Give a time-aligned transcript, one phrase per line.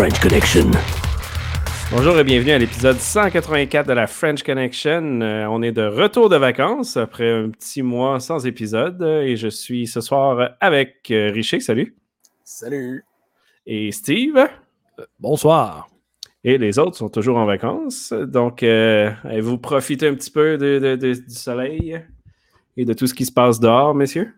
[0.00, 0.70] French Connection.
[1.92, 5.20] Bonjour et bienvenue à l'épisode 184 de la French Connection.
[5.20, 9.36] Euh, on est de retour de vacances après un petit mois sans épisode euh, et
[9.36, 11.94] je suis ce soir avec euh, Richer, salut.
[12.44, 13.04] Salut.
[13.66, 14.48] Et Steve.
[15.18, 15.90] Bonsoir.
[16.44, 18.14] Et les autres sont toujours en vacances.
[18.14, 20.56] Donc, vous profitez un petit peu
[20.96, 22.02] du soleil
[22.78, 24.32] et de tout ce qui se passe dehors, messieurs?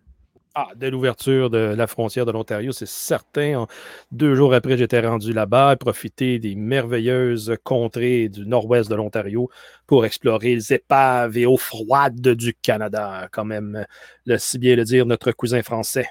[0.55, 3.67] Ah, de l'ouverture de la frontière de l'Ontario, c'est certain.
[4.11, 9.49] Deux jours après, j'étais rendu là-bas, profiter des merveilleuses contrées du nord-ouest de l'Ontario
[9.87, 13.87] pour explorer les épaves et eaux froides du Canada, quand même,
[14.27, 16.11] le, si bien le dire, notre cousin français.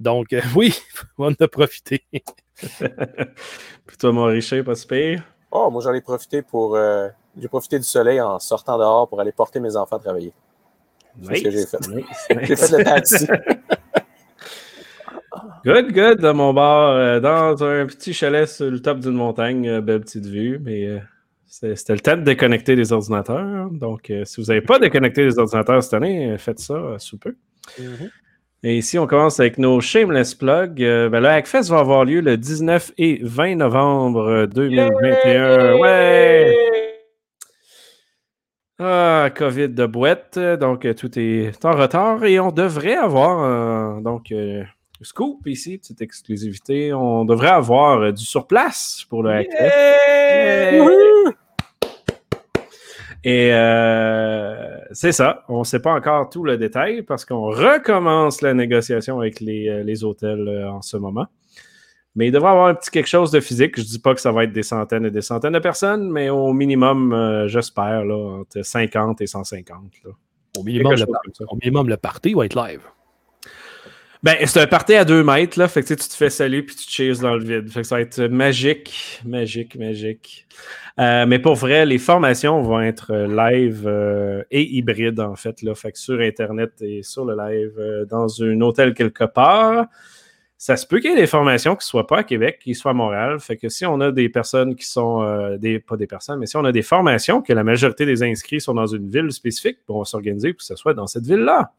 [0.00, 0.74] Donc, euh, oui,
[1.18, 2.02] on en a profité.
[2.62, 5.22] Puis toi, mon richer, pas pire?
[5.50, 6.76] Oh, moi, j'en ai profité pour.
[6.76, 10.32] Euh, j'ai profité du soleil en sortant dehors pour aller porter mes enfants à travailler.
[11.22, 11.78] C'est ce que j'ai fait.
[12.46, 13.26] j'ai fait le taxi.
[15.64, 19.68] Good, good, de mon bar, euh, dans un petit chalet sur le top d'une montagne,
[19.68, 20.98] euh, belle petite vue, mais euh,
[21.46, 23.70] c'était le temps de déconnecter les ordinateurs.
[23.70, 27.36] Donc, si vous n'avez pas déconnecté les ordinateurs cette année, faites ça sous peu.
[27.78, 28.10] Mm-hmm.
[28.64, 30.74] Et ici, on commence avec nos shameless plugs.
[30.74, 35.76] ben, le Hackfest va avoir lieu le 19 et 20 novembre 2021.
[35.78, 36.56] Ouais!
[38.80, 44.32] Ah, COVID de boîte, donc tout est en retard et on devrait avoir donc
[45.04, 46.92] scoop ici, petite exclusivité.
[46.92, 50.80] On devrait avoir euh, du surplace pour le Hackfest.
[53.24, 55.44] Et euh, c'est ça.
[55.48, 59.68] On ne sait pas encore tout le détail parce qu'on recommence la négociation avec les,
[59.68, 61.26] euh, hôtels en ce moment.
[62.16, 63.76] Mais il devrait y avoir un petit quelque chose de physique.
[63.76, 66.10] Je ne dis pas que ça va être des centaines et des centaines de personnes,
[66.10, 69.78] mais au minimum, j'espère, entre 50 et 150.
[70.58, 71.06] Au, minimum le,
[71.48, 72.82] au minimum, le party va être live.
[74.22, 75.66] Ben, c'est un party à deux mètres, là.
[75.66, 77.68] Fait que tu te fais saluer puis tu cheers dans le vide.
[77.68, 80.46] Fait que ça va être magique, magique, magique.
[81.00, 85.74] Euh, mais pour vrai, les formations vont être live euh, et hybrides, en fait, là.
[85.74, 89.86] Fait que sur Internet et sur le live, euh, dans un hôtel quelque part.
[90.56, 92.76] Ça se peut qu'il y ait des formations qui ne soient pas à Québec, qui
[92.76, 93.40] soient à Montréal.
[93.40, 96.56] Fait que si on a des personnes qui sont, des, pas des personnes, mais si
[96.56, 99.98] on a des formations que la majorité des inscrits sont dans une ville spécifique, on
[99.98, 101.72] va s'organiser pour que ce soit dans cette ville-là.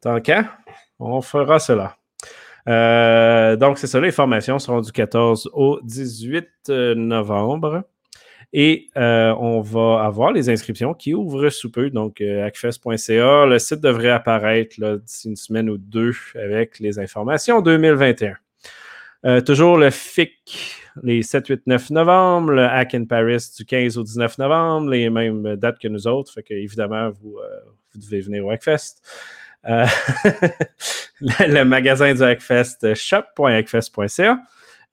[0.00, 0.56] Tant qu'à.
[0.98, 1.96] On fera cela.
[2.68, 7.82] Euh, donc, c'est ça, les formations seront du 14 au 18 euh, novembre.
[8.52, 13.46] Et euh, on va avoir les inscriptions qui ouvrent sous peu, donc acfest.ca.
[13.46, 18.36] Le site devrait apparaître d'ici une semaine ou deux avec les informations 2021.
[19.40, 24.04] toujours le FIC, les 7, 8, 9 novembre, le Hack in Paris du 15 au
[24.04, 26.32] 19 novembre, les mêmes dates que nous autres.
[26.32, 27.40] Fait que, évidemment, vous
[27.96, 29.02] devez venir au Hackfest.
[29.68, 29.86] Euh,
[31.20, 34.38] le, magasin du Hackfest, shop.hackfest.ca.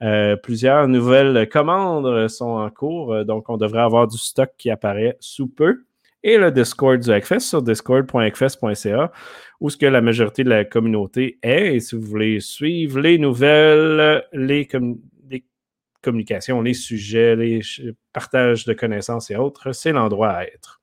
[0.03, 5.17] Euh, plusieurs nouvelles commandes sont en cours, donc on devrait avoir du stock qui apparaît
[5.19, 5.83] sous peu.
[6.23, 9.11] Et le Discord du Hackfest sur discord.hackfest.ca,
[9.59, 11.75] où ce que la majorité de la communauté est.
[11.75, 14.67] Et si vous voulez suivre les nouvelles, les,
[15.29, 15.43] les
[16.01, 17.61] communications, les sujets, les
[18.13, 20.80] partages de connaissances et autres, c'est l'endroit à être.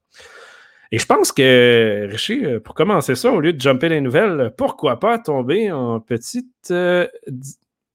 [0.90, 4.52] Et je pense que, Richie, euh, pour commencer ça, au lieu de jumper les nouvelles,
[4.56, 7.06] pourquoi pas tomber en petite euh,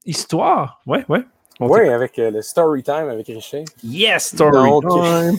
[0.04, 0.80] histoire?
[0.86, 1.24] Ouais, ouais.
[1.60, 3.64] Oui, avec euh, le story time avec Richie.
[3.82, 5.38] Yes, story time!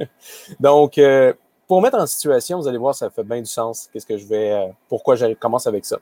[0.60, 1.00] Donc,
[1.66, 3.88] pour mettre en situation, vous allez voir, ça fait bien du sens.
[3.92, 4.70] Qu'est-ce que je vais.
[4.88, 5.98] pourquoi je commence avec ça?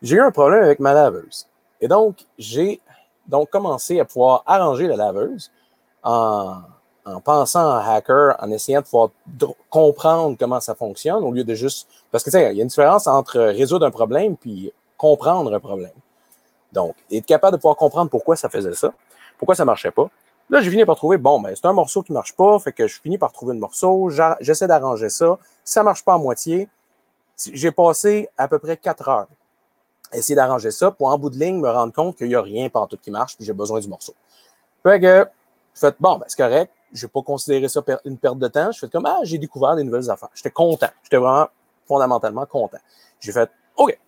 [0.00, 1.46] J'ai eu un problème avec ma laveuse.
[1.80, 2.80] Et donc, j'ai
[3.26, 5.50] donc commencé à pouvoir arranger la laveuse
[6.02, 6.62] en
[7.04, 9.10] en pensant en hacker, en essayant de pouvoir
[9.70, 11.88] comprendre comment ça fonctionne au lieu de juste.
[12.10, 15.52] Parce que tu sais, il y a une différence entre résoudre un problème puis comprendre
[15.52, 15.92] un problème.
[16.72, 18.92] Donc, être capable de pouvoir comprendre pourquoi ça faisait ça,
[19.38, 20.08] pourquoi ça marchait pas.
[20.48, 22.86] Là, j'ai fini par trouver, bon, ben, c'est un morceau qui marche pas, fait que
[22.86, 24.10] je finis par trouver le morceau,
[24.40, 25.38] j'essaie d'arranger ça.
[25.64, 26.68] Ça marche pas à moitié,
[27.52, 29.26] j'ai passé à peu près quatre heures
[30.12, 32.42] à essayer d'arranger ça pour en bout de ligne me rendre compte qu'il n'y a
[32.42, 34.14] rien tout qui marche puis j'ai besoin du morceau.
[34.82, 35.26] Fait que,
[35.74, 38.70] fait, bon, ben, c'est correct je n'ai pas considéré ça une perte de temps.
[38.72, 40.30] Je fais comme, ah, j'ai découvert des nouvelles affaires.
[40.34, 40.90] J'étais content.
[41.02, 41.48] J'étais vraiment
[41.86, 42.78] fondamentalement content.
[43.20, 43.98] J'ai fait, OK.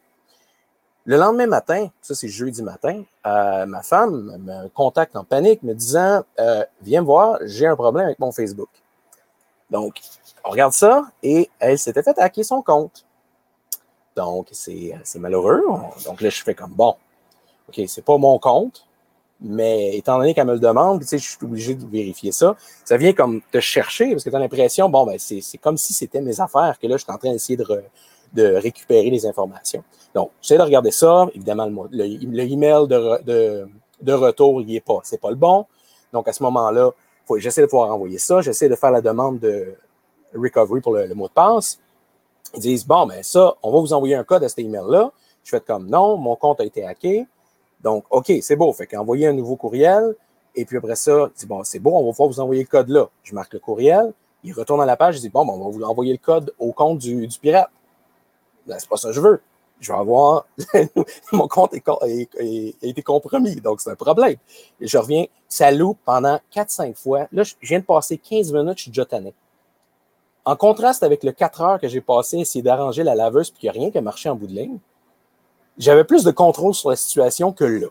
[1.06, 5.74] Le lendemain matin, ça c'est jeudi matin, euh, ma femme me contacte en panique me
[5.74, 8.70] disant, euh, viens voir, j'ai un problème avec mon Facebook.
[9.70, 10.00] Donc,
[10.44, 13.04] on regarde ça et elle s'était fait hacker son compte.
[14.16, 15.62] Donc, c'est malheureux.
[16.06, 16.96] Donc là, je fais comme, bon,
[17.68, 18.86] OK, c'est pas mon compte,
[19.44, 22.56] mais étant donné qu'elle me le demande, je suis obligé de vérifier ça.
[22.84, 25.92] Ça vient comme te chercher parce que tu as l'impression, bon, ben, c'est comme si
[25.92, 29.84] c'était mes affaires que là, je suis en train d'essayer de, récupérer les informations.
[30.14, 31.28] Donc, j'essaie de regarder ça.
[31.34, 35.00] Évidemment, le, le email de, retour, il n'est pas.
[35.04, 35.66] C'est pas le bon.
[36.12, 36.90] Donc, à ce moment-là,
[37.36, 38.40] j'essaie de pouvoir envoyer ça.
[38.40, 39.74] J'essaie de faire la demande de
[40.34, 41.78] recovery pour le, mot de passe.
[42.54, 45.12] Ils disent, bon, ben ça, on va vous envoyer un code à cet email-là.
[45.42, 47.26] Je fais comme, non, mon compte a été hacké.
[47.84, 48.72] Donc, OK, c'est beau.
[48.72, 50.16] Fait qu'envoyer un nouveau courriel.
[50.56, 52.68] Et puis après ça, il dit, bon, c'est beau, on va pouvoir vous envoyer le
[52.68, 53.08] code là.
[53.22, 54.12] Je marque le courriel.
[54.42, 55.16] Il retourne à la page.
[55.16, 57.70] Je dis, bon, ben, on va vous envoyer le code au compte du, pirate.
[58.66, 59.40] Ben, c'est pas ça que je veux
[59.80, 60.46] je vais avoir
[61.32, 64.36] mon compte a été compromis, donc c'est un problème.
[64.80, 67.26] Je reviens, ça loupe pendant 4-5 fois.
[67.32, 69.04] Là, je viens de passer 15 minutes, je suis déjà.
[70.46, 73.60] En contraste avec le 4 heures que j'ai passé à essayer d'arranger la laveuse puis
[73.60, 74.78] qu'il n'y a rien qui a marché en bout de ligne,
[75.78, 77.88] j'avais plus de contrôle sur la situation que là.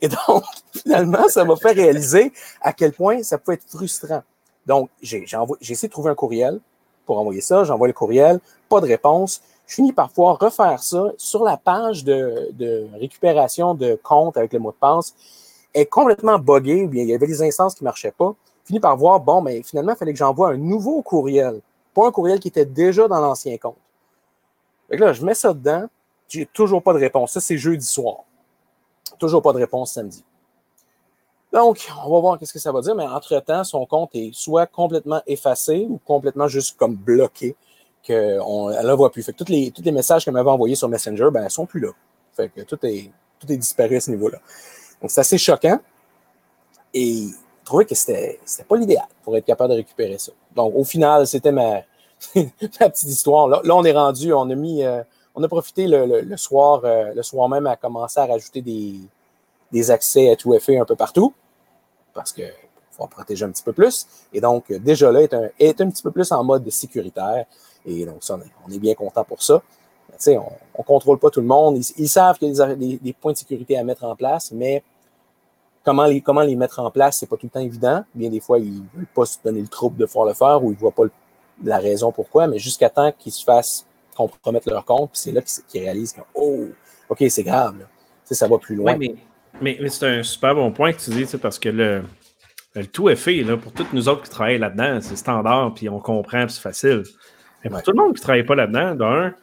[0.00, 4.22] Et donc, finalement, ça m'a fait réaliser à quel point ça peut être frustrant.
[4.66, 5.24] Donc, j'ai
[5.60, 6.60] essayé de trouver un courriel
[7.04, 7.64] pour envoyer ça.
[7.64, 12.88] J'envoie le courriel, pas de réponse je finis parfois refaire ça sur la page de,
[12.98, 15.14] récupération de compte avec le mot de passe
[15.74, 18.34] est complètement buggé, ou bien il y avait des instances qui ne marchaient pas.
[18.62, 21.60] Je finis par voir, bon, mais finalement, il fallait que j'envoie un nouveau courriel,
[21.94, 23.76] pas un courriel qui était déjà dans l'ancien compte.
[24.88, 25.86] Fait là, je mets ça dedans,
[26.28, 27.32] j'ai toujours pas de réponse.
[27.32, 28.18] Ça, c'est jeudi soir.
[29.18, 30.24] Toujours pas de réponse samedi.
[31.52, 34.66] Donc, on va voir qu'est-ce que ça va dire, mais entre-temps, son compte est soit
[34.66, 37.56] complètement effacé ou complètement juste comme bloqué
[38.02, 39.22] qu'elle ne la voit plus.
[39.22, 41.90] Fait tous les, messages qu'elle m'avait envoyés sur Messenger, ben, ne sont plus là.
[42.34, 43.10] Fait que tout est,
[43.56, 44.38] disparu à ce niveau-là.
[45.00, 45.78] Donc, c'est assez choquant.
[46.92, 50.32] Et je trouvais que c'était n'était pas l'idéal pour être capable de récupérer ça.
[50.54, 51.82] Donc, au final, c'était ma,
[52.34, 53.48] petite histoire.
[53.48, 55.02] Là, on est rendu, on a mis, euh,
[55.36, 60.30] on a profité le, soir, euh, le soir même à commencer à rajouter des, accès
[60.30, 61.34] à tout effet un peu partout.
[62.14, 62.42] Parce que
[62.90, 64.06] faut en protéger un petit peu plus.
[64.32, 67.44] Et donc, déjà là, est un, petit peu plus en mode sécuritaire.
[67.84, 68.22] Et donc,
[68.66, 69.62] on est bien content pour ça.
[70.26, 71.76] on ne contrôle pas tout le monde.
[71.98, 74.82] Ils, savent qu'il y a des, points de sécurité à mettre en place, mais
[75.84, 78.02] comment les, comment les mettre en place, c'est pas tout le temps évident.
[78.14, 80.64] Bien des fois, ils ne veulent pas se donner le trouble de pouvoir le faire
[80.64, 81.04] ou ils ne voient pas
[81.62, 83.85] la raison pourquoi, mais jusqu'à temps qu'ils se fassent
[84.16, 86.66] compromettre leur compte, c'est là qu'ils réalisent que, oh,
[87.08, 87.86] OK, c'est grave.
[88.24, 88.96] Ça va plus loin.
[88.96, 89.14] mais,
[89.60, 92.02] mais, c'est un super bon point que tu dis, parce que le,
[92.74, 94.98] le tout est fait là, pour toutes nous autres qui travaillent là-dedans.
[95.00, 97.04] C'est standard, puis on comprend, c'est facile.
[97.62, 99.34] Mais pour tout le monde qui ne travaille pas là-dedans, d'un,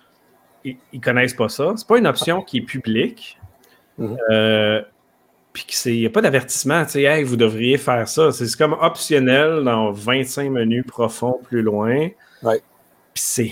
[0.65, 1.73] ils ne connaissent pas ça.
[1.75, 3.39] Ce n'est pas une option qui est publique.
[3.97, 4.17] Mhm.
[4.29, 4.81] Euh,
[5.53, 8.31] puis il n'y a pas d'avertissement, tu sais, hey, vous devriez faire ça.
[8.31, 12.09] C'est comme optionnel dans 25 menus profonds plus loin.
[12.41, 12.61] Ouais.
[13.13, 13.51] Puis c'est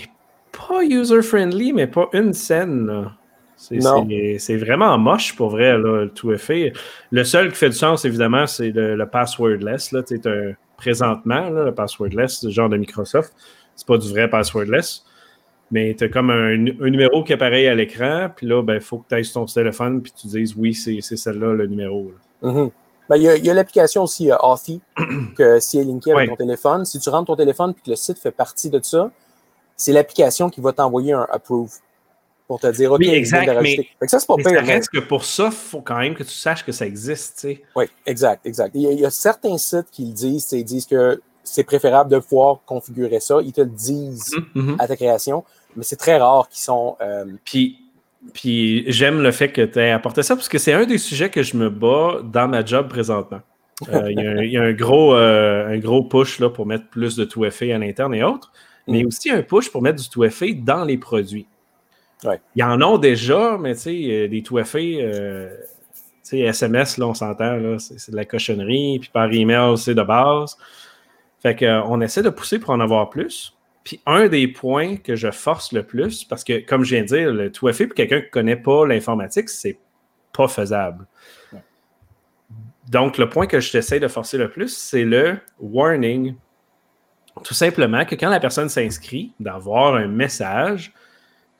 [0.52, 3.10] pas user-friendly, mais pas une scène.
[3.56, 6.72] C'est vraiment moche pour vrai, là, tout est fait.
[7.10, 9.92] Le seul qui fait du sens, évidemment, c'est le, passwordless.
[9.92, 13.32] Là, un, présentement, là, le passwordless, genre de Microsoft
[13.76, 15.04] c'est pas du vrai passwordless.
[15.70, 18.98] Mais tu as comme un, numéro qui apparaît à l'écran, puis là, il ben, faut
[18.98, 22.12] que tu ailles sur ton téléphone, puis tu dises oui, c'est celle-là le numéro.
[22.42, 22.70] Mm-hmm.
[23.08, 24.80] Ben, il y a, l'application aussi uh, Authy,
[25.36, 27.90] que si elle est linkée avec ton téléphone, si tu rentres ton téléphone puis que
[27.90, 29.10] le site fait partie de ça,
[29.82, 31.72] c'est l'application qui va t'envoyer un approve
[32.46, 34.64] pour te dire OK, oui, exact, mais, ça, c'est pas pire.
[34.64, 37.48] reste que pour ça, il faut quand même que tu saches que ça existe.
[37.74, 38.72] Oui, exact, exact.
[38.74, 42.60] Il y, a, certains sites qui le disent, ils disent que c'est préférable de pouvoir
[42.64, 43.38] configurer ça.
[43.42, 44.76] Ils te le disent mhm, mhm.
[44.78, 45.44] à ta création,
[45.76, 46.96] mais c'est très rare qu'ils sont.
[47.00, 47.78] Euh, puis,
[48.34, 51.30] puis j'aime le fait que tu aies apporté ça parce que c'est un des sujets
[51.30, 53.40] que je me bats dans ma job présentement.
[53.88, 57.24] Euh, il y, a un gros, euh, un gros push là, pour mettre plus de
[57.24, 58.52] tout FA à l'interne et autres,
[58.86, 59.06] mais mm.
[59.06, 60.24] aussi un push pour mettre du tout
[60.62, 61.46] dans les produits.
[62.24, 62.40] Ouais.
[62.54, 64.78] Ils en ont déjà, mais tu sais, des tout FA,
[66.32, 70.56] SMS, là, on s'entend, c'est de la cochonnerie, puis par email, c'est de base.
[71.42, 73.56] Fait qu'on euh, essaie de pousser pour en avoir plus.
[73.84, 77.08] Puis un des points que je force le plus, parce que comme je viens de
[77.08, 79.76] dire, le tout pour quelqu'un qui ne connaît pas l'informatique, c'est
[80.32, 81.06] pas faisable.
[82.88, 86.34] Donc, le point que je t'essaie de forcer le plus, c'est le warning.
[87.44, 90.92] Tout simplement que quand la personne s'inscrit, d'avoir un message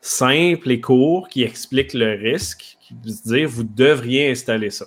[0.00, 4.86] simple et court qui explique le risque, qui dire vous devriez installer ça.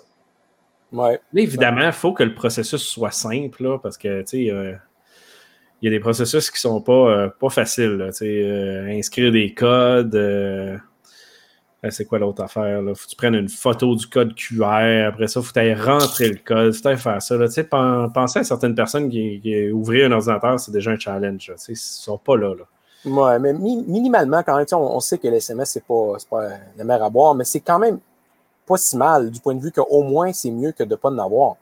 [1.34, 4.76] Mais évidemment, il faut que le processus soit simple, parce que, euh,
[5.82, 8.10] il y a des processus qui sont pas, euh, pas faciles.
[8.22, 10.16] Euh, inscrire des codes.
[11.92, 12.82] C'est quoi l'autre affaire?
[12.82, 12.94] Là?
[12.96, 15.08] Faut que tu prennes une photo du code QR.
[15.08, 16.74] Après ça, il faut que tu rentrer le code.
[16.74, 17.38] Faut que faire ça.
[17.38, 18.10] Là.
[18.14, 21.52] Penser à certaines personnes qui, qui ouvrir un ordinateur, c'est déjà un challenge.
[21.68, 22.54] Ils ne sont pas là.
[22.56, 22.64] là.
[23.06, 27.04] Ouais, mais minimalement, quand même, on, sait que l'SMS, ce n'est pas, pas la mer
[27.04, 28.00] à boire, mais c'est quand même
[28.66, 31.10] pas si mal du point de vue qu'au moins c'est mieux que de ne pas
[31.10, 31.56] en avoir.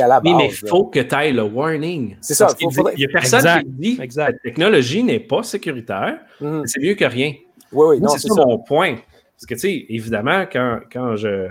[0.00, 2.16] À la oui, mais il faut que tu ailles le warning.
[2.20, 2.48] C'est ça.
[2.60, 6.20] Il n'y a personne qui dit que la technologie n'est pas sécuritaire.
[6.40, 6.62] Mhm.
[6.66, 7.34] C'est mieux que rien.
[7.72, 8.96] Oui, oui, C'est ça mon point.
[9.42, 11.48] Parce que, tu sais, évidemment, quand, quand je,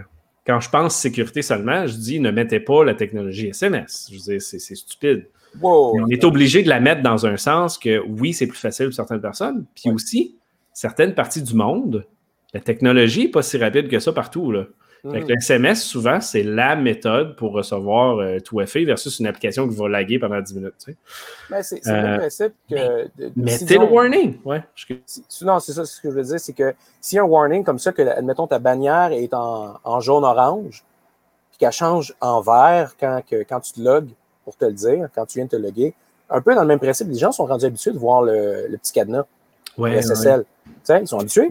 [0.48, 4.10] quand je pense sécurité seulement, je dis ne mettez pas la technologie SMS.
[4.10, 5.28] Je veux c'est stupide.
[5.62, 8.96] on est obligé de la mettre dans un sens que oui, c'est plus facile pour
[8.96, 10.38] certaines personnes, puis aussi,
[10.72, 12.08] certaines parties du monde,
[12.54, 14.54] la technologie n'est pas si rapide que ça partout.
[14.54, 14.68] Là.
[15.04, 15.14] Mm.
[15.14, 19.76] le SMS, souvent, c'est la méthode pour recevoir euh, tout FA versus une application qui
[19.76, 20.86] va laguer pendant 10 minutes.
[21.50, 23.08] Ben, c'est le euh, principe que.
[23.36, 24.38] mettez le warning.
[24.46, 24.64] Ouais,
[25.42, 27.64] non, c'est ça ce que je veux dire, c'est que s'il y a un warning
[27.64, 30.84] comme ça, que, admettons, ta bannière est en, jaune-orange,
[31.50, 34.10] puis qu'elle change en vert quand, quand tu te logs,
[34.44, 35.96] pour te le dire, quand tu viens de te loguer,
[36.30, 38.94] un peu dans le même principe, les gens sont rendus habitués de voir le, petit
[38.94, 39.26] cadenas,
[39.80, 40.46] le SSL.
[40.90, 41.50] Ils sont habitués.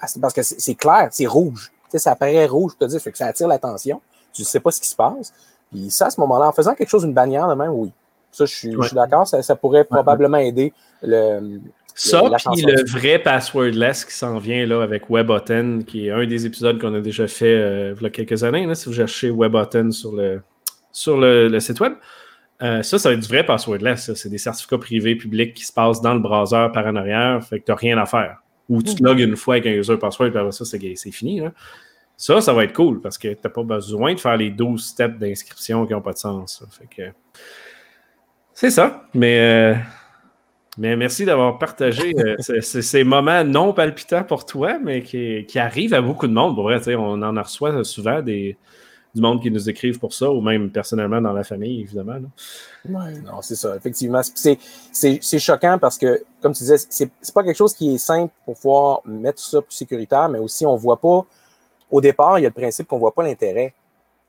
[0.00, 3.26] Ah, parce que c'est clair, c'est rouge ça apparaît rouge, je te dis, que ça
[3.26, 4.00] attire l'attention.
[4.32, 5.32] Tu ne sais pas ce qui se passe.
[5.70, 7.90] Puis ça, à ce moment-là, en faisant quelque chose, une bannière de même, oui.
[8.32, 10.72] Ça, je suis, d'accord, ça, pourrait probablement aider
[11.02, 11.60] le.
[11.96, 12.20] Ça,
[12.52, 16.80] puis le vrai passwordless qui s'en vient là avec WebButton, qui est un des épisodes
[16.80, 19.92] qu'on a déjà fait euh, il y a quelques années, là, si vous cherchez WebButton
[19.92, 20.42] sur le,
[20.90, 21.92] sur le, site web.
[22.62, 24.12] Euh, ça, ça va être du vrai passwordless.
[24.14, 27.60] C'est des certificats privés publics qui se passent dans le browser par en arrière, fait
[27.60, 28.38] que tu n'as rien à faire.
[28.68, 31.40] Ou tu te logs une fois avec un user password, puis après ça, c'est fini.
[31.40, 31.52] Là.
[32.16, 34.84] Ça, ça va être cool parce que tu n'as pas besoin de faire les 12
[34.84, 36.62] steps d'inscription qui n'ont pas de sens.
[38.52, 39.04] C'est ça.
[39.14, 39.74] Mais, euh,
[40.78, 45.94] mais merci d'avoir partagé euh, ces, moments non palpitants pour toi, mais qui, qui, arrivent
[45.94, 46.54] à beaucoup de monde.
[46.54, 48.56] Pour vrai, on en reçoit souvent des,
[49.14, 52.18] du monde qui nous écrivent pour ça, ou même personnellement dans la famille, évidemment.
[52.88, 54.20] Oui, non, c'est ça, effectivement.
[54.22, 58.56] C'est choquant parce que, comme tu disais, c'est pas quelque chose qui est simple pour
[58.56, 61.24] pouvoir mettre ça plus sécuritaire, mais aussi on voit pas,
[61.94, 63.72] au départ, il y a le principe qu'on voit pas l'intérêt.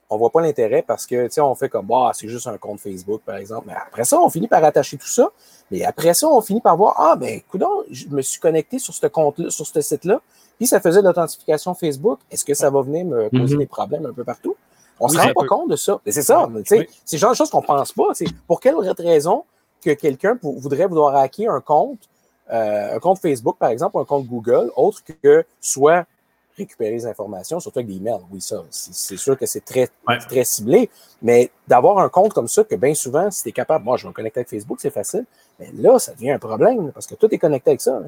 [0.07, 2.59] On voit pas l'intérêt parce que, tu sais, on fait comme, bah, c'est juste un
[2.59, 3.63] compte Facebook, par exemple.
[3.65, 5.29] Mais après ça, on finit par attacher tout ça.
[5.71, 8.93] Mais après ça, on finit par voir, ah, ben, écoute, je me suis connecté sur
[8.93, 10.21] ce compte-là, sur ce site-là,
[10.57, 12.19] puis ça faisait de l'authentification Facebook.
[12.29, 13.57] Est-ce que ça va venir me causer mm-hmm.
[13.57, 14.55] des problèmes un peu partout?
[14.99, 15.99] On ne se rend pas compte de ça.
[16.05, 16.47] C'est ça.
[16.65, 18.09] C'est le genre de choses qu'on ne pense pas.
[18.45, 19.43] Pour quelle raison
[19.83, 22.07] que quelqu'un voudrait vouloir hacker un compte,
[22.53, 26.05] euh, un compte Facebook, par exemple, ou un compte Google, autre que soit
[26.57, 28.21] récupérer les informations, surtout avec des emails.
[28.31, 29.89] Oui, ça, c'est sûr que c'est très,
[30.29, 30.89] très ciblé,
[31.21, 34.03] mais d'avoir un compte comme ça, que bien souvent, si tu es capable, moi, je
[34.03, 35.25] vais me connecter avec Facebook, c'est facile,
[35.59, 38.01] mais là, ça devient un problème parce que tout est connecté avec ça.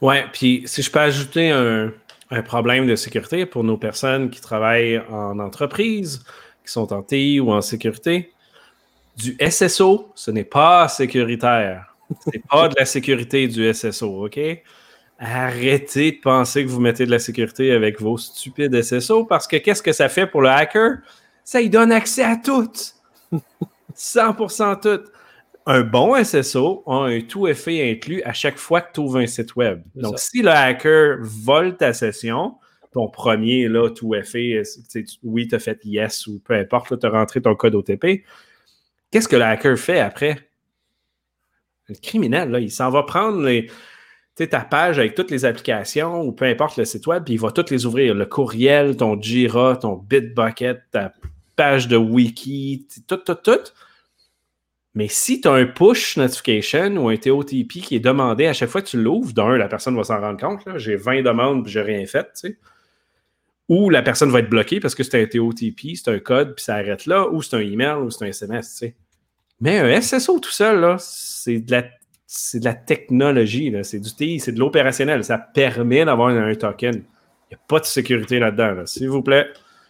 [0.00, 1.92] Oui, puis si je peux ajouter un,
[2.32, 6.24] un problème de sécurité pour nos personnes qui travaillent en entreprise,
[6.64, 8.32] qui sont en TI ou en sécurité.
[9.16, 11.94] Du SSO, ce n'est pas sécuritaire.
[12.24, 14.38] Ce n'est pas de la sécurité du SSO, OK?
[15.24, 19.56] Arrêtez de penser que vous mettez de la sécurité avec vos stupides SSO parce que
[19.56, 20.98] qu'est-ce que ça fait pour le hacker?
[21.44, 22.72] Ça lui donne accès à tout.
[23.96, 25.10] 100% tout
[25.66, 29.26] un bon SSO a un tout effet inclus à chaque fois que tu ouvres un
[29.26, 29.82] site web.
[29.94, 32.56] Donc, si le hacker vole ta session,
[32.92, 34.62] ton premier, là, tout effet,
[35.22, 38.24] oui, tu as fait yes ou peu importe, tu as rentré ton code OTP,
[39.10, 40.38] qu'est-ce que le hacker fait après?
[41.88, 43.48] Le criminel, là, il s'en va prendre
[44.34, 47.50] ta page avec toutes les applications ou peu importe le site web, puis il va
[47.50, 48.14] toutes les ouvrir.
[48.14, 51.12] Le courriel, ton Jira, ton Bitbucket, ta
[51.54, 53.72] page de wiki, tout, tout, tout
[54.94, 58.68] mais si tu as un push notification ou un TOTP qui est demandé à chaque
[58.68, 60.60] fois que tu l'ouvres, d'un, la personne va s'en rendre compte.
[60.76, 62.46] J'ai 20 demandes et j'ai rien fait.
[63.68, 66.64] Ou la personne va être bloquée parce que c'est un TOTP, c'est un code, puis
[66.64, 68.84] ça arrête là, ou c'est un email, ou c'est un SMS.
[69.60, 71.84] Mais un SSO tout seul, c'est de la
[72.34, 75.22] c'est de la technologie, c'est du TI, c'est de l'opérationnel.
[75.22, 76.94] Ça permet d'avoir un, token.
[76.94, 76.98] Il
[77.50, 78.86] n'y a pas de sécurité là-dedans.
[78.86, 79.48] S'il vous plaît,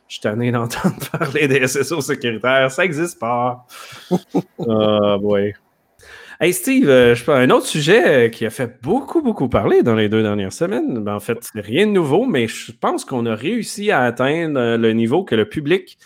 [0.09, 2.69] je suis tanné d'entendre parler des SSO sécuritaires.
[2.73, 3.65] Ça n'existe pas.
[4.69, 5.55] Ah, boy.
[6.41, 10.09] Hey Steve, euh, je un autre sujet qui a fait beaucoup, beaucoup parler dans les
[10.09, 10.99] deux dernières semaines.
[11.05, 14.93] Ben, en fait, rien de nouveau, mais je pense qu'on a réussi à atteindre le
[14.93, 15.97] niveau que le public,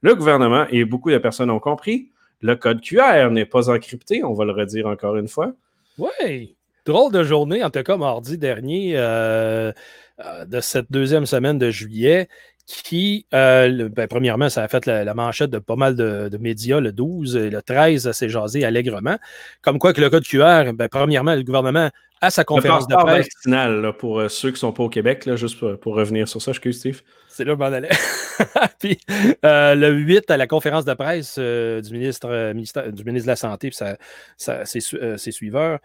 [0.00, 2.10] le gouvernement et beaucoup de personnes ont compris.
[2.40, 5.52] Le code QR n'est pas encrypté, on va le redire encore une fois.
[5.98, 6.56] Oui,
[6.86, 9.72] drôle de journée, en tout cas mardi dernier euh,
[10.20, 12.28] euh, de cette deuxième semaine de juillet
[12.66, 16.92] qui, euh, ben, premièrement, ça a fait la, manchette de pas mal de, médias le
[16.92, 19.18] 12 et le 13, s'est jasé allègrement.
[19.62, 23.26] Comme quoi que le code QR, ben, premièrement, le gouvernement à sa conférence de presse.
[23.26, 26.40] vaccinal pour euh, ceux qui ne sont pas au Québec, là, juste pour, revenir sur
[26.40, 27.02] ça, excuse Steve.
[27.32, 27.88] C'est là où je m'en allais.
[28.78, 28.98] puis
[29.44, 32.52] euh, le 8, à la conférence de presse euh, du, ministre,
[32.90, 35.78] du ministre de la Santé et ses, suiveurs,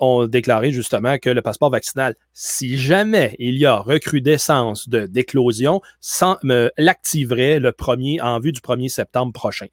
[0.00, 5.82] ont déclaré justement que le passeport vaccinal, si jamais il y a recrudescence d'éclosion,
[6.78, 9.66] l'activerait le premier en vue du 1er septembre prochain.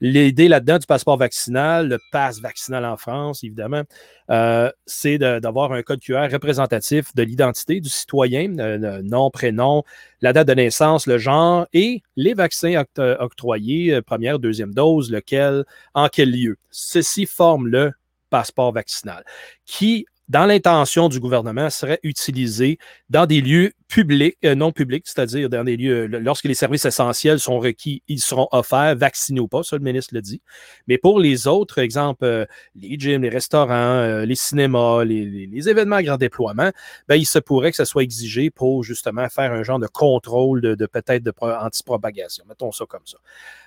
[0.00, 3.82] L'idée là-dedans du passeport vaccinal, le passe vaccinal en France, évidemment,
[4.30, 9.82] euh, c'est d'avoir un code QR représentatif de l'identité du citoyen, le nom, prénom,
[10.22, 15.64] la date de naissance, le genre et les vaccins octroyés, euh, première, deuxième dose, lequel,
[15.94, 16.56] en quel lieu.
[16.70, 17.92] Ceci forme le
[18.30, 19.24] passeport vaccinal,
[19.66, 25.50] qui dans l'intention du gouvernement, serait utilisé dans des lieux publics, euh, non publics, c'est-à-dire
[25.50, 29.64] dans des lieux, lorsque les services essentiels sont requis, ils seront offerts, vaccinés ou pas,
[29.64, 30.40] ça le ministre le dit.
[30.86, 32.46] Mais pour les autres, exemple, euh,
[32.76, 36.70] les gyms, les restaurants, euh, les cinémas, les, événements à grand déploiement,
[37.08, 40.60] ben, il se pourrait que ça soit exigé pour justement faire un genre de contrôle
[40.60, 42.44] de, peut-être de anti-propagation.
[42.48, 43.18] Mettons ça comme ça.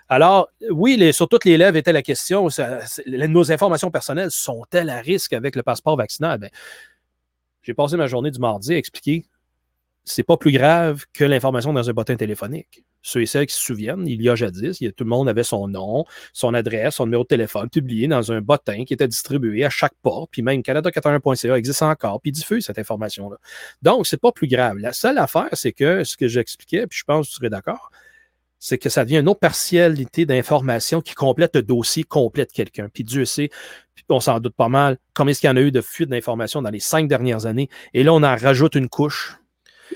[0.10, 2.48] Alors, oui, sur toutes les lèvres était la question,
[3.08, 6.40] nos informations personnelles sont-elles à risque avec le passeport vaccinal?
[6.40, 6.50] Ben,
[7.62, 9.26] j'ai passé ma journée du mardi à expliquer
[10.06, 12.84] c'est pas plus grave que l'information dans un bottin téléphonique.
[13.02, 15.68] Ceux et celles qui se souviennent, il y a jadis, tout le monde avait son
[15.68, 19.70] nom, son adresse, son numéro de téléphone publié dans un bottin qui était distribué à
[19.70, 23.38] chaque porte, puis même Canada81.ca existe encore, puis diffuse cette information-là.
[23.82, 24.78] Donc, c'est pas plus grave.
[24.78, 27.92] La seule affaire, c'est que ce que j'expliquais, puis je pense que tu serais d'accord,
[28.64, 32.88] c'est que ça devient une autre partialité d'information qui complète le dossier, complète quelqu'un.
[32.88, 33.50] Puis Dieu sait,
[34.08, 36.62] on s'en doute pas mal, combien est-ce qu'il y en a eu de fuites d'informations
[36.62, 37.68] dans les cinq dernières années.
[37.94, 39.38] Et là, on en rajoute une couche,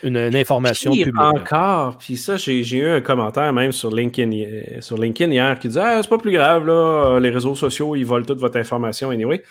[0.03, 1.17] une, information publique.
[1.17, 5.69] Encore, puis ça, j'ai eu un commentaire même sur LinkedIn, euh, sur LinkedIn hier qui
[5.69, 9.11] disait ah, c'est pas plus grave, là, les réseaux sociaux, ils volent toute votre information
[9.11, 9.43] anyway.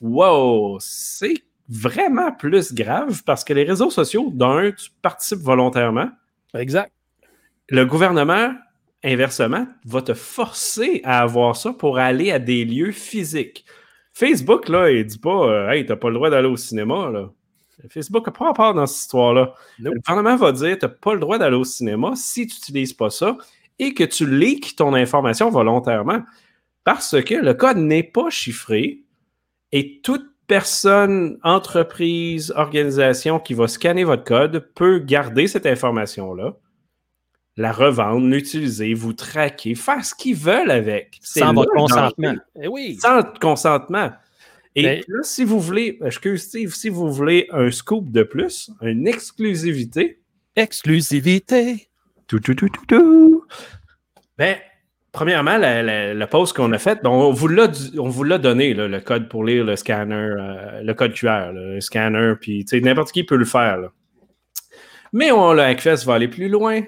[0.00, 6.08] Wow, c'est vraiment plus grave parce que les réseaux sociaux, d'un, tu participes volontairement.
[6.54, 6.90] Exact.
[7.68, 8.54] Le gouvernement
[9.04, 13.64] inversement, va te forcer à avoir ça pour aller à des lieux physiques.
[14.12, 17.10] Facebook, là, il dit pas euh, Hey, t'as pas le droit d'aller au cinéma.
[17.10, 17.30] Là.
[17.90, 19.54] Facebook n'a pas part dans cette histoire-là.
[19.78, 23.10] Le gouvernement va dire T'as pas le droit d'aller au cinéma si tu n'utilises pas
[23.10, 23.36] ça
[23.78, 26.22] et que tu leaks ton information volontairement.
[26.84, 29.02] Parce que le code n'est pas chiffré
[29.72, 36.54] et toute personne, entreprise, organisation qui va scanner votre code peut garder cette information-là
[37.56, 41.18] la revendre, l'utiliser, vous traquer, faire ce qu'ils veulent avec.
[41.22, 42.34] Sans votre consentement.
[42.60, 42.98] Eh oui.
[43.00, 44.10] Sans consentement.
[44.74, 49.06] Et là, si vous voulez, excuse Steve, si vous voulez un scoop de plus, une
[49.06, 50.20] exclusivité.
[50.56, 51.88] Exclusivité.
[52.26, 53.44] Tout, tout, tout, tout, tout.
[54.36, 54.56] Ben,
[55.12, 59.44] premièrement, la, la, pause qu'on a faite, ben, on vous l'a donné, le code pour
[59.44, 63.78] lire le scanner, euh, le code QR, le scanner, puis n'importe qui peut le faire.
[65.12, 66.82] Mais on, le Hackfest va aller plus loin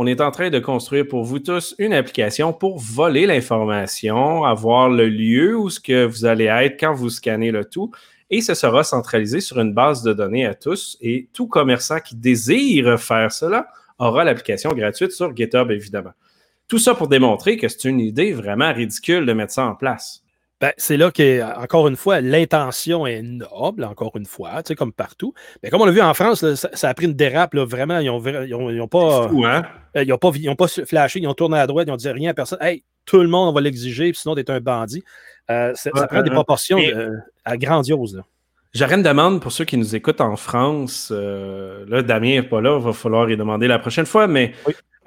[0.00, 4.88] on est en train de construire pour vous tous une application pour voler l'information, avoir
[4.88, 7.90] le lieu où ce que vous allez être quand vous scannez le tout.
[8.30, 10.96] Et ce sera centralisé sur une base de données à tous.
[11.00, 13.66] Et tout commerçant qui désire faire cela
[13.98, 16.12] aura l'application gratuite sur GitHub, évidemment.
[16.68, 20.22] Tout ça pour démontrer que c'est une idée vraiment ridicule de mettre ça en place.
[20.60, 24.74] Ben, c'est là que, encore une fois, l'intention est noble, encore une fois, tu sais,
[24.74, 25.32] comme partout.
[25.62, 28.00] Mais comme on l'a vu en France, ça, a pris une dérape, là, vraiment.
[28.00, 29.62] Ils n'ont ils ont, pas, hein?
[29.96, 30.30] euh, ils ont pas.
[30.34, 32.58] Ils ont pas flashé, ils ont tourné à droite, ils ont dit rien à personne.
[32.60, 35.04] Hey, tout le monde, on va l'exiger, sinon, t'es un bandit.
[35.48, 36.78] Euh, ça prend des proportions
[37.44, 38.20] à grandioses.
[38.74, 41.10] J'aurais une demande pour ceux qui nous écoutent en France.
[41.12, 44.52] Euh, là, Damien n'est pas là, il va falloir y demander la prochaine fois, mais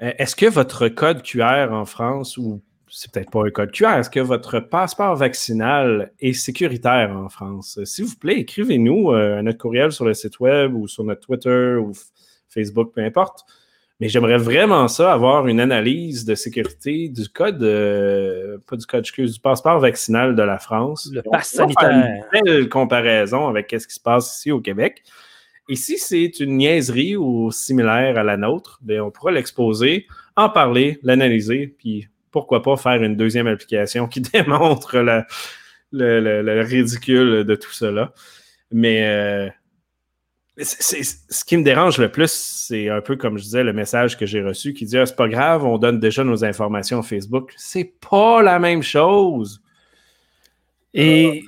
[0.00, 2.60] est-ce que votre code QR en France ou
[2.94, 3.98] c'est peut-être pas un code QR.
[3.98, 7.80] Est-ce que votre passeport vaccinal est sécuritaire en France?
[7.84, 11.22] S'il vous plaît, écrivez-nous euh, un notre courriel sur le site web ou sur notre
[11.22, 11.92] Twitter ou
[12.50, 13.46] Facebook, peu importe.
[13.98, 19.00] Mais j'aimerais vraiment ça, avoir une analyse de sécurité du code, euh, pas du code,
[19.00, 21.08] excuse, du passeport vaccinal de la France.
[21.14, 22.24] Le pass sanitaire.
[22.34, 25.02] Une belle comparaison avec ce qui se passe ici au Québec.
[25.70, 30.50] Et si c'est une niaiserie ou similaire à la nôtre, bien, on pourra l'exposer, en
[30.50, 34.98] parler, l'analyser, puis pourquoi pas faire une deuxième application qui démontre
[35.92, 38.12] le, ridicule de tout cela.
[38.72, 39.48] Mais euh,
[40.62, 44.26] ce qui me dérange le plus, c'est un peu comme je disais, le message que
[44.26, 47.52] j'ai reçu qui dit ah, c'est pas grave, on donne déjà nos informations à Facebook.
[47.56, 49.62] C'est pas la même chose.
[50.94, 51.44] Et,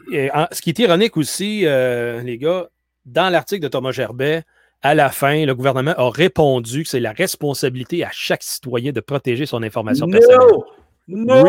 [0.52, 2.68] ce qui est ironique aussi, euh, les gars,
[3.04, 4.44] dans l'article de Thomas Gerbet,
[4.84, 9.00] à la fin, le gouvernement a répondu que c'est la responsabilité à chaque citoyen de
[9.00, 10.38] protéger son information personnelle.
[11.08, 11.44] Non!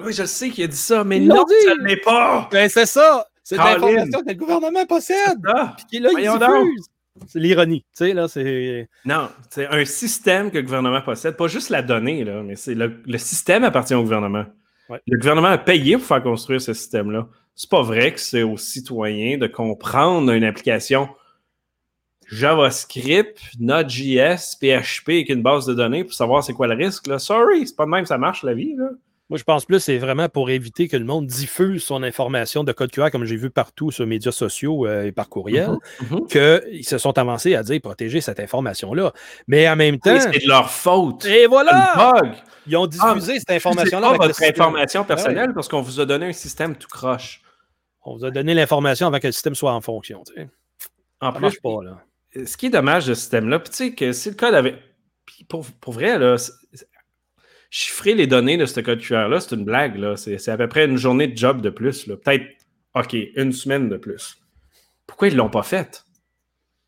[0.00, 0.12] Oui.
[0.12, 2.48] je sais qu'il a dit ça, mais non, ça ne l'est pas!
[2.50, 3.26] Ben, c'est ça!
[3.44, 5.38] C'est l'information que le gouvernement possède!
[5.88, 6.88] Puis là, il diffuse!
[7.28, 8.88] C'est l'ironie, tu sais, là, c'est...
[9.04, 12.74] Non, c'est un système que le gouvernement possède, pas juste la donnée, là, mais c'est
[12.74, 14.46] le, système appartient au gouvernement.
[15.06, 17.28] Le gouvernement a payé pour faire construire ce système-là.
[17.54, 21.08] C'est pas vrai que c'est aux citoyens de comprendre une application
[22.32, 27.06] JavaScript, Node.js, PHP avec une base de données pour savoir c'est quoi le risque.
[27.06, 27.18] Là.
[27.18, 28.74] Sorry, c'est pas de même ça marche la vie.
[28.76, 28.90] Là.
[29.30, 32.72] Moi, je pense plus c'est vraiment pour éviter que le monde diffuse son information de
[32.72, 35.70] code QR, comme j'ai vu partout sur les médias sociaux euh, et par courriel,
[36.10, 36.26] Mhm, mhm.
[36.26, 39.12] qu'ils se sont avancés à dire protéger cette information-là.
[39.46, 41.24] Mais en même temps, C'est de leur faute.
[41.24, 41.92] et voilà!
[41.96, 42.32] Bug.
[42.66, 44.10] Ils ont diffusé cette information-là.
[44.12, 47.40] C'est pas votre information personnelle parce qu'on vous a donné un système tout croche.
[48.04, 50.22] On vous a donné l'information avant que le système soit en fonction.
[50.26, 50.48] tu sais.
[51.20, 52.02] En Ça plus, marche pas, là.
[52.34, 54.78] Ce qui est dommage de ce système-là, puis tu sais que si le code avait.
[55.26, 56.36] puis pour, pour vrai, là,
[57.70, 59.96] chiffrer les données de ce code QR-là, c'est une blague.
[59.96, 60.16] là.
[60.16, 62.06] C'est c'est à peu près une journée de job de plus.
[62.06, 62.16] là.
[62.16, 62.46] Peut-être,
[62.94, 64.36] OK, une semaine de plus.
[65.06, 66.04] Pourquoi ils ne l'ont pas fait?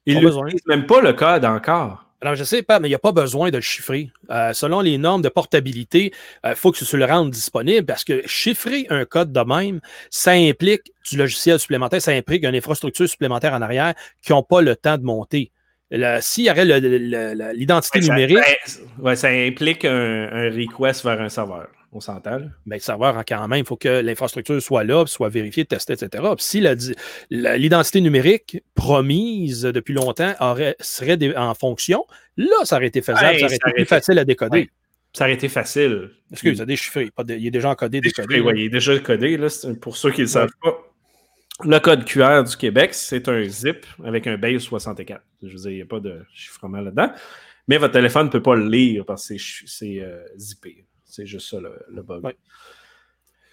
[0.06, 0.48] Ils besoin.
[0.66, 2.03] même pas le code encore.
[2.24, 4.08] Alors, je sais pas, mais il n'y a pas besoin de le chiffrer.
[4.30, 6.10] Euh, selon les normes de portabilité,
[6.42, 10.30] il faut que tu le rendes disponible parce que chiffrer un code de même, ça
[10.30, 14.74] implique du logiciel supplémentaire, ça implique une infrastructure supplémentaire en arrière qui n'ont pas le
[14.74, 15.50] temps de monter.
[16.20, 21.28] S'il y aurait l'identité ça- numérique, ça, ouais, ça implique un, un request vers un
[21.28, 21.68] serveur.
[21.96, 25.64] On s'entend, ben, le serveur, quand même, il faut que l'infrastructure soit là, soit vérifiée,
[25.64, 26.24] testée, etc.
[26.36, 26.66] Puis si
[27.30, 32.04] l'identité numérique promise depuis longtemps aurait, serait en fonction,
[32.36, 34.58] là, ça aurait été faisable, Ouais, ça aurait ça été plus facile à décoder.
[34.58, 34.70] Ouais.
[35.12, 36.10] Ça aurait été facile.
[36.32, 37.10] Excuse, c'est déchiffré.
[37.28, 38.40] Il est déjà encodé, décodé.
[38.40, 39.36] Ouais, il est déjà codé.
[39.36, 39.46] Là,
[39.80, 40.76] pour ceux qui ne le savent pas,
[41.64, 45.22] le code QR du Québec, c'est un zip avec un base 64.
[45.44, 47.12] Je veux dire, il n'y a pas de chiffrement là-dedans.
[47.68, 50.84] Mais votre téléphone ne peut pas le lire parce que c'est euh, zippé.
[51.14, 52.24] C'est juste ça le, le bug.
[52.24, 52.36] Ouais.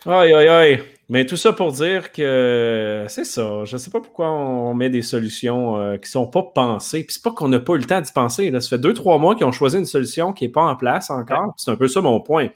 [0.07, 0.83] Aïe, aïe, aïe.
[1.09, 3.65] Mais tout ça pour dire que c'est ça.
[3.65, 7.03] Je ne sais pas pourquoi on met des solutions euh, qui ne sont pas pensées.
[7.03, 8.49] Puis c'est pas qu'on n'a pas eu le temps d'y penser.
[8.49, 8.61] Là.
[8.61, 11.11] Ça fait deux, trois mois qu'ils ont choisi une solution qui n'est pas en place
[11.11, 11.53] encore.
[11.57, 12.49] C'est un peu ça mon point.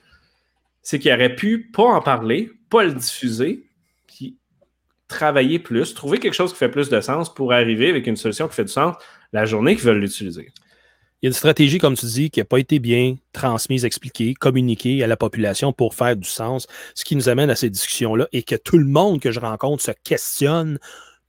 [0.81, 3.67] C'est qu'ils auraient pu pas en parler, pas le diffuser,
[4.07, 4.37] puis
[5.07, 8.47] travailler plus, trouver quelque chose qui fait plus de sens pour arriver avec une solution
[8.47, 8.95] qui fait du sens
[9.33, 10.51] la journée qu'ils veulent l'utiliser.
[11.25, 14.35] Il y a une stratégie, comme tu dis, qui n'a pas été bien transmise, expliquée,
[14.35, 18.27] communiquée à la population pour faire du sens, ce qui nous amène à ces discussions-là
[18.31, 20.77] et que tout le monde que je rencontre se questionne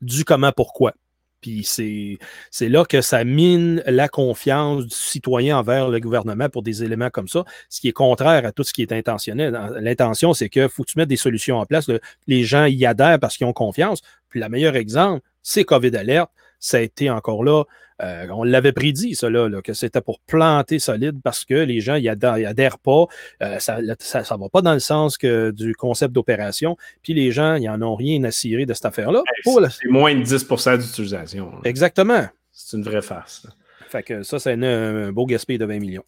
[0.03, 0.93] du comment, pourquoi.
[1.41, 6.85] Puis c'est là que ça mine la confiance du citoyen envers le gouvernement pour des
[6.85, 9.59] éléments comme ça, ce qui est contraire à tout ce qui est intentionnel.
[9.81, 11.89] L'intention, c'est que faut que tu mettes des solutions en place.
[11.89, 14.03] le- les gens y adhèrent parce qu'ils ont confiance.
[14.29, 16.29] Puis le meilleur exemple, c'est COVID Alert.
[16.59, 17.65] Ça a été encore là,
[18.03, 21.99] euh, on l'avait prédit, là, là, que c'était pour planter solide parce que les gens
[21.99, 23.07] n'y adhèrent, pas.
[23.43, 26.77] Euh, ça ne ça, ça va pas dans le sens que du concept d'opération.
[27.03, 29.23] Puis les gens, ils n'en ont rien à cirer de cette affaire-là.
[29.45, 31.53] C'est moins de 10% d'utilisation.
[31.65, 32.27] Exactement.
[32.53, 33.47] C'est une vraie farce.
[33.89, 36.05] Fait que ça, c'est un, un beau gaspillage de 20 millions.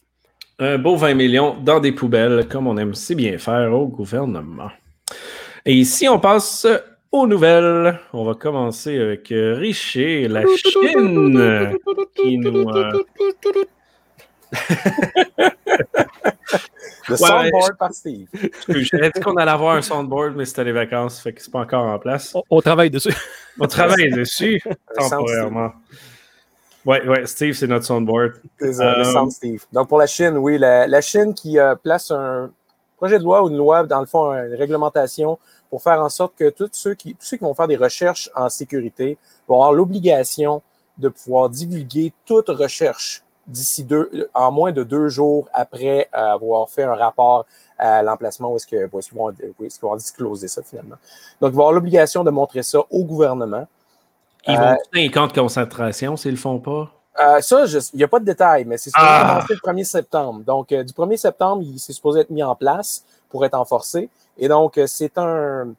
[0.58, 4.70] Un beau 20 millions dans des poubelles, comme on aime si bien faire au gouvernement.
[5.64, 6.66] Et ici, on passe
[7.12, 7.98] aux nouvelles.
[8.12, 11.72] On va commencer avec euh, Richer, la Chine, euh,
[12.14, 12.68] qui nous...
[12.68, 12.92] euh,
[17.08, 18.26] Le Ouais, soundboard par Steve.
[18.68, 21.60] J'avais dit qu'on allait avoir un soundboard, mais c'était les vacances, fait que c'est pas
[21.60, 22.32] encore en place.
[22.34, 23.14] On, on travaille dessus.
[23.58, 24.60] On travaille dessus
[24.94, 25.72] temporairement.
[26.84, 28.34] Ouais, ouais, Steve, c'est notre soundboard.
[28.58, 29.64] C'est ça, le Euh, sound Steve.
[29.72, 32.50] Donc, pour la Chine, oui, la, la Chine qui euh, place un
[32.98, 35.38] projet de loi ou une loi, dans le fond, une réglementation
[35.70, 38.30] pour faire en sorte que tous ceux qui, tous ceux qui vont faire des recherches
[38.34, 40.62] en sécurité vont avoir l'obligation
[40.98, 46.82] de pouvoir divulguer toute recherche d'ici deux, en moins de deux jours après avoir fait
[46.82, 47.46] un rapport
[47.78, 50.96] à l'emplacement où est-ce qu'ils vont, discloser ça finalement.
[51.40, 53.66] Donc, ils vont avoir l'obligation de montrer ça au gouvernement.
[54.46, 56.90] Ils Euh, vont donner un camp de concentration s'ils le font pas?
[57.20, 59.26] Euh, ça, il n'y a pas de détails, mais c'est supposé Ah!
[59.28, 60.40] commencer le 1er septembre.
[60.44, 64.08] Donc, euh, du 1er septembre, c'est supposé être mis en place pour être enforcé.
[64.38, 65.74] Et donc, euh, c'est un.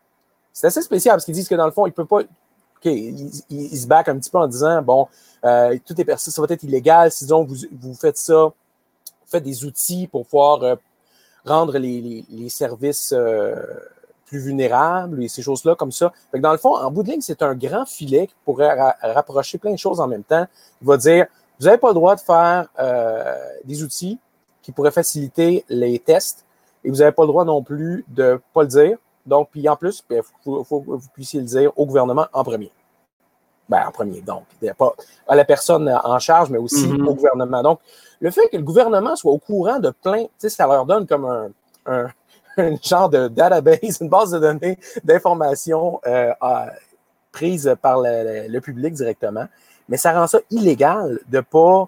[0.52, 2.22] C'est assez spécial parce qu'ils disent que dans le fond, ils ne peuvent pas.
[2.22, 5.08] OK, ils, se backent un petit peu en disant bon,
[5.44, 8.54] euh, tout est perçu, ça va être illégal si disons, vous, vous faites ça, vous
[9.28, 10.76] faites des outils pour pouvoir euh,
[11.46, 13.14] rendre les, les- services
[14.26, 16.14] plus vulnérables et ces choses-là comme ça.
[16.32, 18.96] Que dans le fond, en bout de ligne, c'est un grand filet qui pourrait ra-
[19.02, 20.48] rapprocher plein de choses en même temps.
[20.82, 21.28] Il va dire
[21.60, 22.70] vous n'avez pas le droit de faire
[23.66, 24.18] des outils
[24.62, 26.46] qui pourraient faciliter les tests
[26.84, 28.98] et vous n'avez pas le droit non plus de ne pas le dire.
[29.26, 32.44] Donc, puis en plus, il faut, faut que vous puissiez le dire au gouvernement en
[32.44, 32.72] premier.
[33.68, 34.44] Ben, en premier, donc.
[34.78, 34.94] Pas
[35.28, 37.08] à la personne en charge, mais aussi Mhm.
[37.08, 37.62] au gouvernement.
[37.62, 37.80] Donc,
[38.20, 41.06] le fait que le gouvernement soit au courant de plein, tu sais, ça leur donne
[41.06, 41.50] comme un,
[41.86, 42.08] un,
[42.58, 46.72] un genre de database, une base de données d'informations euh, à-
[47.32, 49.46] prise par le, public directement.
[49.88, 51.88] Mais ça rend ça illégal de ne pas,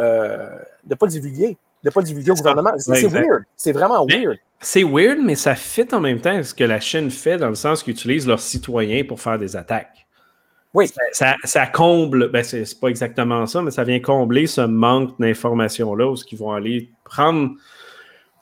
[0.00, 2.50] euh, de pas le divulguer, de pas divulguer au C'est ça.
[2.50, 2.78] gouvernement.
[2.78, 3.42] C'est c'est weird.
[3.56, 4.38] C'est vraiment Mais- weird.
[4.60, 7.56] C'est weird, mais ça fit en même temps ce que la Chine fait dans le
[7.56, 10.06] sens qu'ils utilisent leurs citoyens pour faire des attaques.
[10.74, 10.86] Oui.
[10.88, 14.60] Ça, ça- ça comble, ben c'est c'est pas exactement ça, mais ça vient combler ce
[14.62, 17.50] manque d'informations-là où ils vont aller prendre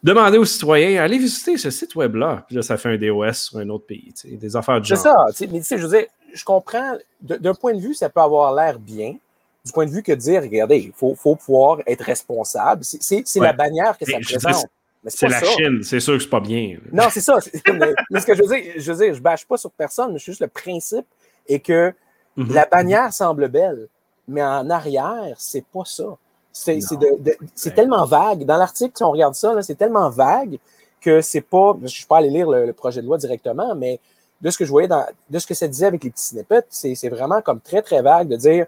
[0.03, 2.45] demander aux citoyens, allez visiter ce site web-là.
[2.47, 4.13] Puis là, ça fait un DOS sur un autre pays.
[4.25, 5.03] Des affaires de C'est genre.
[5.05, 5.15] ça.
[5.31, 8.09] tu sais, Mais tu sais, je veux dire, je comprends, d'un point de vue, ça
[8.09, 9.17] peut avoir l'air bien.
[9.65, 12.83] Du point de vue que de dire, regardez, il faut, faut pouvoir être responsable.
[12.85, 13.47] C'est- Ouais.
[13.47, 14.67] la bannière que ça dire, présente.
[15.07, 15.47] C'est la ça.
[15.47, 16.79] Chine, c'est sûr que c'est pas bien.
[16.93, 17.39] Non, c'est ça.
[17.67, 20.13] Mais, mais ce que je veux dire, je veux dire, je bâche pas sur personne,
[20.13, 21.07] mais c'est juste le principe
[21.49, 21.93] est que
[22.37, 22.53] Mhm.
[22.53, 23.89] la bannière semble belle,
[24.29, 26.05] mais en arrière, c'est pas ça.
[26.53, 27.77] C'est c'est de- de- c'est Ouais.
[27.77, 28.45] tellement vague.
[28.45, 30.59] Dans l'article, si on regarde ça, c'est tellement vague
[31.01, 31.75] que c'est pas.
[31.79, 34.01] Je ne suis pas allé lire le, le projet de loi directement, mais
[34.43, 35.07] de ce que je voyais dans.
[35.31, 38.03] de ce que ça disait avec les petits snippets, c'est c'est vraiment comme très, très
[38.03, 38.67] vague de dire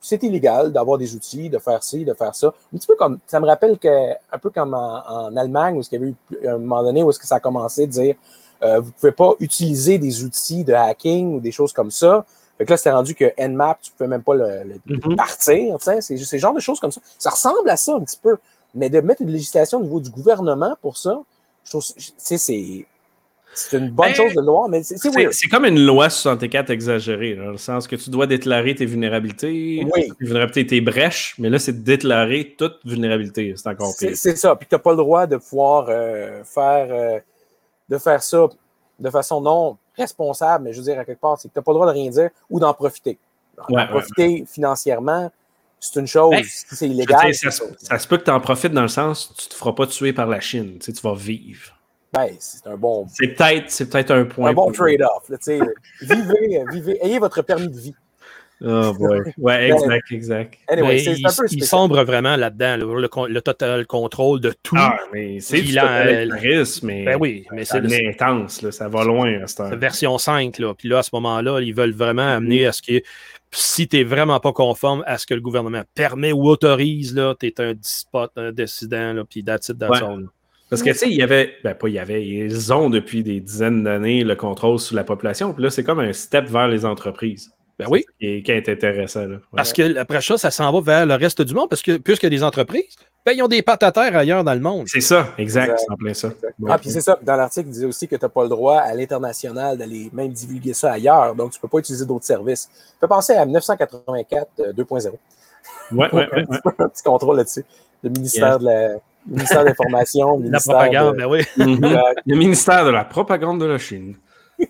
[0.00, 2.48] c'est illégal d'avoir des outils, de faire ci, de faire ça.
[2.72, 3.18] Un petit peu comme.
[3.26, 6.48] Ça me rappelle que un peu comme en, en Allemagne, où il y avait eu
[6.48, 8.14] un moment donné où est-ce que ça a commencé de dire
[8.62, 12.24] euh, vous ne pouvez pas utiliser des outils de hacking ou des choses comme ça.
[12.56, 15.16] Fait que là, c'était rendu que Nmap, tu ne peux même pas le, le- Mhm.
[15.16, 15.76] partir.
[15.80, 17.02] C'est le genre de choses comme ça.
[17.18, 18.38] Ça ressemble à ça un petit peu.
[18.74, 21.20] Mais de mettre une législation au niveau du gouvernement pour ça,
[21.64, 21.82] je trouve
[22.16, 22.86] c'est
[23.58, 26.70] c'est une bonne Ben, chose de le voir, mais c'est c'est comme une loi 64
[26.70, 30.08] exagérée, là, dans le sens que tu dois déclarer tes vulnérabilités, Oui.
[30.18, 33.54] tes vulnérabilités, tes brèches, mais là, c'est de déclarer toute vulnérabilité.
[33.56, 34.10] C'est encore pire.
[34.14, 34.54] c'est ça.
[34.56, 37.18] Puis tu n'as pas le droit de pouvoir euh, faire, euh,
[37.88, 38.46] de faire ça
[38.98, 41.62] de façon non responsable, mais je veux dire, à quelque part, c'est que tu n'as
[41.62, 43.18] pas le droit de rien dire ou d'en profiter.
[43.56, 45.30] D'en Ouais, ouais, profiter financièrement,
[45.80, 46.30] c'est une chose.
[46.30, 47.74] Ben, c'est illégal, dire, ça, se- chose.
[47.78, 50.12] ça se peut que tu en profites dans le sens tu te feras pas tuer
[50.12, 50.78] par la Chine.
[50.78, 51.75] Tu, sais, tu vas vivre.
[52.16, 54.50] Ben, c'est un bon, C'est peut-être c'est peut-être un point.
[54.50, 55.28] un bon trade-off.
[55.28, 55.60] là, tu sais.
[56.02, 57.94] vivez, vivez, ayez votre permis de vie.
[58.64, 59.20] Oh boy.
[59.36, 60.54] Ouais, exact, exact.
[60.66, 61.66] Anyway, Mais c'est il, c'est un peu il spécial.
[61.68, 64.74] sombre vraiment là-dedans, le, le con- le total contrôle de tout.
[64.78, 69.04] Ah, mais c'est du Bilan, totalitarisme, mais ben oui, mais c'est intense, là, ça va
[69.04, 69.68] loin à cette heure.
[69.68, 70.58] c'est version 5.
[70.58, 70.72] Là.
[70.72, 73.02] Puis là, à ce moment-là, ils veulent vraiment amener à ce que
[73.50, 77.46] si tu n'es vraiment pas conforme à ce que le gouvernement permet ou autorise, tu
[77.46, 80.02] es un despote, un décident, là, puis that's it, that's Ouais.
[80.08, 80.26] all, là.
[80.68, 83.22] Parce que, tu sais, il y avait, ben pas il y avait, ils ont depuis
[83.22, 85.52] des dizaines d'années le contrôle sur la population.
[85.52, 87.52] Puis là, c'est comme un step vers les entreprises.
[87.78, 88.04] Ben oui.
[88.18, 89.26] Qui est, qui est intéressant.
[89.26, 89.36] Là.
[89.36, 89.40] Ouais.
[89.54, 92.26] Parce que après ça, ça s'en va vers le reste du monde, parce que puisque
[92.26, 94.86] des entreprises, ben, ils ont des pattes à terre ailleurs dans le monde.
[94.86, 95.78] C'est ça, exact, Exact.
[95.80, 96.30] c'est en plein ça.
[96.58, 96.68] Bon.
[96.70, 97.18] Ah, puis c'est ça.
[97.22, 100.32] Dans l'article, il disait aussi que tu n'as pas le droit à l'international d'aller même
[100.32, 101.34] divulguer ça ailleurs.
[101.34, 102.70] Donc, tu ne peux pas utiliser d'autres services.
[102.72, 105.10] Ça fait penser à 1984 euh, 2.0.
[105.10, 105.18] Ouais,
[105.90, 106.46] ouais, ouais, ouais.
[106.78, 107.64] un petit contrôle là-dessus.
[108.04, 108.94] Le ministère de la.
[109.28, 111.40] Le ministère de l'Information, le La ministère propagande, de- ben oui.
[111.56, 111.98] Mhm.
[112.26, 114.16] Le ministère de la propagande de la Chine.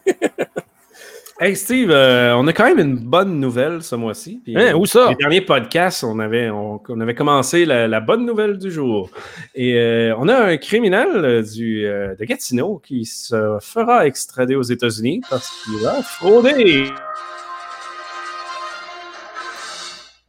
[1.40, 4.42] hey Steve, euh, on a quand même une bonne nouvelle ce mois-ci.
[4.56, 5.10] Hein, où ça?
[5.10, 9.10] Les derniers podcasts, on avait, on, on avait commencé la, la bonne nouvelle du jour.
[9.54, 14.56] Et euh, on a un criminel euh, du, euh, de Gatineau qui se fera extrader
[14.56, 16.86] aux États-Unis parce qu'il a fraudé.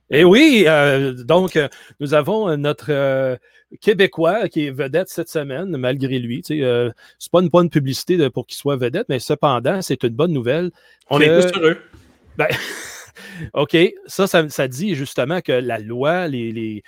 [0.09, 1.59] Et oui, euh, donc,
[1.99, 3.35] nous avons notre euh,
[3.81, 6.41] Québécois qui est vedette cette semaine, malgré lui.
[6.41, 9.81] Tu sais, euh, c'est pas une bonne publicité de- pour qu'il soit vedette, mais cependant,
[9.81, 10.71] c'est une bonne nouvelle.
[11.09, 11.77] On que- est tous heureux.
[12.37, 12.47] Ben,
[13.53, 16.83] OK, ça, ça, dit justement que la loi, les,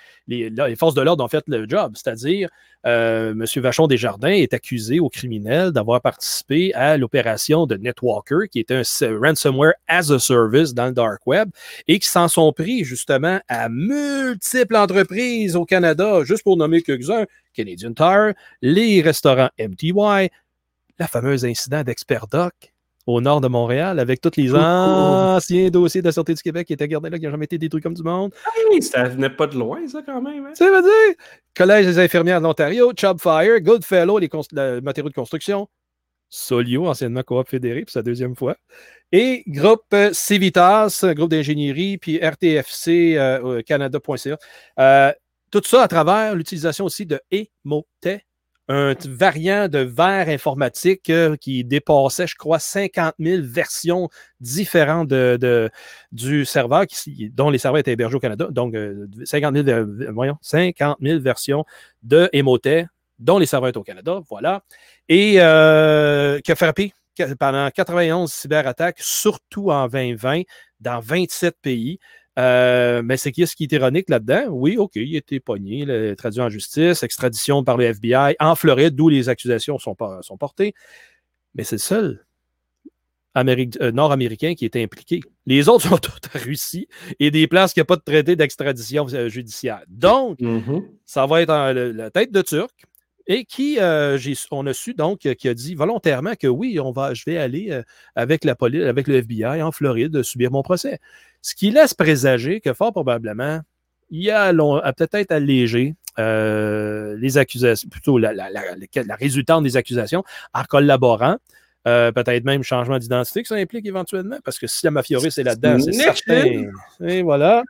[0.76, 2.48] forces de l'ordre ont fait le job, c'est-à-dire
[2.86, 3.44] euh, M.
[3.56, 8.80] Vachon Desjardins est accusé au criminel d'avoir participé à l'opération de Netwalker, qui est un
[8.80, 11.50] s- ransomware as a service dans le dark web,
[11.88, 17.26] et qui s'en sont pris justement à multiples entreprises au Canada, juste pour nommer quelques-uns,
[17.52, 20.30] Canadian Tire, les restaurants MTY,
[20.98, 22.54] la fameuse incident d'Expert Doc
[23.06, 26.72] au nord de Montréal, avec tous les anciens dossiers de la Sûreté du Québec qui
[26.72, 28.32] étaient gardés là, qui n'ont jamais été détruits comme du monde.
[28.72, 30.46] Hey, ça venait pas de loin, ça, quand même.
[30.46, 30.54] hein?
[30.54, 31.16] Ça veut dire
[31.56, 35.68] Collège des infirmières de l'Ontario, Chubfire, Goodfellow, les le matériaux de construction,
[36.28, 38.56] Solio, anciennement Coop Fédéré, pour sa deuxième fois,
[39.12, 44.38] et groupe Civitas, groupe d'ingénierie, puis RTFC euh, euh, Canada.ca.
[44.78, 45.12] Euh,
[45.50, 48.24] tout ça à travers l'utilisation aussi de Emotet,
[48.72, 55.68] un variant de verre informatique euh, qui dépassait, je crois, 50 000 versions différentes de,
[56.12, 56.84] du serveur,
[57.32, 58.46] dont les serveurs étaient hébergés au Canada.
[58.50, 61.64] Donc, euh, 50, 000, ver- voyons, 50 000 versions
[62.04, 62.86] de Emotet,
[63.18, 64.20] dont les serveurs étaient au Canada.
[64.30, 64.62] Voilà.
[65.08, 66.92] Et euh, qui a frappé
[67.40, 70.42] pendant 91 cyberattaques, surtout en 2020,
[70.78, 71.98] dans 27 pays.
[72.40, 74.44] Euh, mais c'est qu'est-ce qui est ironique là-dedans?
[74.48, 78.54] Oui, OK, il a été pogné, là, traduit en justice, extradition par le FBI en
[78.54, 79.94] Floride, d'où les accusations sont,
[80.38, 80.72] portées.
[81.54, 82.24] Mais c'est le seul
[83.36, 85.20] euh, nord-américain qui est impliqué.
[85.46, 89.06] Les autres sont tous en Russie et des places qui n'ont pas de traité d'extradition
[89.12, 89.82] euh, judiciaire.
[89.88, 90.82] Donc, Mhm.
[91.04, 92.72] ça va être en- la tête de Turc.
[93.32, 94.18] Et qui, euh,
[94.50, 97.38] on a su donc, euh, qui a dit volontairement que oui, on va, je vais
[97.38, 97.84] aller euh,
[98.16, 100.98] avec la police, avec le FBI en Floride subir mon procès.
[101.40, 103.60] Ce qui laisse présager que fort probablement,
[104.10, 108.62] il a, a peut-être allégé les accusations, plutôt la, la, la,
[108.96, 111.36] la, résultante des accusations en collaborant.
[111.88, 115.42] Euh, peut-être même changement d'identité que ça implique éventuellement, parce que si la mafioris est
[115.42, 116.64] là-dedans, c'est certain.
[117.02, 117.62] Et voilà.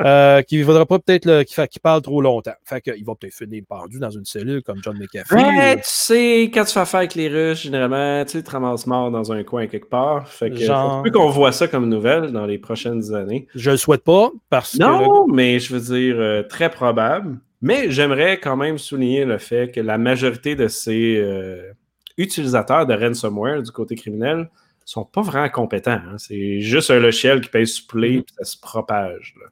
[0.00, 2.54] euh, qu'il ne faudra pas peut-être qu'il parle trop longtemps.
[2.64, 5.34] Fait qu'il va peut-être finir pendu dans une cellule comme John McAfee.
[5.34, 9.10] Ouais, tu sais, quand tu fais affaire avec les Russes, généralement, tu te ramasses mort
[9.10, 10.26] dans un coin quelque part.
[10.28, 11.04] Fait que Genre...
[11.04, 13.46] faut qu'on voit ça comme nouvelle dans les prochaines années.
[13.54, 15.04] Je le souhaite pas, parce non, que.
[15.04, 17.38] Non, mais je veux dire, euh, très probable.
[17.60, 21.72] Mais j'aimerais quand même souligner le fait que la majorité de ces euh,
[22.18, 24.50] utilisateurs de ransomware du côté criminel
[24.84, 25.90] sont pas vraiment compétents.
[25.92, 26.16] Hein.
[26.16, 29.34] C'est juste un logiciel qui pèse sur play et ça se propage.
[29.38, 29.46] Là.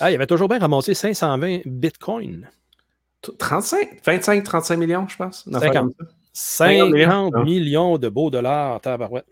[0.00, 2.48] Ah, il avait toujours bien ramassé 520 bitcoins.
[3.38, 5.48] 35, 25, 35 millions, je pense.
[5.50, 5.92] 50,
[6.32, 9.24] 50 millions de beaux dollars, tabarouette.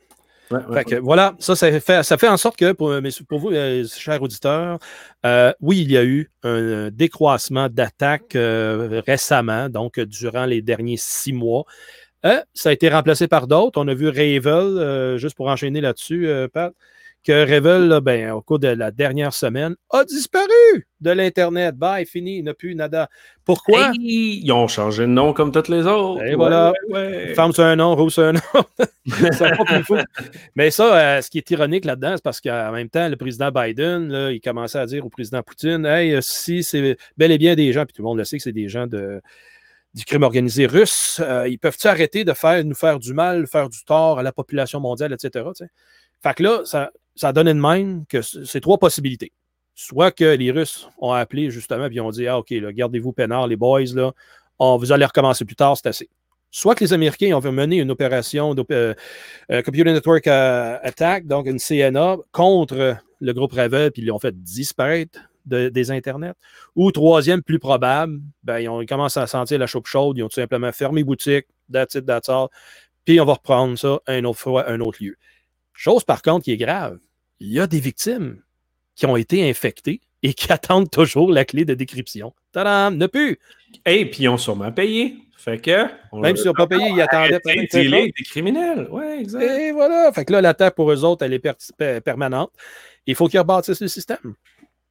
[0.50, 2.92] Ouais, ouais, fait que, voilà, ça, ça fait, ça fait en sorte que pour,
[3.28, 4.78] pour vous, euh, chers auditeurs,
[5.24, 10.96] euh, oui, il y a eu un décroissement d'attaques euh, récemment, donc durant les derniers
[10.96, 11.64] six mois.
[12.26, 13.80] Euh, ça a été remplacé par d'autres.
[13.80, 16.74] On a vu Ravel, euh, juste pour enchaîner là-dessus, euh, Pat,
[17.24, 21.76] que Ravel, là, ben, au cours de la dernière semaine, a disparu de l'Internet.
[21.76, 23.08] Bye, fini, il n'a plus nada.
[23.44, 23.90] Pourquoi?
[23.92, 26.22] Hey, ils ont changé de nom comme toutes les autres.
[26.24, 26.72] Et voilà.
[26.88, 27.34] Ouais, ouais.
[27.34, 28.40] Femme, c'est un nom, rouge, c'est un nom.
[29.32, 29.96] ça pas plus fou.
[30.56, 33.50] Mais ça, euh, ce qui est ironique là-dedans, c'est parce qu'en même temps, le président
[33.50, 37.54] Biden, là, il commençait à dire au président Poutine Hey, si c'est bel et bien
[37.54, 39.20] des gens, puis tout le monde le sait que c'est des gens de
[39.94, 43.82] du crime organisé russe, euh, ils peuvent-ils arrêter de nous faire du mal, faire du
[43.84, 45.48] tort à la population mondiale, etc.
[46.22, 49.32] Fait que là, ça, ça a donné de même que c'est trois possibilités.
[49.74, 53.56] Soit que les Russes ont appelé justement et ont dit Ah, OK, gardez-vous peinard, les
[53.56, 54.12] boys, là,
[54.58, 56.08] on, vous allez recommencer plus tard, c'est assez.
[56.52, 58.94] Soit que les Américains ont mené une opération euh,
[59.50, 64.34] euh, Computer Network Attack, donc une CNA, contre le groupe Ravel, puis ils l'ont fait
[64.42, 66.34] disparaître de, des Internets.
[66.76, 70.22] Ou troisième, plus probable, ben, ils, ont, ils, commencent à sentir la chaude chaude, ils
[70.22, 72.48] ont tout simplement fermé boutique, that's it, that's all,
[73.04, 75.16] puis on va reprendre ça un autre fois, un autre lieu.
[75.72, 76.98] Chose par contre qui est grave,
[77.40, 78.42] il y a des victimes
[78.94, 82.34] qui ont été infectées et qui attendent toujours la clé de décryption.
[82.52, 83.38] Tadam, ne plus!
[83.86, 85.16] Et puis ils ont sûrement payé.
[85.40, 85.86] Fait que.
[86.12, 87.40] Même s'ils n'ont pas payé, ils attendaient.
[87.70, 88.88] C'est des criminels.
[88.90, 89.42] Ouais, exact.
[89.42, 90.12] Et voilà.
[90.12, 91.54] Fait que là, l'attaque pour eux autres, elle est per
[92.02, 92.50] permanente.
[93.06, 94.34] Il faut qu'ils rebâtissent le système.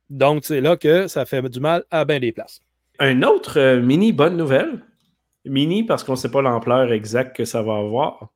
[0.10, 2.62] Donc, c'est là que ça fait du mal à bien des places.
[3.00, 4.84] Un autre euh, mini bonne nouvelle.
[5.46, 8.30] Mini parce qu'on ne sait pas l'ampleur exacte que ça va avoir.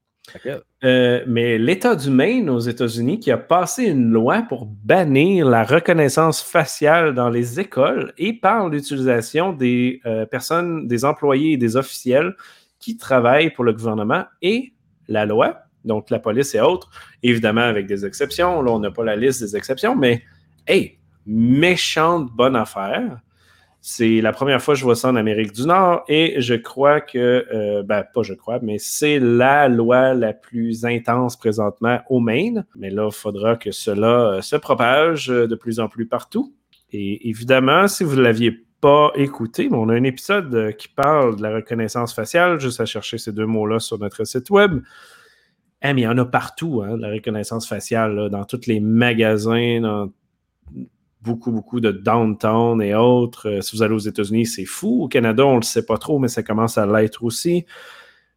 [0.84, 5.64] Euh, mais l'État du Maine aux États-Unis qui a passé une loi pour bannir la
[5.64, 11.76] reconnaissance faciale dans les écoles et par l'utilisation des euh, personnes, des employés et des
[11.76, 12.36] officiels
[12.80, 14.74] qui travaillent pour le gouvernement et
[15.08, 16.90] la loi, donc la police et autres,
[17.22, 18.62] évidemment avec des exceptions.
[18.62, 20.24] Là, on n'a pas la liste des exceptions, mais
[20.68, 23.20] hey, méchante bonne affaire.
[23.86, 27.02] C'est la première fois que je vois ça en Amérique du Nord et je crois
[27.02, 32.22] que, euh, ben pas je crois, mais c'est la loi la plus intense présentement au
[32.22, 32.66] Maine.
[32.78, 36.56] Mais là, il faudra que cela euh, se propage euh, de plus en plus partout.
[36.94, 41.42] Et évidemment, si vous ne l'aviez pas écouté, on a un épisode qui parle de
[41.42, 44.82] la reconnaissance faciale, juste à chercher ces deux mots-là sur notre site web.
[45.82, 49.82] Eh, mais il y en a partout, hein, la reconnaissance faciale, dans tous les magasins,
[49.82, 50.10] dans
[51.24, 53.50] beaucoup, beaucoup de downtown et autres.
[53.50, 55.04] Euh, si vous allez aux États-Unis, c'est fou.
[55.04, 57.66] Au Canada, on ne le sait pas trop, mais ça commence à l'être aussi.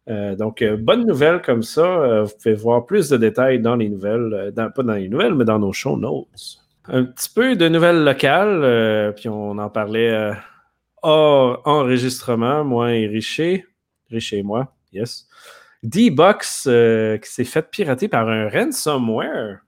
[0.09, 2.23] Euh, donc, euh, bonne nouvelle comme ça.
[2.23, 5.59] Vous pouvez voir plus de détails dans les nouvelles, pas dans les nouvelles, mais dans
[5.59, 6.59] nos show notes.
[6.87, 10.31] Un petit peu de nouvelles locales, puis on en parlait
[11.01, 13.65] hors enregistrement, moi et Richer.
[14.09, 15.27] Richer et moi, yes.
[15.83, 16.69] D-Box
[17.21, 19.59] qui s'est fait pirater par un ransomware.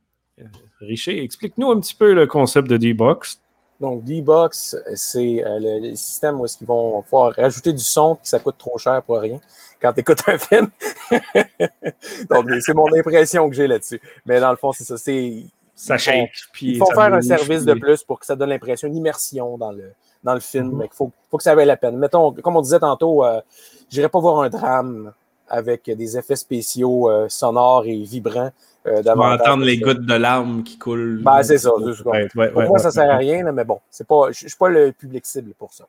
[0.81, 3.41] Richer, explique-nous un petit peu le concept de D-Box.
[3.79, 8.15] Donc, D-Box, c'est euh, le, le, système où est-ce qu'ils vont pouvoir rajouter du son
[8.15, 9.39] que ça coûte trop cher pour rien
[9.81, 10.69] quand tu écoutes un film.
[12.29, 14.01] Donc, c'est mon impression que j'ai là-dessus.
[14.25, 14.97] Mais dans le fond, c'est ça.
[14.97, 16.31] C'est, ça shake.
[16.61, 19.71] Ils font faire un service de plus pour que ça donne l'impression, une immersion dans
[19.71, 20.67] le, dans le film.
[20.67, 20.85] Mm -hmm.
[20.91, 21.97] Il faut, faut que ça vaille la peine.
[21.97, 23.41] Mettons, comme on disait tantôt, euh,
[23.89, 25.13] je n'irais pas voir un drame
[25.47, 28.51] avec des effets spéciaux euh, sonores et vibrants.
[28.87, 31.21] Euh, on va entendre les gouttes de larmes qui coulent.
[31.21, 31.75] Ben, c'est ça.
[31.75, 34.69] Ouais, ouais, pour moi, ça ne sert à rien, mais bon, je ne suis pas
[34.69, 35.85] le public cible pour ça.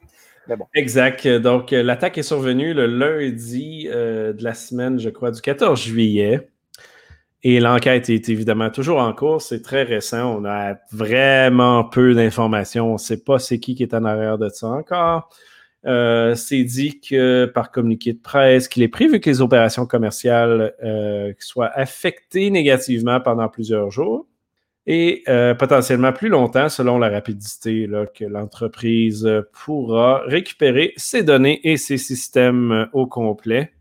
[0.49, 0.67] Mais bon.
[0.75, 1.27] Exact.
[1.27, 5.81] Donc, euh, l'attaque est survenue le lundi euh, de la semaine, je crois, du 14
[5.81, 6.49] juillet.
[7.43, 9.41] Et l'enquête est évidemment toujours en cours.
[9.41, 10.39] C'est très récent.
[10.39, 12.91] On a vraiment peu d'informations.
[12.91, 15.31] On ne sait pas c'est qui qui est en arrière de ça encore.
[15.87, 20.75] Euh, c'est dit que par communiqué de presse qu'il est prévu que les opérations commerciales
[20.85, 24.27] euh, soient affectées négativement pendant plusieurs jours.
[24.87, 31.77] et euh, potentiellement plus longtemps selon la rapidité que l'entreprise pourra récupérer ses données et
[31.77, 33.73] ses systèmes au complet.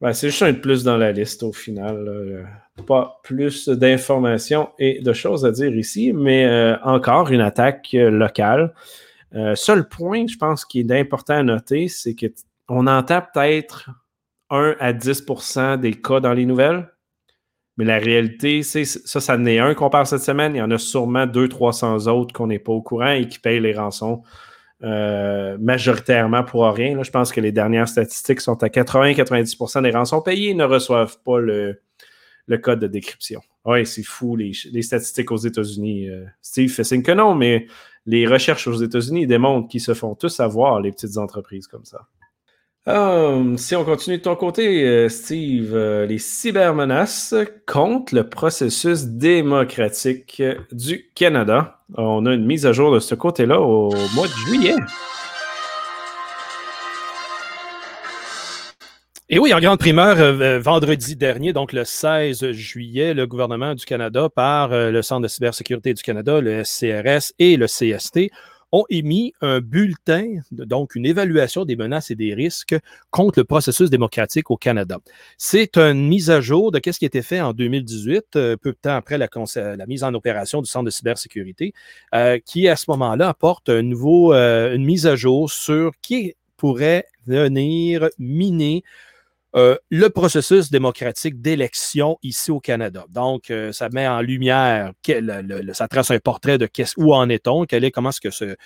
[0.00, 2.46] Ben, c'est juste un de plus dans la liste au final.
[2.86, 8.74] Pas plus d'informations et de choses à dire ici, mais encore une attaque locale.
[9.34, 12.14] Euh, seul point, je pense, qui est important à noter, c'est
[12.68, 13.90] qu'on entend peut-être
[14.50, 16.88] 1 à 10% des cas dans les nouvelles.
[17.76, 20.54] Mais la réalité, c'est ça, ça n'est un qu'on parle cette semaine.
[20.54, 23.60] Il y en a sûrement 200-300 autres qu'on n'est pas au courant et qui payent
[23.60, 24.22] les rançons
[24.82, 27.02] euh, majoritairement pour rien.
[27.02, 31.38] je pense que les dernières statistiques sont à 80-90% des rançons payées ne reçoivent pas
[31.38, 31.78] le,
[32.62, 33.40] code de décryption.
[33.64, 34.52] Oui, c'est fou, les,
[34.82, 36.08] statistiques aux États-Unis.
[36.08, 37.66] Euh, Steve fait signe que non, mais
[38.06, 42.06] les recherches aux États-Unis démontrent qu'ils se font tous avoir, les petites entreprises comme ça.
[42.86, 47.34] Hum, si on continue de ton côté, euh, Steve, euh, les cybermenaces
[47.66, 50.42] contre le processus démocratique
[50.72, 51.82] du Canada.
[51.96, 54.76] On a une mise à jour de ce côté-là au mois de juillet.
[59.32, 63.84] Et oui, en grande primeur, euh, vendredi dernier, donc le 16 juillet, le gouvernement du
[63.84, 68.32] Canada, par le Centre de cybersécurité du Canada, le SCRS et le CST,
[68.72, 72.76] ont émis un bulletin, donc une évaluation des menaces et des risques
[73.10, 74.98] contre le processus démocratique au Canada.
[75.38, 78.78] C'est une mise à jour de ce qui été fait en 2018, euh, peu de
[78.82, 79.28] temps après la,
[79.86, 81.72] mise en opération du Centre de cybersécurité,
[82.14, 86.34] euh, qui à ce moment-là apporte un nouveau, euh, une mise à jour sur qui
[86.56, 88.82] pourrait venir miner
[89.56, 93.04] euh, le processus démocratique d'élection ici au Canada.
[93.08, 94.92] Donc, euh, ça met en lumière,
[95.72, 98.56] ça trace un portrait de où en est-on, quel est, comment est-ce que ce,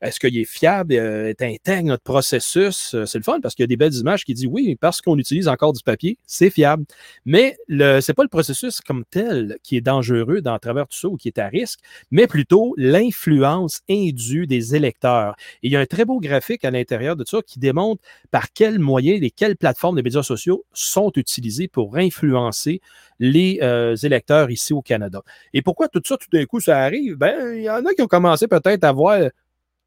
[0.00, 2.94] est-ce qu'il est fiable, euh, est intègre notre processus?
[2.94, 5.00] Euh, c'est le fun parce qu'il y a des belles images qui disent oui, parce
[5.00, 6.84] qu'on utilise encore du papier, c'est fiable.
[7.24, 11.08] Mais ce n'est pas le processus comme tel qui est dangereux dans travers tout ça
[11.08, 11.80] ou qui est à risque,
[12.10, 15.34] mais plutôt l'influence indue des électeurs.
[15.62, 18.52] Et il y a un très beau graphique à l'intérieur de ça qui démontre par
[18.52, 22.80] quels moyens et quelles plateformes des médias sociaux sont utilisés pour influencer
[23.18, 25.22] les euh, électeurs ici au Canada.
[25.52, 27.16] Et pourquoi tout ça, tout d'un coup, ça arrive?
[27.16, 29.20] Ben, il y en a qui ont commencé peut-être à voir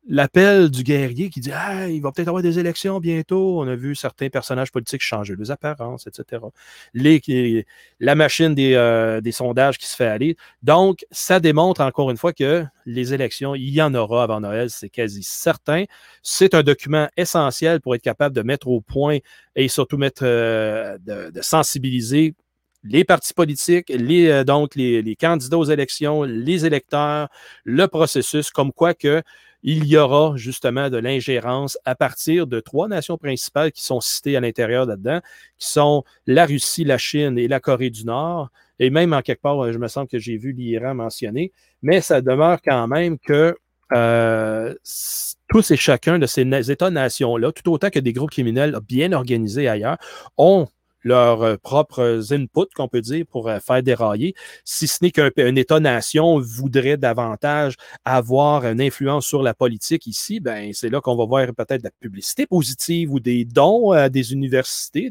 [0.07, 3.61] l'appel du guerrier qui dit ah, il va peut-être avoir des élections bientôt.
[3.61, 6.43] On a vu certains personnages politiques changer leurs apparences, etc.
[7.99, 10.37] La machine des, euh, des, sondages qui se fait aller.
[10.63, 14.69] Donc, ça démontre encore une fois que les élections, il y en aura avant Noël,
[14.69, 15.85] c'est quasi certain.
[16.23, 19.19] C'est un document essentiel pour être capable de mettre au point
[19.55, 22.35] et surtout mettre euh, de, sensibiliser
[22.83, 27.29] les partis politiques, les, euh, donc les, candidats aux élections, les électeurs,
[27.63, 29.21] le processus, comme quoi que
[29.63, 34.35] il y aura justement de l'ingérence à partir de trois nations principales qui sont citées
[34.35, 35.21] à l'intérieur là-dedans,
[35.57, 38.49] qui sont la Russie, la Chine et la Corée du Nord.
[38.79, 41.51] Et même en quelque part, je me sens que j'ai vu l'Iran mentionné,
[41.81, 43.55] mais ça demeure quand même que
[43.93, 44.73] euh,
[45.49, 49.97] tous et chacun de ces États-nations-là, tout autant que des groupes criminels bien organisés ailleurs,
[50.37, 50.67] ont
[51.03, 54.33] leurs euh, propres inputs, qu'on peut dire, pour euh, faire dérailler,
[54.63, 57.75] si ce n'est qu'un État-nation voudrait davantage
[58.05, 61.87] avoir une influence sur la politique ici, ben c'est là qu'on va voir peut-être de
[61.87, 65.09] la publicité positive ou des dons à des universités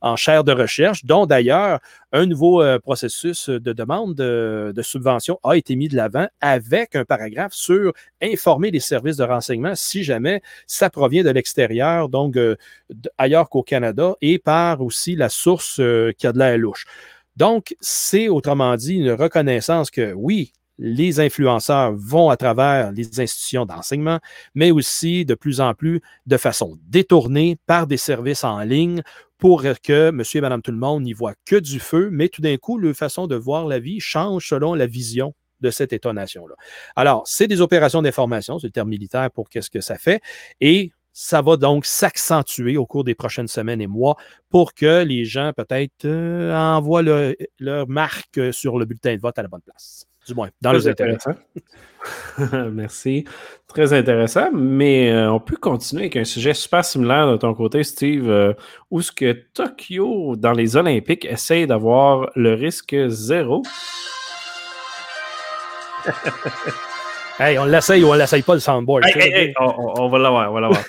[0.00, 1.80] en chaire de recherche, dont d'ailleurs
[2.12, 6.94] un nouveau euh, processus de demande de, de, subvention a été mis de l'avant avec
[6.94, 12.36] un paragraphe sur informer les services de renseignement si jamais ça provient de l'extérieur, donc
[13.18, 16.84] ailleurs qu'au Canada, et par aussi la source euh, qui a de l'air louche.
[17.36, 23.66] Donc, c'est autrement dit une reconnaissance que oui, les influenceurs vont à travers les institutions
[23.66, 24.18] d'enseignement,
[24.54, 29.02] mais aussi de plus en plus de façon détournée par des services en ligne
[29.38, 32.42] pour que monsieur et madame tout le monde n'y voient que du feu, mais tout
[32.42, 36.54] d'un coup, leur façon de voir la vie change selon la vision de cette État-nation-là.
[36.96, 40.20] Alors, c'est des opérations d'information, c'est le terme militaire pour qu'est-ce que ça fait,
[40.60, 44.16] et ça va donc s'accentuer au cours des prochaines semaines et mois
[44.50, 47.02] pour que les gens peut-être euh, envoient
[47.58, 50.06] leur marque sur le bulletin de vote à la bonne place.
[50.26, 51.18] Du moins, dans les intérêts.
[52.72, 53.24] Merci.
[53.66, 54.52] Très intéressant.
[54.52, 58.52] Mais euh, on peut continuer avec un sujet super similaire de ton côté, Steve, euh,
[58.90, 63.62] où ce que Tokyo, dans les Olympiques, essaye d'avoir le risque zéro.
[67.38, 69.04] Hey, on l'essaye ou on l'essaye pas le soundboard.
[69.58, 70.84] on, va l'avoir, on va l'avoir.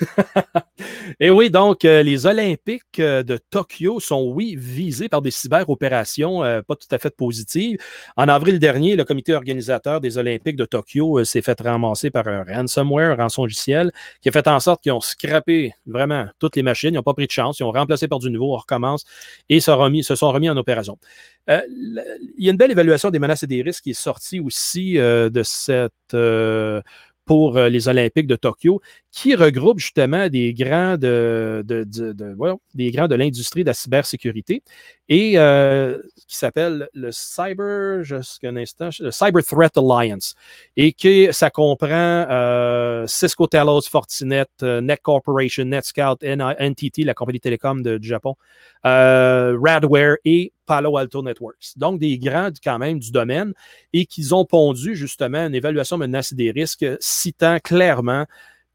[1.20, 6.44] Et oui, donc euh, les Olympiques euh, de Tokyo sont, oui, visés par des cyber-opérations
[6.44, 7.78] euh, pas tout à fait positives.
[8.18, 12.44] En avril dernier, le comité organisateur des Olympiques de Tokyo s'est fait ramasser par un
[12.44, 13.91] ransomware, un rançongiciel,
[14.22, 16.94] qui a fait en sorte qu'ils ont scrappé vraiment toutes les machines.
[16.94, 17.60] Ils n'ont pas pris de chance.
[17.60, 19.06] Ils ont remplacé par du nouveau, on recommence
[19.50, 20.98] et se, remis, se sont remis en opération.
[21.48, 22.04] Il
[22.38, 25.41] y a une belle évaluation des menaces et des risques qui est sortie aussi de
[25.44, 26.16] cette
[27.26, 28.82] pour euh, les Olympiques de Tokyo,
[29.14, 31.64] qui regroupe justement des grands de,
[32.74, 34.64] des grands de l'industrie de la cybersécurité
[35.07, 40.34] et euh, qui s'appelle le Cyber, juste un instant, le Cyber Threat Alliance,
[40.76, 47.84] et que ça comprend euh, Cisco, Talos, Fortinet, Net Corporation, NetScout, NTT, la compagnie télécom
[47.84, 48.36] du Japon,
[48.84, 51.74] Radware et Palo Alto Networks.
[51.76, 53.53] Donc, des grands quand même du domaine
[53.91, 58.26] et qu'ils ont pondu justement une évaluation menace des risques citant clairement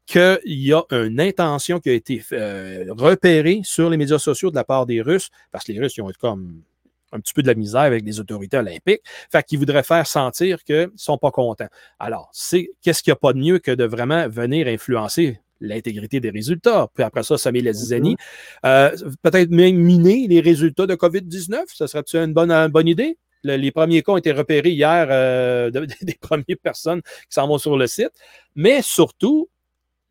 [0.09, 4.55] qu'il y a une intention qui a été euh, repérée sur les médias sociaux de
[4.55, 6.63] la part des Russes, parce que les Russes ils ont comme
[7.11, 9.01] un petit peu de la misère avec les autorités olympiques,
[9.31, 11.69] fait qu'ils voudraient faire sentir qu'ils ne sont pas contents.
[11.99, 16.19] Alors, c'est qu'est-ce qu'il n'y a pas de mieux que de vraiment venir influencer l'intégrité
[16.19, 16.87] des résultats?
[16.93, 18.15] Puis après ça, ça met la zizanie.
[18.65, 21.63] Euh, peut-être même miner les résultats de COVID-19.
[21.67, 23.17] Ça serait-tu une bonne, une bonne idée?
[23.43, 27.77] les premiers cas ont été repérés hier euh, des premières personnes qui s'en vont sur
[27.77, 28.11] le site.
[28.55, 29.49] Mais surtout,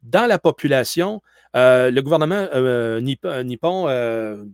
[0.03, 1.21] dans la population,
[1.57, 2.47] euh, le gouvernement
[3.01, 3.85] nippon,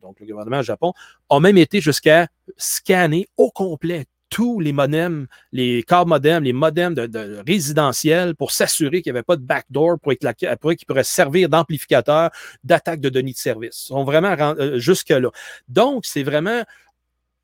[0.00, 0.92] donc le gouvernement Japon,
[1.30, 6.94] a même été jusqu'à scanner au complet tous les modems, les câbles modems, les modems
[6.94, 10.12] de, résidentiels pour s'assurer qu'il n'y avait pas de backdoor pour,
[10.60, 12.30] pour qui pourrait servir d'amplificateur
[12.64, 13.84] d'attaque de données de service.
[13.84, 15.30] Ils sont vraiment euh, jusque-là.
[15.68, 16.64] Donc, c'est vraiment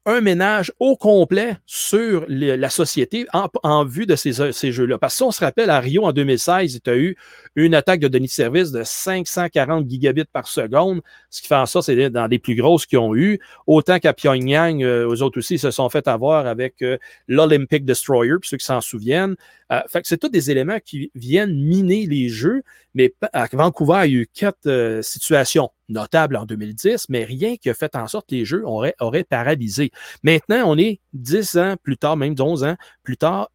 [0.07, 4.32] un ménage au complet sur la société en, vue de ces,
[4.72, 4.98] jeux-là.
[4.98, 7.16] Parce que si on se rappelle, à Rio, en 2016, il y a eu
[7.55, 11.66] une attaque de données de service de 540 gigabits par seconde, ce qui fait en
[11.66, 13.40] sorte c'est dans les plus grosses qu'ils ont eu.
[13.66, 16.96] Autant qu'à Pyongyang, euh, eux autres aussi se sont fait avoir avec euh,
[17.28, 19.36] l'Olympic Destroyer, pour ceux qui s'en souviennent.
[19.70, 22.62] Euh, fait que c'est tous des éléments qui viennent miner les jeux,
[22.94, 27.68] mais à Vancouver, il y a eu quatre situations notables en 2010, mais rien qui
[27.68, 29.91] a fait en sorte que les jeux auraient, auraient paralysé.
[30.22, 33.51] Maintenant, on est 10 ans plus tard, même 11 ans plus tard,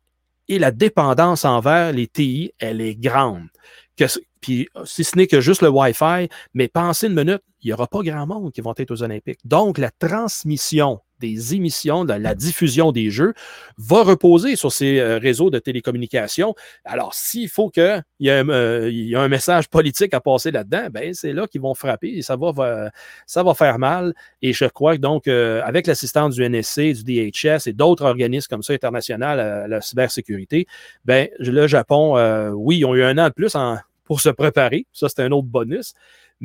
[0.48, 3.48] et la dépendance envers les TI, elle est grande
[4.42, 7.88] puis si ce n'est que juste le Wi-Fi, mais pensez une minute, il n'y aura
[7.88, 9.40] pas grand monde qui vont être aux Olympiques.
[9.44, 13.34] Donc, la transmission des émissions, de la diffusion des jeux,
[13.78, 16.56] va reposer sur ces euh, réseaux de télécommunications.
[16.84, 21.34] Alors, s'il faut qu'il y, ait euh, un message politique à passer là-dedans, ben, c'est
[21.34, 22.92] là qu'ils vont frapper et ça va,
[23.26, 24.14] ça va faire mal.
[24.42, 28.48] Et je crois que donc, euh, avec l'assistance du NSC, du DHS et d'autres organismes
[28.50, 30.68] comme ça internationaux à la cybersécurité,
[31.06, 32.16] ben, le Japon,
[32.54, 33.56] oui, ils ont eu un an de plus
[34.06, 34.86] pour se préparer.
[34.94, 35.94] Ça, c'est un autre bonus.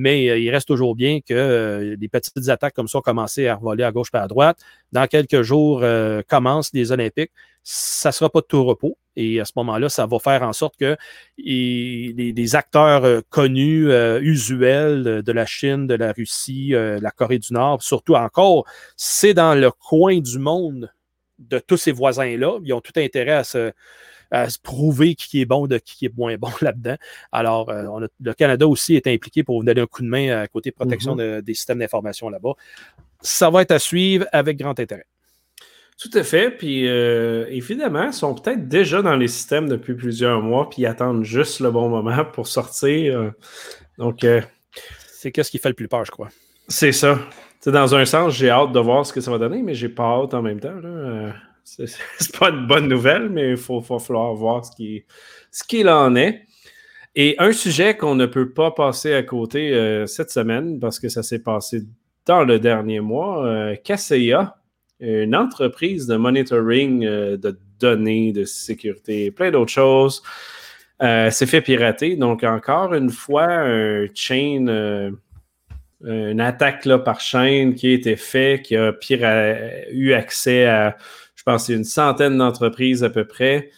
[0.00, 3.48] Mais euh, il reste toujours bien que euh, des petites attaques comme ça ont commencé
[3.48, 4.58] à revoler à gauche et à droite.
[4.92, 7.32] Dans quelques jours, euh, commencent les Olympiques.
[7.62, 8.96] Ça ne sera pas de tout repos.
[9.14, 10.96] Et à ce moment-là, ça va faire en sorte que
[11.36, 13.92] les, acteurs connus,
[14.22, 18.64] usuels de la Chine, de la Russie, la Corée du Nord, surtout encore,
[18.96, 20.90] c'est dans le coin du monde
[21.38, 22.60] de tous ces voisins-là.
[22.64, 23.72] Ils ont tout intérêt à se,
[24.30, 26.96] à se prouver qui est bon de qui est moins bon là-dedans.
[27.32, 30.46] Alors, euh, le Canada aussi est impliqué pour vous donner un coup de main à
[30.46, 31.42] côté protection mm-hmm.
[31.42, 32.52] des systèmes d'information là-bas.
[33.20, 35.06] Ça va être à suivre avec grand intérêt.
[35.98, 36.50] Tout à fait.
[36.50, 40.86] Puis euh, évidemment, ils sont peut-être déjà dans les systèmes depuis plusieurs mois, puis ils
[40.86, 43.32] attendent juste le bon moment pour sortir.
[43.98, 44.40] Donc, euh,
[45.12, 46.28] c'est qu'est-ce qui fait le plus peur, je crois.
[46.68, 47.18] C'est ça.
[47.66, 50.04] dans un sens, j'ai hâte de voir ce que ça va donner, mais j'ai pas
[50.04, 50.72] hâte en même temps.
[50.82, 51.34] Là.
[52.18, 55.04] C'est pas une bonne nouvelle, mais il faut, falloir voir ce qu'il
[55.50, 56.42] ce en est.
[57.16, 61.08] Et un sujet qu'on ne peut pas passer à côté euh, cette semaine, parce que
[61.08, 61.82] ça s'est passé
[62.26, 63.74] dans le dernier mois, euh,
[65.00, 70.22] une entreprise de monitoring euh, de données, de sécurité, plein d'autres choses,
[71.02, 72.16] euh, s'est fait pirater.
[72.16, 75.12] Donc, encore une fois, un chain,
[76.04, 80.96] une attaque là, par chaîne qui a été faite, qui a eu accès à
[81.58, 83.70] c'est une centaine d'entreprises à peu près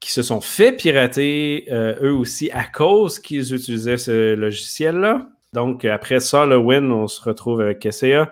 [0.00, 5.28] qui se sont fait pirater euh, eux aussi à cause qu'ils utilisaient ce logiciel-là.
[5.52, 8.30] Donc, après ça, le win, on se retrouve avec KCA.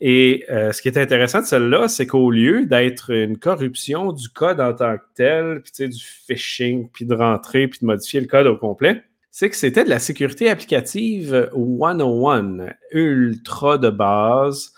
[0.00, 4.28] Et euh, ce qui est intéressant de celle-là, c'est qu'au lieu d'être une corruption du
[4.28, 8.26] code en tant que tel, puis du phishing, puis de rentrer, puis de modifier le
[8.26, 14.72] code au complet, c'est que c'était de la sécurité applicative 101, ultra de base,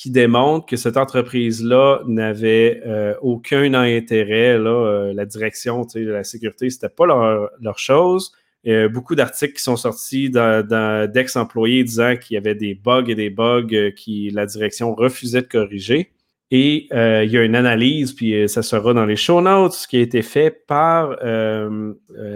[0.00, 4.58] qui démontre que cette entreprise-là n'avait euh, aucun intérêt.
[4.58, 8.32] Là, euh, la direction de la sécurité, ce n'était pas leur, chose.
[8.64, 13.04] Il y a beaucoup d'articles qui sont sortis d'ex-employés disant qu'il y avait des bugs
[13.08, 16.12] et des bugs euh, que la direction refusait de corriger.
[16.50, 20.00] Et il y a une analyse, puis ça sera dans les show notes, qui a
[20.00, 21.16] été fait par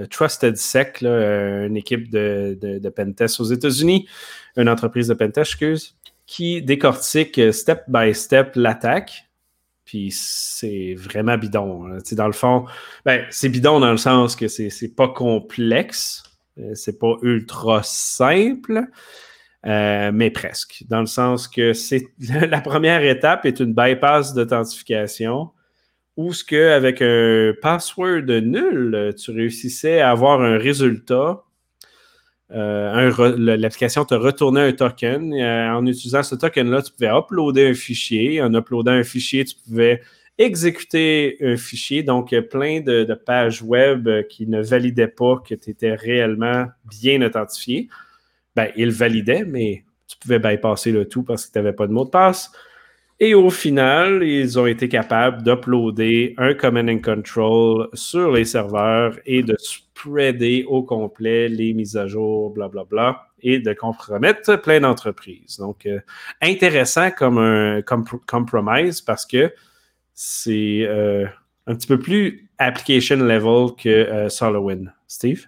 [0.09, 4.07] Trusted Sec, une équipe de, de, de Pentest aux États-Unis,
[4.57, 5.97] une entreprise de Pentest, excuse
[6.27, 9.27] qui décortique step by step l'attaque.
[9.85, 11.87] Puis c'est vraiment bidon.
[11.87, 11.99] Hein.
[12.12, 12.64] Dans le fond,
[13.05, 16.22] ben, c'est bidon dans le sens que c'est pas complexe,
[16.59, 18.87] euh, c'est pas ultra simple,
[19.66, 20.85] euh, mais presque.
[20.89, 25.51] Dans le sens que c'est la première étape est une bypass d'authentification
[26.16, 31.54] où ce que avec un password nul, tu réussissais à avoir un résultat euh,
[32.51, 35.32] l'application te retournait un token.
[35.32, 38.42] Euh, en utilisant ce token-là, tu pouvais uploader un fichier.
[38.42, 40.03] En uploadant un fichier, tu pouvais
[40.38, 42.03] exécuter un fichier.
[42.03, 47.88] Donc, plein de, pages web qui ne validaient pas que tu étais réellement bien authentifié.
[48.57, 51.92] Ben, ils validaient, mais tu pouvais bypasser le tout parce que tu n'avais pas de
[51.92, 52.53] mot de passe.
[53.20, 59.16] Et au final, ils ont été capables d'uploader un command and control sur les serveurs
[59.24, 59.57] et de
[59.95, 65.59] spreader au complet les mises à jour, blablabla, bla, bla, et de compromettre plein d'entreprises.
[65.59, 66.01] Donc, euh,
[66.42, 67.82] intéressant comme un
[68.26, 69.53] compromise parce que
[70.12, 71.26] c'est euh,
[71.66, 74.90] un petit peu plus application level que euh, SolarWinds.
[75.07, 75.47] Steve?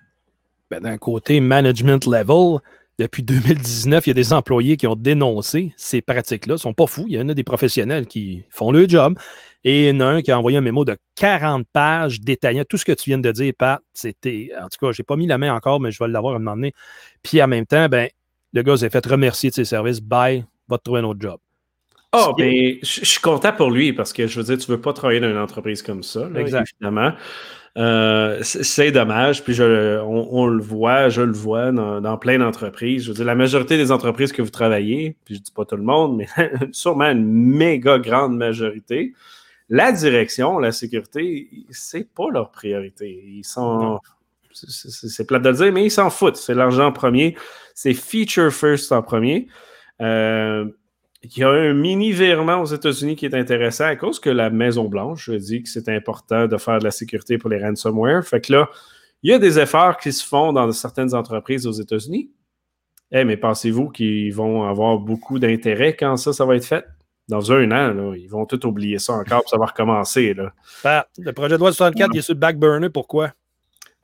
[0.71, 2.61] Ben, D'un côté, management level,
[2.99, 6.53] depuis 2019, il y a des employés qui ont dénoncé ces pratiques-là.
[6.53, 7.05] Ils ne sont pas fous.
[7.09, 9.19] Il y en a des professionnels qui font le job.
[9.65, 12.65] Et il y en a un qui a envoyé un mémo de 40 pages détaillant
[12.69, 13.81] tout ce que tu viens de dire, Pat.
[13.93, 16.35] C'était, en tout cas, je n'ai pas mis la main encore, mais je vais l'avoir
[16.35, 16.73] à un moment donné.
[17.23, 18.09] Puis en même temps, ben,
[18.53, 20.01] le gars s'est fait remercier de ses services.
[20.01, 21.39] Bye, va te trouver un autre job.
[22.13, 24.81] Oh, ben, je suis content pour lui parce que je veux dire, tu ne veux
[24.81, 27.13] pas travailler dans une entreprise comme ça, évidemment.
[27.77, 29.45] Euh, c'est dommage.
[29.45, 33.05] Puis je, on, le voit, je le vois dans, plein d'entreprises.
[33.05, 35.77] Je veux dire, la majorité des entreprises que vous travaillez, puis je dis pas tout
[35.77, 36.29] le monde, mais
[36.73, 39.13] sûrement une méga grande majorité,
[39.69, 43.23] la direction, la sécurité, c'est pas leur priorité.
[43.27, 44.01] Ils sont.
[44.53, 46.37] C'est plate de le dire, mais ils s'en foutent.
[46.37, 47.37] C'est l'argent en premier.
[47.75, 49.49] C'est feature first en premier.
[50.01, 50.65] Euh,
[51.35, 54.51] il y a un mini virement aux États-Unis qui est intéressant à cause que la
[54.51, 58.25] Maison-Blanche dit que c'est important de faire de la sécurité pour les ransomware.
[58.25, 58.71] Fait que là,
[59.23, 62.31] il y a des efforts qui se font dans certaines entreprises aux États-Unis.
[63.13, 66.85] Eh, mais pensez-vous qu'ils vont avoir beaucoup d'intérêt quand ça, ça va être fait?
[67.29, 70.35] Dans un an, ils vont tout oublier ça encore, pour ça va recommencer.
[70.35, 70.53] Là.
[70.85, 72.89] Ben, le projet de loi 64, il est sur le back burner.
[72.89, 73.33] Pourquoi?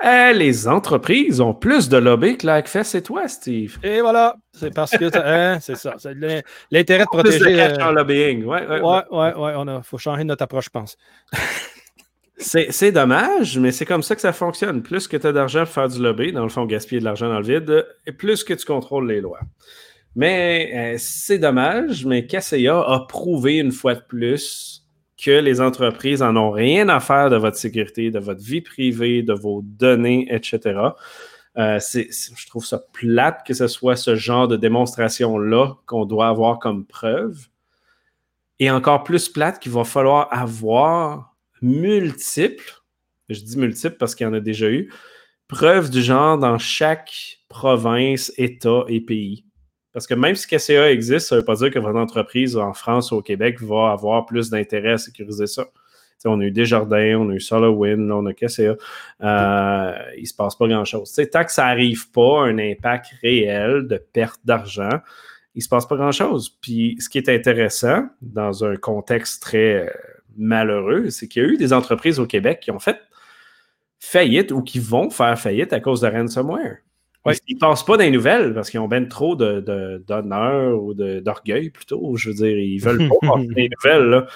[0.04, 3.78] Eh, les entreprises ont plus de lobby que l'ACFES et toi, Steve.
[3.84, 5.94] Et voilà, c'est parce que hein, c'est ça.
[6.72, 7.38] L'intérêt de protéger.
[7.38, 8.44] Plus de euh, lobbying.
[8.44, 9.34] Ouais, ouais, ouais.
[9.34, 10.96] ouais, Il faut changer notre approche, je pense.
[12.36, 14.82] c'est dommage, mais c'est comme ça que ça fonctionne.
[14.82, 17.28] Plus que tu as d'argent pour faire du lobby, dans le fond, gaspiller de l'argent
[17.28, 19.40] dans le vide, et plus que tu contrôles les lois.
[20.16, 24.81] Mais euh, c'est dommage, mais KCA a prouvé une fois de plus
[25.22, 29.22] que les entreprises en ont rien à faire de votre sécurité, de votre vie privée,
[29.22, 30.80] de vos données, etc.
[31.58, 36.58] Euh, je trouve ça plate que ce soit ce genre de démonstration-là qu'on doit avoir
[36.58, 37.46] comme preuve.
[38.58, 42.82] Et encore plus plate qu'il va falloir avoir multiples,
[43.28, 44.92] je dis multiples parce qu'il y en a déjà eu,
[45.46, 49.44] preuves du genre dans chaque province, État et pays.
[49.92, 52.72] Parce que même si KCA existe, ça ne veut pas dire que votre entreprise en
[52.72, 55.66] France ou au Québec va avoir plus d'intérêt à sécuriser ça.
[56.24, 58.76] on a eu Desjardins, on a eu SolarWind, on a KCA.
[59.22, 61.12] Euh, il ne se passe pas grand-chose.
[61.30, 65.00] Tant que ça n'arrive pas un impact réel de perte d'argent,
[65.54, 66.48] il ne se passe pas grand-chose.
[66.62, 69.90] Puis ce qui est intéressant dans un contexte très euh,
[70.38, 72.98] malheureux, c'est qu'il y a eu des entreprises au Québec qui ont fait
[74.00, 76.78] faillite ou qui vont faire faillite à cause de ransomware.
[77.46, 81.70] Ils ne pensent pas dans les nouvelles parce qu'ils ont bien trop d'honneur ou d'orgueil
[81.70, 82.16] plutôt.
[82.16, 84.08] Je veux dire, ils veulent pas dans les nouvelles.
[84.08, 84.26] Là.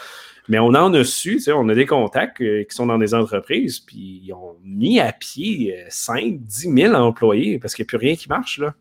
[0.48, 3.80] Mais on en a su, on a des contacts euh, qui sont dans des entreprises,
[3.80, 8.06] puis ils ont mis à pied 5, 10 000 employés parce qu'il n'y a plus
[8.06, 8.58] rien qui marche.
[8.58, 8.74] là.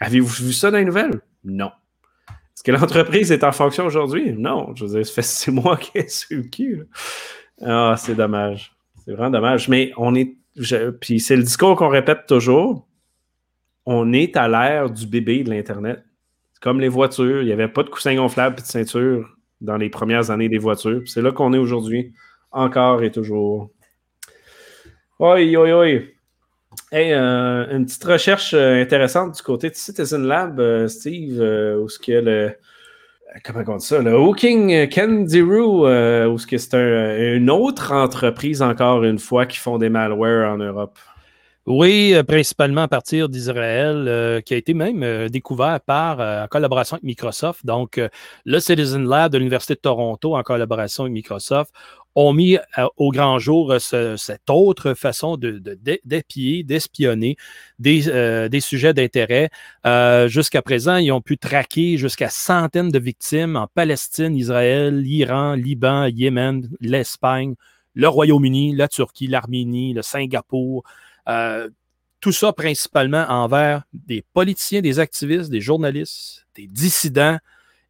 [0.00, 1.20] Avez-vous vu ça dans les nouvelles?
[1.44, 1.70] Non.
[2.28, 4.32] Est-ce que l'entreprise est en fonction aujourd'hui?
[4.32, 4.74] Non.
[4.74, 6.86] Je veux dire, ça fait six mois qu'elle est sur le cul.
[7.60, 8.72] Ah, c'est dommage.
[9.04, 9.68] C'est vraiment dommage.
[9.68, 10.34] Mais on est.
[11.00, 12.86] puis c'est le discours qu'on répète toujours
[13.86, 16.02] on est à l'ère du bébé de l'Internet.
[16.60, 19.90] Comme les voitures, il n'y avait pas de coussin gonflable et de ceinture dans les
[19.90, 21.02] premières années des voitures.
[21.06, 22.12] C'est là qu'on est aujourd'hui,
[22.50, 23.70] encore et toujours.
[25.18, 26.14] Oi, oi, oi.
[26.90, 31.40] Hey, euh, une petite recherche euh, intéressante du côté de Citizen Lab, euh, Steve,
[31.80, 32.52] où ce a le.
[33.44, 34.00] Comment on dit ça?
[34.00, 35.86] Le Hooking Kandiru,
[36.28, 40.58] où ce que c'est une autre entreprise, encore une fois, qui font des malwares en
[40.58, 40.98] Europe.
[41.66, 46.46] Oui, euh, principalement à partir d'Israël, euh, qui a été même euh, découvert par, en
[46.46, 47.64] collaboration avec Microsoft.
[47.64, 47.98] Donc,
[48.44, 51.72] le Citizen Lab de l'Université de Toronto, en collaboration avec Microsoft,
[52.14, 52.58] ont mis
[52.96, 55.60] au grand jour cette autre façon de,
[56.04, 57.36] d'épier, d'espionner
[57.80, 59.50] des, des sujets d'intérêt.
[60.28, 66.06] jusqu'à présent, ils ont pu traquer jusqu'à centaines de victimes en Palestine, Israël, l'Iran, Liban,
[66.06, 67.54] Yémen, l'Espagne,
[67.94, 70.84] le Royaume-Uni, la Turquie, l'Arménie, le Singapour.
[72.20, 77.38] Tout ça principalement envers des politiciens, des activistes, des journalistes, des dissidents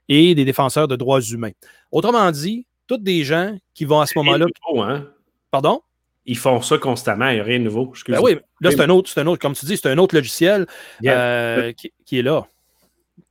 [0.09, 1.53] et des défenseurs de droits humains.
[1.93, 4.47] Autrement dit, toutes des gens qui vont à ce moment-là.
[4.78, 5.07] Hein?
[5.51, 5.82] Pardon?
[6.26, 7.93] Ils font ça constamment, il n'y a rien de nouveau.
[8.09, 10.66] Ben oui, là, c'est un, autre, un autre, comme tu dis, c'est un autre logiciel
[11.05, 12.47] euh, qui, est là.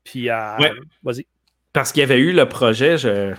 [0.04, 0.58] Puis, euh,
[1.04, 1.26] vas-y.
[1.74, 3.36] Parce qu'il y avait eu le projet, je ne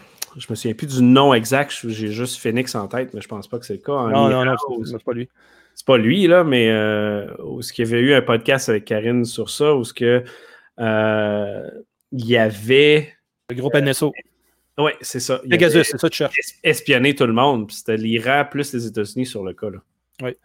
[0.50, 3.46] me souviens plus du nom exact, j'ai juste Phoenix en tête, mais je ne pense
[3.46, 3.92] pas que c'est le cas.
[3.92, 5.28] non, non, non, c'est pas lui.
[5.74, 7.26] C'est pas lui, là, mais euh,
[7.60, 10.24] ce qu'il y avait eu un podcast avec Karine sur ça, où ce que
[10.80, 11.70] euh,
[12.12, 13.12] il y avait.
[13.50, 14.12] Le groupe NSO.
[14.78, 15.40] Oui, c'est ça.
[15.48, 16.38] Pegasus, c'est ça tu cherches.
[16.62, 17.70] Espionner tout le monde.
[17.70, 19.70] C'était l'Iran plus les États-Unis sur le cas.
[19.70, 19.78] Là.
[20.22, 20.36] Oui.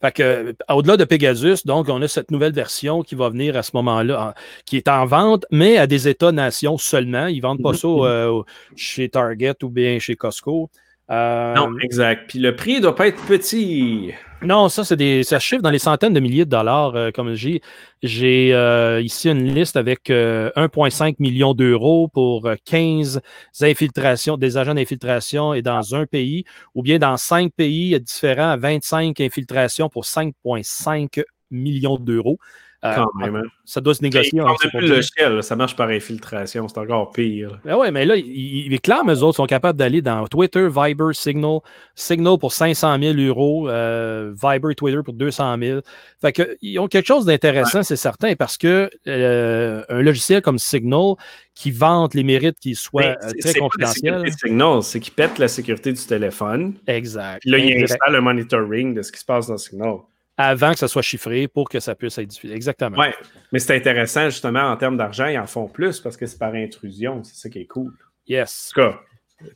[0.00, 3.56] Fait que, euh, au-delà de Pegasus, donc, on a cette nouvelle version qui va venir
[3.56, 4.34] à ce moment-là,
[4.64, 7.26] qui est en vente, mais à des États-nations seulement.
[7.26, 8.02] Ils ne vendent pas mm-hmm.
[8.02, 8.42] ça euh,
[8.76, 10.70] chez Target ou bien chez Costco.
[11.10, 12.28] Euh, non, exact.
[12.28, 14.12] Puis le prix ne doit pas être petit.
[14.42, 15.24] Non, ça, c'est des.
[15.24, 16.94] Ça chiffre dans les centaines de milliers de dollars.
[16.94, 17.60] Euh, comme j'ai.
[18.04, 23.20] J'ai euh, ici une liste avec 1,5 million d'euros pour 15
[23.60, 26.44] infiltrations, des agents d'infiltration et dans un pays,
[26.76, 32.38] ou bien dans cinq pays différents, 25 infiltrations pour 5,5 millions d'euros.
[32.84, 33.42] Euh, hein.
[33.64, 34.40] Ça doit se négocier.
[34.40, 37.58] le ça marche par infiltration, c'est encore pire.
[37.64, 41.12] Ben ouais, mais là, il, est clair, eux autres sont capables d'aller dans Twitter, Viber,
[41.12, 41.58] Signal,
[41.96, 45.80] Signal pour 500 000 euros, euh, Viber, Twitter pour 200 000.
[46.20, 50.58] Fait que, ils ont quelque chose d'intéressant, c'est certain, parce que euh, un logiciel comme
[50.58, 51.14] Signal
[51.56, 54.22] qui vante les mérites qui soient très confidentiels.
[54.38, 56.74] Signal, c'est qu'il pète la sécurité du téléphone.
[56.86, 57.40] Exact.
[57.40, 59.96] Puis là, il installe un monitoring de ce qui se passe dans Signal
[60.38, 62.54] avant que ça soit chiffré pour que ça puisse être diffusé.
[62.54, 62.96] Exactement.
[62.96, 63.08] Oui,
[63.52, 66.54] mais c'est intéressant justement en termes d'argent, ils en font plus parce que c'est par
[66.54, 67.22] intrusion.
[67.24, 67.92] C'est ça qui est cool.
[68.28, 68.70] Yes.
[68.76, 69.00] En tout cas,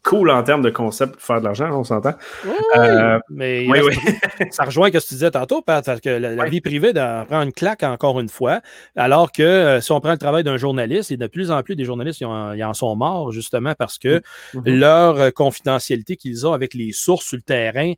[0.03, 2.15] cool en termes de concept pour faire de l'argent, on s'entend.
[2.45, 3.67] Oui, euh, mais
[4.51, 7.83] ça rejoint ce que tu disais tantôt, parce que la, vie privée prend une claque
[7.83, 8.61] encore une fois,
[8.97, 11.77] alors que euh, si on prend le travail d'un journaliste, et de plus en plus
[11.77, 14.23] des journalistes ils en, sont morts justement parce que
[14.55, 14.79] mm-hmm.
[14.79, 17.93] leur euh, confidentialité qu'ils ont avec les sources sur le terrain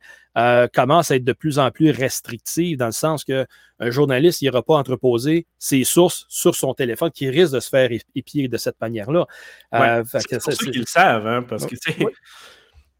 [0.73, 3.45] commence à être de plus en plus restrictive dans le sens que
[3.79, 7.89] un journaliste n'ira pas entreposer ses sources sur son téléphone qui risque de se faire
[8.15, 9.25] épier de cette manière-là.
[9.71, 11.75] c'est pour ça qu'ils le savent, hein, parce que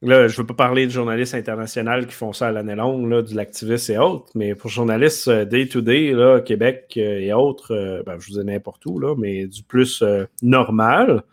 [0.01, 3.09] Là, je ne veux pas parler de journalistes internationaux qui font ça à l'année longue,
[3.09, 6.13] là, de l'activiste et autres, mais pour journalistes euh, day-to-day,
[6.45, 10.03] Québec euh, et autres, euh, ben, je vous ai n'importe où, là, mais du plus
[10.43, 11.23] normal,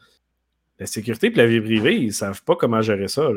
[0.79, 3.29] la sécurité et la vie privée, ils ne savent pas comment gérer ça.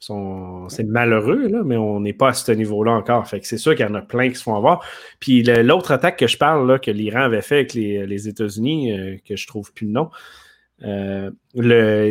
[0.00, 3.26] C'est malheureux, là, mais on n'est pas à ce niveau-là encore.
[3.26, 4.84] Fait que c'est sûr qu'il y en a plein qui se font avoir.
[5.18, 9.20] Puis l'autre attaque que je parle, là, que l'Iran avait fait avec les, les États-Unis,
[9.26, 10.10] que je trouve plus le nom,
[10.84, 11.30] euh,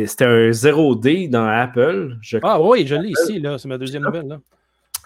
[0.06, 2.16] c'était un 0D dans Apple.
[2.42, 3.58] ah oui, je l'ai ici, là.
[3.58, 4.28] C'est ma deuxième nouvelle.
[4.28, 4.40] Là.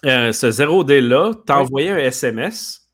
[0.04, 2.88] Euh, ce 0D-là, t'envoyais un SMS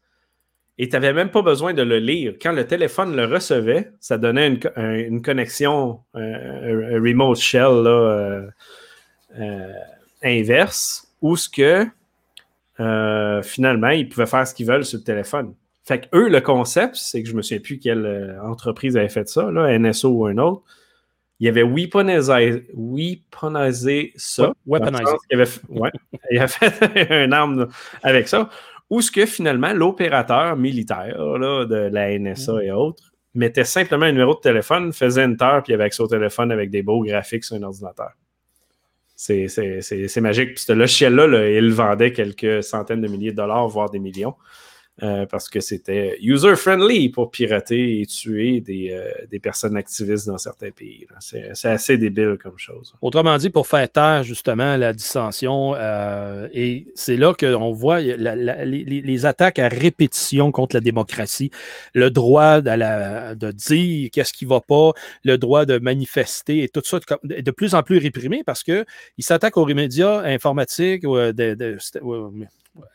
[0.77, 2.35] et tu n'avais même pas besoin de le lire.
[2.41, 8.43] Quand le téléphone le recevait, ça donnait une, connexion, un, remote shell là,
[9.39, 9.73] euh,
[10.23, 11.87] inverse, où ce que
[13.43, 15.55] finalement, ils pouvaient faire ce qu'ils veulent sur le téléphone.
[15.89, 19.09] Fait que eux, le concept, c'est que je me souviens plus quelle euh, entreprise avait
[19.09, 20.63] fait ça, là, NSO ou un autre.
[21.41, 24.53] Il avait weaponisé, weaponisé ça.
[24.67, 25.17] Weaponisé.
[25.31, 25.91] Il avait, ouais,
[26.31, 27.69] il avait fait un arme
[28.03, 28.51] avec ça.
[28.91, 32.61] Ou ce que finalement, l'opérateur militaire là, de la NSA mm.
[32.61, 36.07] et autres mettait simplement un numéro de téléphone, faisait enter, puis il avait accès au
[36.07, 38.11] téléphone avec des beaux graphiques sur un ordinateur.
[39.19, 40.55] C'est magique.
[40.55, 44.37] Puis ce logiciel-là, là, il vendait quelques centaines de milliers de dollars, voire des millions.
[45.05, 50.73] Euh, parce que c'était user-friendly pour pirater et tuer des, euh, personnes activistes dans certains
[50.73, 51.07] pays.
[51.21, 52.97] C'est assez débile comme chose.
[53.01, 59.27] Autrement dit, pour faire taire justement la dissension, euh, et c'est là qu'on voit les,
[59.27, 61.53] attaques à répétition contre la démocratie,
[61.95, 64.93] le droit de dire qu'est-ce qui ne va pas,
[65.23, 68.85] le droit de manifester et tout ça de plus en plus réprimé parce qu'ils
[69.21, 71.05] s'attaquent aux médias informatiques,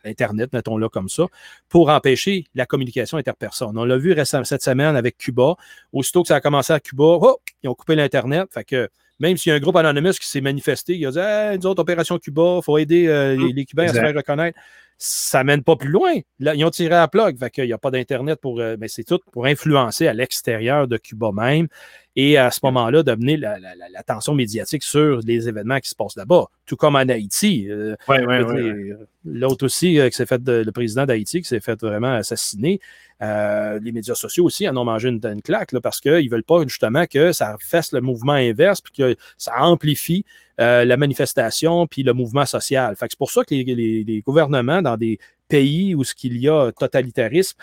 [0.05, 1.25] Internet, mettons-le comme ça,
[1.69, 3.77] pour empêcher la communication interpersonne.
[3.77, 5.55] On l'a vu récemment cette semaine avec Cuba.
[5.91, 7.17] Aussitôt que ça a commencé à Cuba,
[7.63, 8.47] ils ont coupé l'Internet.
[8.51, 11.19] Fait que même s'il y a un groupe anonymous qui s'est manifesté, il a dit
[11.19, 14.59] hey, nous autres, Opération Cuba, il faut aider euh, les, Cubains à se faire reconnaître.
[14.97, 16.13] Ça mène pas plus loin.
[16.39, 18.57] Là, ils ont tiré à plug, fait qu'il n'y a pas d'Internet pour.
[18.57, 21.67] mais ben, c'est tout pour influencer à l'extérieur de Cuba même
[22.15, 26.75] et à ce moment-là, d'amener l'attention médiatique sur les événements qui se passent là-bas, tout
[26.75, 27.67] comme en Haïti.
[27.69, 32.13] Euh, ouais, L'autre aussi, euh, qui s'est fait le président d'Haïti, qui s'est fait vraiment
[32.13, 32.79] assassiner.
[33.21, 36.61] Euh, les médias sociaux aussi en ont mangé une, claque parce qu'ils ne veulent pas
[36.67, 40.25] justement que ça fasse le mouvement inverse puis que ça amplifie
[40.57, 42.95] la manifestation puis le mouvement social.
[42.99, 47.57] c'est pour ça que les, gouvernements dans des pays où ce qu'il y a totalitarisme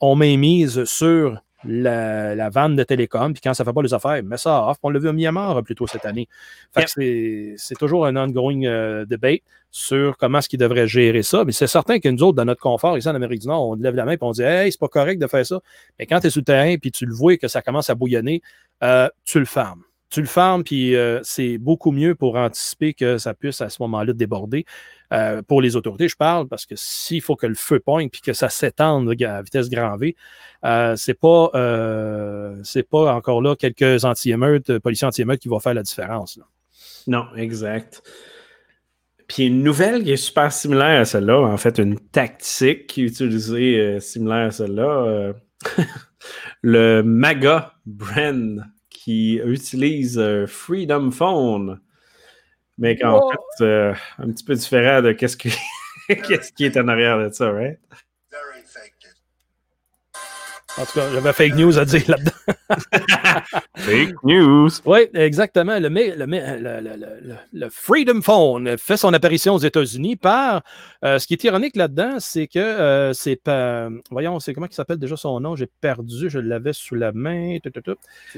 [0.00, 3.94] ont mise sur la, la vente de télécom, puis quand ça ne fait pas les
[3.94, 4.78] affaires, met ça off.
[4.82, 6.28] On l'a vu à Myanmar euh, plus tôt cette année.
[6.86, 11.44] c'est toujours un ongoing euh, debate sur comment est-ce qu'ils devraient gérer ça.
[11.44, 13.74] Mais c'est certain que nous autres, dans notre confort, ici en Amérique du Nord, on
[13.74, 15.60] lève la main et on dit Hey, c'est pas correct de faire ça.
[15.98, 17.94] Mais quand tu es sur le terrain puis tu le vois que ça commence à
[17.94, 18.42] bouillonner,
[18.82, 19.82] euh, tu le fermes
[20.12, 24.12] tu le fermes, puis c'est beaucoup mieux pour anticiper que ça puisse à ce moment-là
[24.12, 24.66] déborder.
[25.12, 28.22] Euh, pour les autorités, je parle, parce que s'il faut que le feu pointe puis
[28.22, 30.16] que ça s'étende à vitesse grand V,
[30.64, 35.82] euh, c'est pas euh, pas encore là quelques anti-émeutes, policiers anti-émeutes qui vont faire la
[35.82, 36.38] différence.
[37.06, 38.02] Non, exact.
[39.28, 44.46] Puis une nouvelle qui est super similaire à celle-là, en fait, une tactique utilisée similaire
[44.46, 45.32] à celle-là,
[46.62, 48.64] le MAGA brand
[49.04, 51.80] qui utilise Freedom Phone
[52.78, 55.52] mais qu'en fait, euh, un petit peu différent de qu'est-ce qui,
[56.08, 57.78] qu'est-ce qui est en arrière de ça, right?
[60.78, 62.30] En tout cas, j'avais fake news à dire là-dedans.
[63.76, 64.70] fake news.
[64.86, 65.78] Oui, exactement.
[65.78, 70.62] Le, le, le, Freedom Phone fait son apparition aux États-Unis par.
[71.04, 73.90] Euh, ce qui est ironique là-dedans, c'est que euh, c'est pas.
[74.10, 75.56] voyons, c'est comment il s'appelle déjà son nom?
[75.56, 77.58] J'ai perdu, je l'avais sous la main.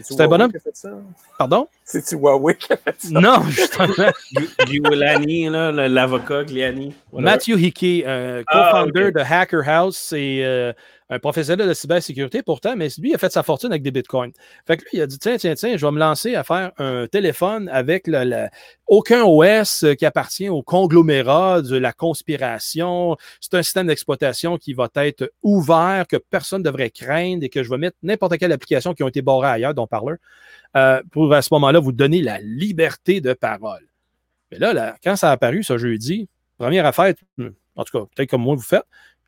[0.03, 0.51] C'est un bonhomme?
[0.51, 0.91] Qui a fait ça?
[1.39, 1.68] Pardon?
[1.85, 3.20] C'est-tu Huawei qui a fait ça?
[3.20, 4.11] Non, justement.
[4.66, 6.95] Giuliani, l'avocat Giuliani.
[7.12, 10.74] Matthew Hickey, euh, ah, co-founder de Hacker House, c'est
[11.11, 14.33] un professionnel de cybersécurité pourtant, mais lui, il a fait sa fortune avec des bitcoins.
[14.67, 16.73] Fait que lui, il a dit tiens, tiens, tiens, je vais me lancer à faire
[16.79, 18.49] un téléphone avec le,
[18.87, 23.17] aucun OS qui appartient au conglomérat de la conspiration.
[23.41, 27.63] C'est un système d'exploitation qui va être ouvert, que personne ne devrait craindre et que
[27.63, 30.15] je vais mettre n'importe quelle application qui ont été barrées ailleurs, dont Parler,
[30.77, 33.87] euh, pour à ce moment-là vous donner la liberté de parole.
[34.51, 37.13] Mais là, là, quand ça a apparu ce jeudi, première affaire,
[37.77, 38.85] en tout cas, peut-être comme moi vous faites,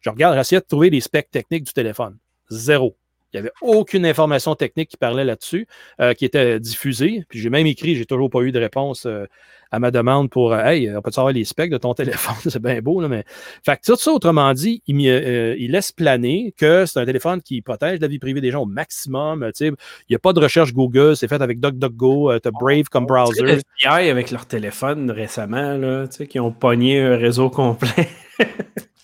[0.07, 2.17] je regarde, j'essaie de trouver les specs techniques du téléphone.
[2.49, 2.97] Zéro.
[3.33, 5.67] Il n'y avait aucune information technique qui parlait là-dessus,
[6.01, 7.25] euh, qui était diffusée.
[7.29, 9.27] Puis j'ai même écrit, j'ai toujours pas eu de réponse euh,
[9.73, 12.37] à ma demande pour euh, Hey, on peut savoir les specs de ton téléphone?
[12.49, 13.25] c'est bien beau, là, mais.
[13.65, 17.63] Fait que tout ça, autrement dit, il, il laisse planer que c'est un téléphone qui
[17.63, 19.51] protège la vie privée des gens au maximum.
[19.61, 19.75] Il
[20.09, 23.43] n'y a pas de recherche Google, c'est fait avec DuckDuckGo, tu as Brave comme browser.
[23.43, 28.09] FBI avec leur téléphone récemment, là, qui ont pogné un réseau complet.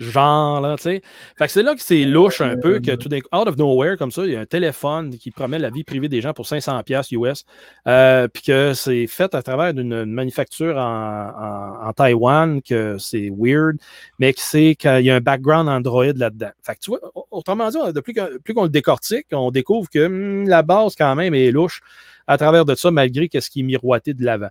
[0.00, 1.02] genre, là, tu sais.
[1.38, 3.96] Fait que c'est là que c'est louche un peu, que tout d'un out of nowhere,
[3.96, 6.46] comme ça, il y a un téléphone qui promet la vie privée des gens pour
[6.46, 7.44] 500$ US,
[7.86, 13.76] euh, puis que c'est fait à travers une, manufacture en, en, Taïwan, que c'est weird,
[14.18, 16.50] mais que c'est qu'il y a un background Android là-dedans.
[16.62, 20.08] Fait que tu vois, autrement dit, de plus, plus qu'on le décortique, on découvre que
[20.08, 21.80] hmm, la base, quand même, est louche
[22.26, 24.50] à travers de ça, malgré ce qui est miroité de l'avant.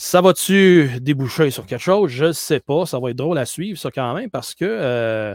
[0.00, 2.12] Ça va-tu déboucher sur quelque chose?
[2.12, 2.86] Je ne sais pas.
[2.86, 5.34] Ça va être drôle à suivre, ça, quand même, parce que euh,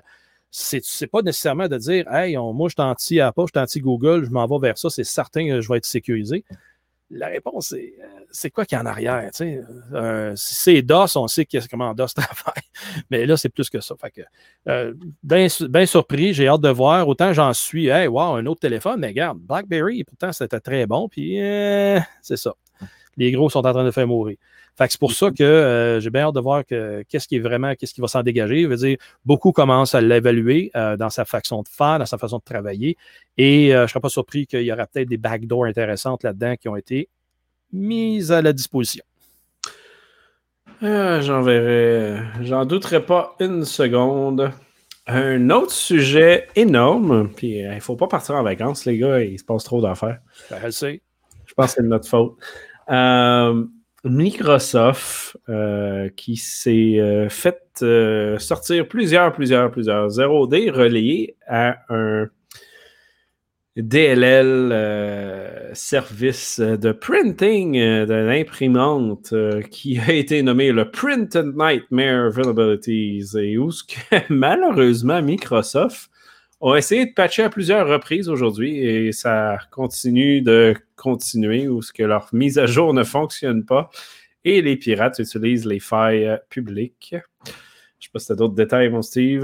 [0.52, 4.30] ce c'est pas nécessairement de dire Hey, moi, je suis anti-Apple, je suis anti-Google, je
[4.30, 6.46] m'en vais vers ça, c'est certain que je vais être sécurisé.
[7.10, 7.76] La réponse,
[8.32, 9.30] c'est euh, quoi qu'il y a en arrière?
[9.42, 12.64] Euh, si c'est DOS, on sait comment DOS travaille.
[13.12, 13.96] Mais là, c'est plus que ça.
[14.00, 14.22] Fait que,
[14.70, 14.94] euh,
[15.24, 17.06] bien, surpris, j'ai hâte de voir.
[17.10, 21.10] Autant j'en suis, hey, wow, un autre téléphone, mais regarde, BlackBerry, pourtant, c'était très bon.
[21.10, 21.36] Puis,
[22.22, 22.56] c'est ça.
[23.18, 24.38] Les gros sont en train de faire mourir.
[24.76, 27.76] Fait c'est pour ça que euh, j'ai bien hâte de voir qu'est-ce qui est vraiment,
[27.76, 28.64] qu'est-ce qui va s'en dégager.
[28.64, 32.18] Je veux dire, beaucoup commencent à l'évaluer euh, dans sa façon de faire, dans sa
[32.18, 32.98] façon de travailler.
[33.38, 36.56] Et euh, je ne serais pas surpris qu'il y aura peut-être des backdoors intéressantes là-dedans
[36.56, 37.08] qui ont été
[37.72, 39.04] mises à la disposition.
[40.82, 44.52] j'en verrai, j'en douterai pas une seconde.
[45.06, 49.38] Un autre sujet énorme, puis il ne faut pas partir en vacances, les gars, il
[49.38, 50.20] se passe trop d'affaires.
[50.50, 51.02] Ben, je sais.
[51.46, 52.38] Je pense que c'est de notre faute.
[52.94, 53.66] Euh,
[54.06, 57.60] Microsoft euh, qui s'est euh, fait
[58.38, 62.28] sortir plusieurs, plusieurs, plusieurs 0D reliés à un
[63.76, 69.34] DLL service de printing de l'imprimante
[69.72, 76.12] qui a été nommé le Print and Nightmare Availabilities et où ce que malheureusement Microsoft
[76.72, 81.92] a essayé de patcher à plusieurs reprises aujourd'hui et ça continue de continuer ou ce
[81.92, 83.90] que leur mise à jour ne fonctionne pas
[84.46, 87.16] et les pirates utilisent les failles publiques.
[88.00, 89.44] Je sais pas si tu as d'autres détails, mon Steve.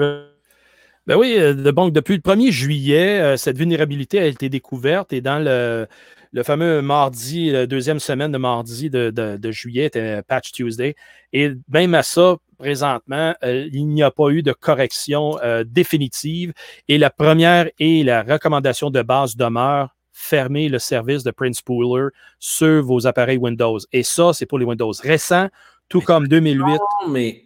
[1.08, 5.88] Ben oui, donc depuis le 1er juillet, cette vulnérabilité a été découverte et dans le,
[6.32, 10.96] le fameux mardi, la deuxième semaine de mardi de, juillet, était Patch Tuesday.
[11.34, 16.54] Et même à ça, présentement, euh, il n'y a pas eu de correction euh, définitive.
[16.88, 22.10] Et la première et la recommandation de base demeure fermer le service de Prince Pooler
[22.38, 23.80] sur vos appareils Windows.
[23.94, 25.48] Et ça, c'est pour les Windows récents,
[25.88, 26.60] tout comme 2008.
[26.62, 26.78] Non,
[27.10, 27.46] mais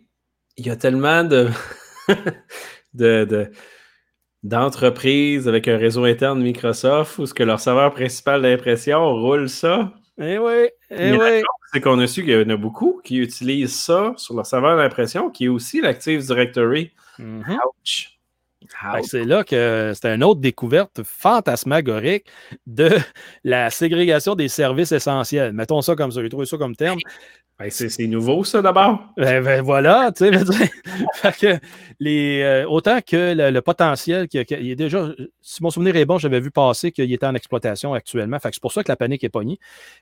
[0.58, 1.50] il y a tellement de,
[2.94, 3.52] de
[4.42, 9.94] d'entreprises avec un réseau interne Microsoft où ce que leur serveur principal d'impression roule ça.
[10.20, 11.42] Eh oui, eh oui.
[11.72, 14.78] C'est qu'on a su qu'il y en a beaucoup qui utilisent ça sur leur serveur
[14.78, 16.92] d'impression, qui est aussi l'Active Directory.
[17.20, 17.58] Mm-hmm.
[17.82, 18.14] Ouch.
[19.04, 22.26] C'est là que c'est une autre découverte fantasmagorique
[22.68, 22.90] de
[23.44, 25.54] la ségrégation des services essentiels.
[25.54, 27.00] Mettons ça comme ça, j'ai trouvé ça comme terme.
[27.60, 29.14] Ben, c'est nouveau, ça, d'abord.
[29.16, 31.60] Ben, ben, voilà, tu sais.
[32.44, 36.92] euh, autant que le, potentiel, est déjà, si mon souvenir est bon, j'avais vu passer
[36.92, 38.38] qu'il était en exploitation actuellement.
[38.42, 39.60] c'est pour ça que la panique est pognée.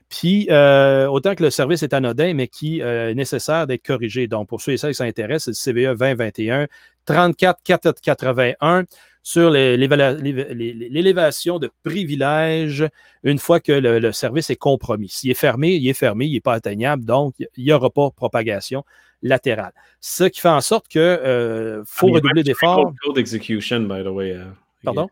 [0.08, 4.28] Puis, euh, autant que le service est anodin, mais qui euh, est nécessaire d'être corrigé.
[4.28, 6.68] Donc, pour ceux et celles qui s'intéressent, c'est le CVE 2021
[7.04, 8.84] 34 481
[9.22, 12.88] sur l'élévation de privilèges
[13.22, 15.08] une fois que le, service est compromis.
[15.08, 18.10] S'il est fermé, il est fermé, il n'est pas atteignable, donc il n'y aura pas
[18.10, 18.84] propagation
[19.22, 19.72] latérale.
[20.00, 22.92] Ce qui fait en sorte qu'il euh, faut ah, redoubler d'efforts.
[23.06, 24.44] Euh,
[24.82, 25.08] Pardon?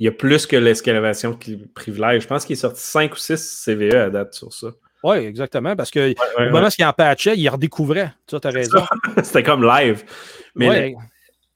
[0.00, 2.22] Il y a plus que l'escalation de privilèges.
[2.22, 4.68] Je pense qu'il est sorti 5 ou 6 CVE à date sur ça.
[5.04, 5.76] Oui, exactement.
[5.76, 8.12] Parce que au moment où il en patchait, il redécouvrait.
[8.26, 8.80] Tu as raison.
[9.22, 10.02] C'était comme live.
[10.56, 10.96] Mais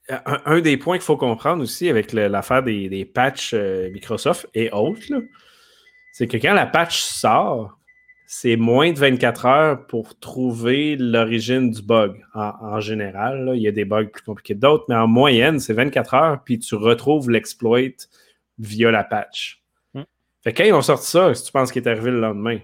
[0.09, 4.71] un, des points qu'il faut comprendre aussi avec l'affaire des, des, patchs euh, Microsoft et
[4.71, 5.01] autres,
[6.13, 7.77] c'est que quand la patch sort,
[8.25, 12.21] c'est moins de 24 heures pour trouver l'origine du bug.
[12.33, 15.73] En, général, il y a des bugs plus compliqués que d'autres, mais en moyenne, c'est
[15.73, 18.07] 24 heures, puis tu retrouves l'exploit
[18.59, 19.63] via la patch.
[19.93, 20.03] Hmm.
[20.43, 22.59] Fait que quand ils ont sorti ça, si tu penses qu'il est arrivé le lendemain,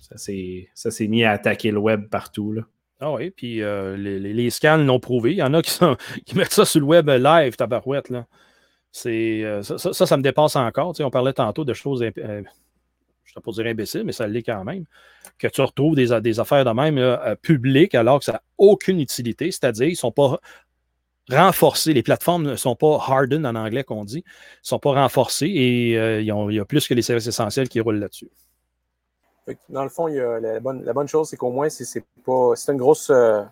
[0.00, 0.18] ça
[0.90, 2.52] s'est mis à attaquer le web partout.
[2.52, 2.62] Là.
[3.02, 5.32] Ah oui, puis euh, les, scans l'ont prouvé.
[5.32, 5.78] Il y en a qui,
[6.26, 8.10] qui, mettent ça sur le web live, tabarouette.
[8.10, 8.26] Là.
[9.06, 10.94] Euh, ça, ça, me dépasse encore.
[11.00, 12.42] on parlait tantôt de choses, euh,
[13.24, 14.84] je ne pas dire imbéciles, mais ça l'est quand même.
[15.38, 19.50] Que tu retrouves des, des affaires de même publiques alors que ça n'a aucune utilité.
[19.50, 20.38] C'est-à-dire, ils ne sont pas
[21.30, 21.94] renforcés.
[21.94, 24.24] Les plateformes ne sont pas hardened en anglais qu'on dit.
[24.26, 27.80] Ils ne sont pas renforcés et il y a plus que les services essentiels qui
[27.80, 28.28] roulent là-dessus
[29.68, 32.54] dans le fond, la, bonne, chose, c'est qu'au moins, si c'est pas.
[32.68, 33.42] une grosse, euh,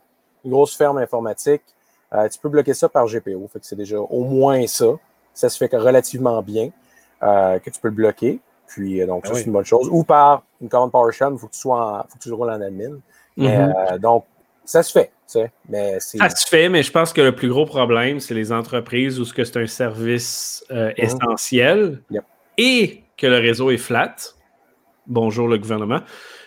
[0.44, 1.62] grosse ferme informatique,
[2.12, 3.48] euh, tu peux bloquer ça par GPO.
[3.52, 4.86] Fait que c'est déjà au moins ça.
[5.34, 6.70] Ça se fait relativement bien
[7.22, 8.40] euh, que tu peux le bloquer.
[8.66, 9.88] Puis donc, ça, ah c'est une bonne chose.
[9.90, 12.60] Ou par une commande PowerShell, il faut que tu sois faut que tu roules en
[12.60, 12.98] admin.
[13.38, 13.98] Mm-hmm.
[13.98, 14.24] donc,
[14.64, 15.10] ça se fait.
[15.68, 19.20] Mais ça se fait, mais je pense que le plus gros problème, c'est les entreprises
[19.20, 20.94] où c'est un service mm-hmm.
[20.96, 22.02] essentiel
[22.56, 24.16] et que le réseau est flat
[25.08, 26.02] bonjour le gouvernement.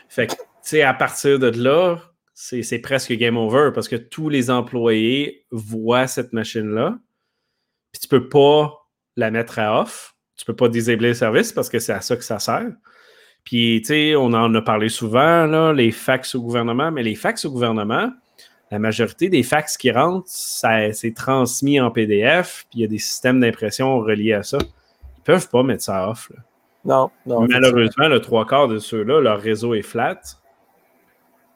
[0.08, 2.00] Fait que, tu sais, à partir de là,
[2.34, 6.98] c'est presque game over parce que tous les employés voient cette machine-là.
[7.92, 8.88] Puis tu peux pas
[9.18, 10.16] la mettre à off.
[10.38, 12.72] Tu peux pas disabler le service parce que c'est à ça que ça sert.
[13.44, 17.16] Puis, tu sais, on en a parlé souvent, là, les fax au gouvernement, mais les
[17.16, 18.12] fax au gouvernement,
[18.70, 23.00] la majorité des fax qui rentrent, c'est transmis en PDF, puis il y a des
[23.00, 24.58] systèmes d'impression reliés à ça.
[24.60, 26.32] Ils peuvent pas mettre ça off.
[26.84, 27.48] Non, non.
[27.48, 30.20] Malheureusement, le trois quarts de ceux-là, leur réseau est flat.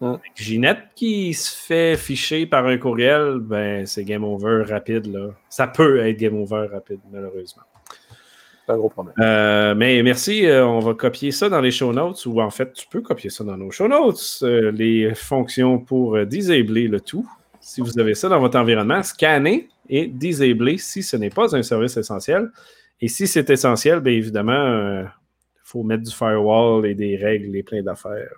[0.01, 0.15] Hmm.
[0.35, 5.05] Ginette qui se fait ficher par un courriel, ben c'est game over rapide.
[5.07, 5.29] Là.
[5.49, 7.63] Ça peut être game over rapide, malheureusement.
[8.65, 9.15] C'est un gros problème.
[9.19, 12.73] Euh, mais merci, euh, on va copier ça dans les show notes, ou en fait,
[12.73, 17.27] tu peux copier ça dans nos show notes, euh, les fonctions pour disabler le tout.
[17.61, 21.63] Si vous avez ça dans votre environnement, scanner et disabler si ce n'est pas un
[21.63, 22.51] service essentiel.
[23.01, 25.05] Et si c'est essentiel, bien évidemment, il euh,
[25.63, 28.31] faut mettre du firewall et des règles et plein d'affaires.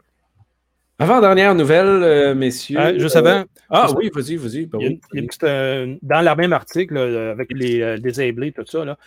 [0.99, 2.79] Avant-dernière nouvelle, euh, messieurs.
[2.79, 3.43] Euh, je savais.
[3.69, 4.65] ah oui, vas-y, vas-y.
[4.65, 4.97] Ben
[6.01, 8.97] dans le même article, avec les désablés, tout ça, là,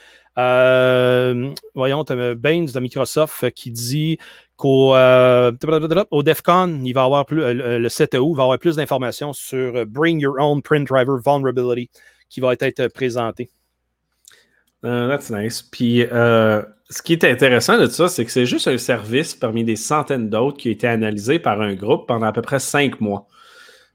[1.74, 2.04] voyons,
[2.36, 4.18] Baines de Microsoft qui dit
[4.56, 9.32] qu'au au DEFCON, il va avoir plus, le 7 août, il va avoir plus d'informations
[9.32, 11.90] sur Bring Your Own Print Driver Vulnerability
[12.28, 13.50] qui va être présenté.
[14.82, 15.62] Uh, that's nice.
[15.62, 19.62] Puis, euh, ce qui est intéressant de ça, c'est que c'est juste un service parmi
[19.62, 23.00] des centaines d'autres qui a été analysé par un groupe pendant à peu près cinq
[23.00, 23.26] mois.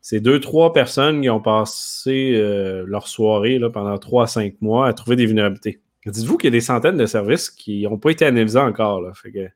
[0.02, 4.62] C'est deux, trois personnes qui ont passé euh, leur soirée là, pendant trois à cinq
[4.62, 5.82] mois à trouver des vulnérabilités.
[6.06, 9.02] Dites-vous qu'il y a des centaines de services qui n'ont pas été analysés encore.
[9.02, 9.12] Là.
[9.16, 9.48] Fait que,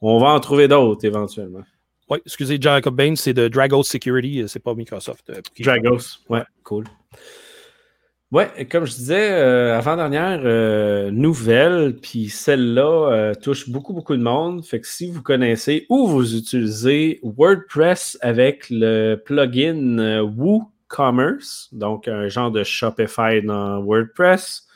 [0.00, 1.62] on va en trouver d'autres éventuellement.
[2.08, 5.30] Oui, excusez, Jacob Bain, c'est de Dragos Security, c'est pas Microsoft.
[5.60, 6.84] Dragos, ouais, cool.
[8.32, 14.22] Ouais, comme je disais, euh, avant-dernière euh, nouvelle, puis celle-là euh, touche beaucoup, beaucoup de
[14.22, 14.64] monde.
[14.64, 22.28] Fait que si vous connaissez ou vous utilisez WordPress avec le plugin WooCommerce, donc un
[22.28, 24.66] genre de Shopify dans WordPress,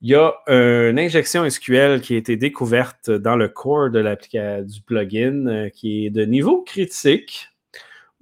[0.00, 4.82] il y a une injection SQL qui a été découverte dans le core de du
[4.82, 7.53] plugin qui est de niveau critique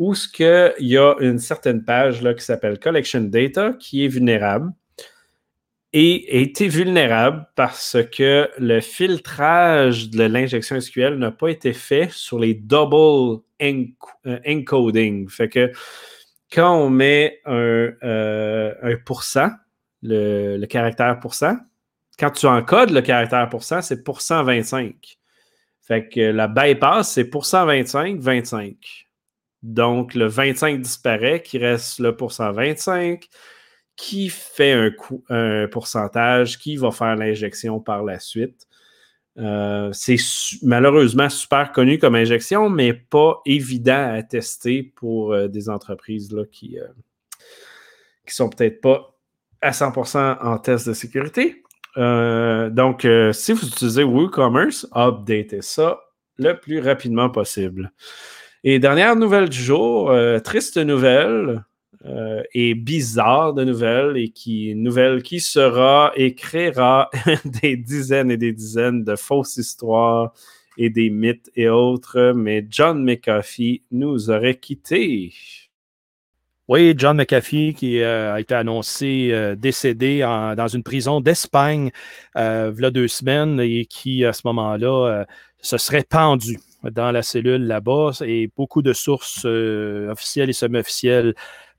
[0.03, 4.05] où ce que il y a une certaine page là, qui s'appelle Collection Data qui
[4.05, 4.73] est vulnérable
[5.93, 12.41] et été vulnérable parce que le filtrage de l'injection SQL n'a pas été fait sur
[12.41, 15.29] les double euh, encoding.
[15.29, 15.71] Fait que
[16.51, 19.51] quand on met un, euh, un pourcent,
[20.03, 21.57] le, le, caractère pourcent,
[22.19, 25.19] quand tu encodes le caractère pourcent, c'est pourcent 25.
[25.81, 29.02] Fait que la bypass, c'est pourcent 25, 25.
[29.63, 33.29] Donc, le 25 disparaît, qui reste le pourcent 25,
[33.97, 34.91] qui fait
[35.29, 38.67] un, pourcentage, qui va faire l'injection par la suite.
[39.39, 40.17] Euh, c'est
[40.63, 46.75] malheureusement super connu comme injection, mais pas évident à tester pour euh, des entreprises qui
[46.75, 46.87] ne euh,
[48.27, 49.15] sont peut-être pas
[49.63, 51.63] à 100% en test de sécurité.
[51.97, 56.01] donc, si vous utilisez WooCommerce, updatez ça
[56.37, 57.93] le plus rapidement possible.
[58.65, 61.65] Et dernière nouvelle du jour, euh, triste nouvelle
[62.05, 67.11] euh, et bizarre de nouvelle, et qui nouvelle qui sera et créera
[67.45, 70.33] des dizaines et des dizaines de fausses histoires
[70.79, 75.33] et des mythes et autres, mais John McAfee nous aurait quittés.
[76.69, 80.21] Oui, John McAfee qui euh, a été annoncé décédé
[80.57, 81.91] dans une prison d'Espagne
[82.37, 85.27] il y a deux semaines et qui, à ce moment-là,
[85.63, 91.35] se serait pendu dans la cellule là-bas et beaucoup de sources euh, officielles et semi-officielles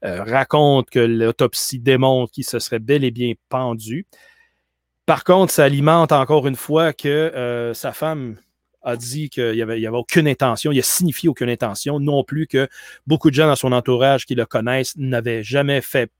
[0.05, 4.07] euh, racontent que l'autopsie démontre qu'il se serait bel et bien pendu.
[5.05, 8.37] Par contre, ça alimente encore une fois que euh, sa femme
[8.83, 12.67] a dit qu'il n'y avait, aucune intention, il a signifié aucune intention, non plus que
[13.07, 16.11] beaucoup de gens dans son entourage qui le connaissent n'avaient jamais fait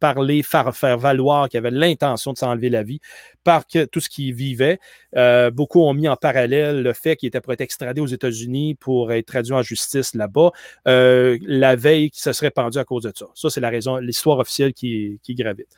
[0.00, 3.00] parler, faire, faire valoir qu'il avait l'intention de s'enlever la vie
[3.44, 4.78] par que, tout ce qu'il vivait.
[5.16, 8.74] Euh, beaucoup ont mis en parallèle le fait qu'il était pour être extradé aux États-Unis
[8.74, 10.50] pour être traduit en justice là-bas,
[10.88, 13.26] euh, la veille qu'il se serait pendu à cause de ça.
[13.34, 15.68] Ça, c'est la raison, l'histoire officielle qui, qui gravite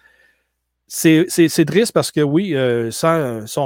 [0.91, 3.59] c'est triste parce que oui, euh, si,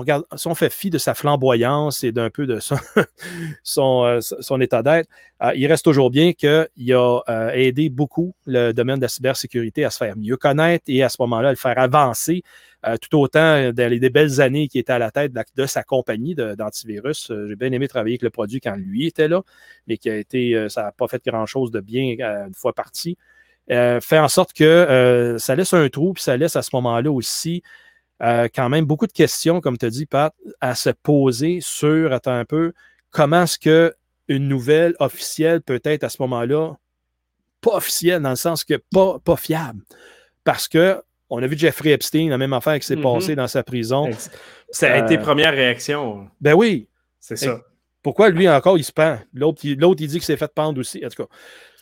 [0.47, 2.77] on fait fi de sa flamboyance et d'un peu de son,
[4.05, 5.09] euh, état d'être,
[5.43, 9.91] euh, il reste toujours bien qu'il a aidé beaucoup le domaine de la cybersécurité à
[9.91, 12.43] se faire mieux connaître et à ce moment-là, à le faire avancer
[13.01, 16.35] tout autant dans les des belles années qui était à la tête de, sa compagnie
[16.35, 17.31] d'antivirus.
[17.49, 19.43] J'ai bien aimé travailler avec le produit quand lui était là,
[19.87, 22.17] mais qui a été, ça n'a pas fait grand-chose de bien
[22.47, 23.17] une fois parti.
[23.71, 26.71] Euh, fait en sorte que euh, ça laisse un trou, puis ça laisse à ce
[26.75, 27.63] moment-là aussi
[28.23, 32.13] euh, quand même beaucoup de questions, comme tu as dit, Pat, à se poser sur,
[32.13, 32.73] attends un peu,
[33.11, 36.75] comment est-ce qu'une nouvelle officielle peut être à ce moment-là
[37.61, 39.83] pas officielle, dans le sens que pas, pas fiable?
[40.45, 41.01] Parce que
[41.31, 43.15] on a vu Jeffrey Epstein, la même affaire qui s'est mm-hmm.
[43.15, 44.11] passée dans sa prison.
[44.71, 46.29] Ça a été première réaction.
[46.41, 46.89] Ben oui.
[47.21, 47.61] C'est ça.
[48.03, 49.19] Pourquoi lui encore il se pend?
[49.33, 51.03] L'autre, il dit qu'il s'est fait pendre aussi.
[51.07, 51.29] En tout cas,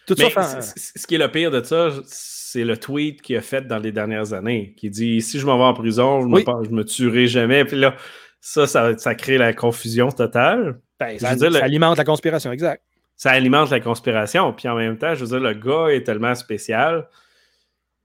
[0.08, 3.92] ce qui est le pire de ça, c'est le tweet qu'il a fait dans les
[3.92, 7.64] dernières années, qui dit si je m'en vais en prison, je, me, me tuerai jamais.
[7.64, 7.94] Puis là,
[8.40, 10.80] ça, ça, crée la confusion totale.
[10.98, 11.30] Ben, ça,
[11.62, 12.82] alimente la conspiration, exact.
[13.16, 14.52] Ça alimente la conspiration.
[14.52, 17.08] Puis en même temps, je veux dire, le gars est tellement spécial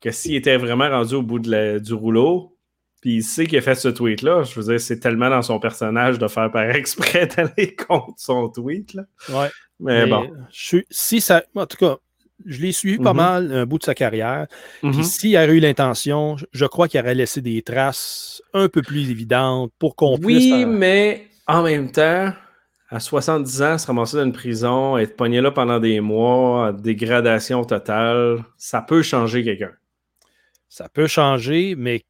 [0.01, 2.54] que s'il était vraiment rendu au bout du rouleau,
[3.05, 5.59] puis il sait qu'il a fait ce tweet-là, je veux dire, c'est tellement dans son
[5.59, 8.95] personnage de faire par exprès d'aller contre son tweet.
[8.95, 9.03] Là.
[9.29, 9.49] Ouais.
[9.79, 10.27] Mais, bon.
[10.89, 11.97] si ça, en tout cas,
[12.47, 13.17] je l'ai suivi pas mhm.
[13.17, 14.47] mal un bout de sa carrière.
[14.81, 15.03] Puis mhm.
[15.03, 19.71] s'il avait eu l'intention, je crois qu'il aurait laissé des traces un peu plus évidentes
[19.77, 20.51] pour qu'on puisse.
[20.51, 22.33] Oui, mais en même temps,
[22.89, 27.65] à 70 ans, se ramasser dans une prison, être pogné là pendant des mois, dégradation
[27.65, 29.73] totale, ça peut changer quelqu'un.
[30.69, 32.03] Ça peut changer, mais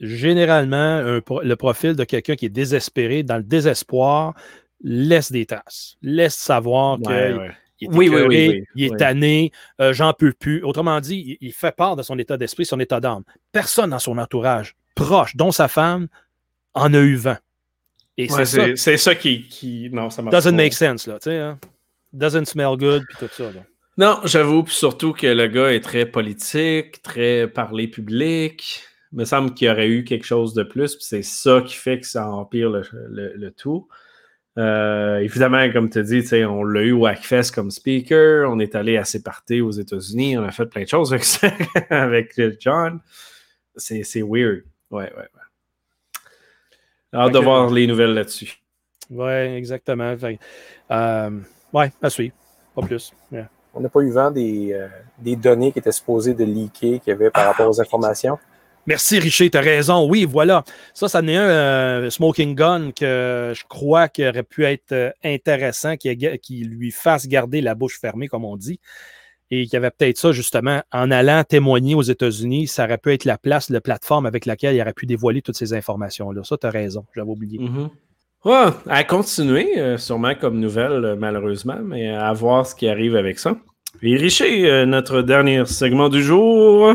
[0.00, 4.34] généralement, le profil de quelqu'un qui est désespéré, dans le désespoir,
[4.82, 7.50] laisse des traces, laisse savoir qu'il est
[7.88, 10.62] oui, oui, il est tanné, euh, j'en peux plus.
[10.62, 13.22] Autrement dit, il, fait part de son état d'esprit, son état d'âme.
[13.52, 16.08] Personne dans son entourage proche, dont sa femme,
[16.74, 17.38] en a eu vent.
[18.18, 18.96] Et c'est ça.
[18.98, 21.38] ça qui, qui, Non, ça Doesn't make sense, là, tu sais.
[21.38, 21.58] Hein?
[22.12, 23.44] Doesn't smell good, puis tout ça.
[23.44, 23.60] Là.
[23.96, 28.82] Non, j'avoue, surtout que le gars est très politique, très parlé public.
[29.12, 31.74] Il me semble qu'il y aurait eu quelque chose de plus, puis c'est ça qui
[31.74, 32.82] fait que ça empire le,
[33.34, 33.88] le tout.
[34.58, 38.96] Euh, évidemment, comme tu dis, on l'a eu au Hackfest comme speaker, on est allé
[38.96, 41.24] à ses parties aux États-Unis, on a fait plein de choses avec,
[41.90, 43.00] avec John.
[43.76, 44.64] c'est weird.
[44.90, 45.24] Ouais, ouais, ouais.
[47.14, 48.60] Hâte de voir les nouvelles là-dessus.
[49.08, 50.16] Oui, exactement.
[50.90, 51.30] Euh,
[51.72, 52.34] oui, à suivre.
[52.74, 53.12] Pas plus.
[53.72, 54.88] On n'a pas eu vent des, euh,
[55.18, 58.38] des, données qui étaient supposées de leaker qu'il y avait par rapport aux informations.
[58.86, 60.08] Merci, Richer, tu as raison.
[60.08, 60.64] Oui, voilà.
[60.94, 65.96] Ça, ça n'est un euh, smoking gun que je crois qu'il aurait pu être intéressant,
[65.96, 68.80] qui, qui lui fasse garder la bouche fermée, comme on dit
[69.50, 73.12] et qu'il y avait peut-être ça justement en allant témoigner aux États-Unis, ça aurait pu
[73.12, 76.44] être la place, la plateforme avec laquelle il aurait pu dévoiler toutes ces informations-là.
[76.44, 77.58] Ça, tu as raison, j'avais oublié.
[77.58, 78.72] Mm-hmm.
[78.88, 83.38] à continuer, euh, sûrement comme nouvelle, euh, malheureusement, mais à voir ce qui arrive avec
[83.38, 83.56] ça.
[84.02, 86.94] Et Richer, euh, notre dernier segment du jour.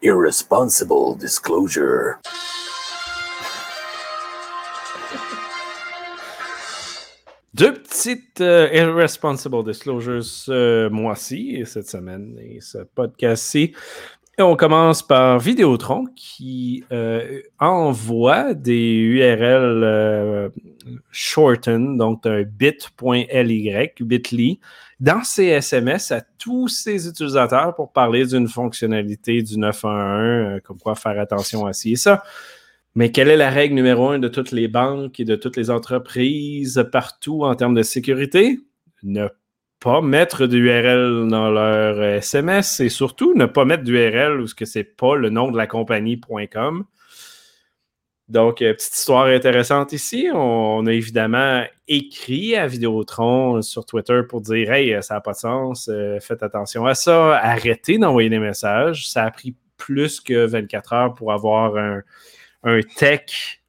[0.00, 2.18] Irresponsible Disclosure.
[7.52, 13.74] Deux petites euh, Irresponsible Disclosures ce mois-ci et cette semaine et ce podcast-ci.
[14.40, 20.48] Et on commence par Vidéotron qui euh, envoie des URL euh,
[21.10, 24.60] shorten, donc un bit.ly, bit.ly,
[25.00, 30.94] dans ses SMS à tous ses utilisateurs pour parler d'une fonctionnalité du 911, comme quoi
[30.94, 32.22] faire attention à ci et ça.
[32.94, 35.68] Mais quelle est la règle numéro un de toutes les banques et de toutes les
[35.68, 38.60] entreprises partout en termes de sécurité?
[39.02, 39.28] Ne
[39.80, 44.64] pas mettre d'URL dans leur SMS et surtout ne pas mettre d'URL où ce que
[44.64, 46.84] c'est pas le nom de la compagnie.com.
[48.28, 50.28] Donc, euh, petite histoire intéressante ici.
[50.32, 55.38] On, a évidemment écrit à Vidéotron sur Twitter pour dire Hey, ça n'a pas de
[55.38, 59.08] sens, euh, faites attention à ça, arrêtez d'envoyer des messages.
[59.08, 62.02] Ça a pris plus que 24 heures pour avoir un,
[62.64, 63.62] un tech,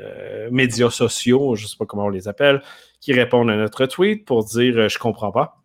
[0.00, 2.62] euh, médias sociaux, je ne sais pas comment on les appelle,
[3.04, 5.62] qui répondent à notre tweet pour dire euh, je comprends pas.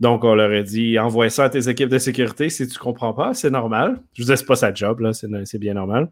[0.00, 3.14] Donc, on leur a dit envoie ça à tes équipes de sécurité si tu comprends
[3.14, 4.02] pas, c'est normal.
[4.14, 6.10] Je vous c'est pas sa job, là, c'est bien normal.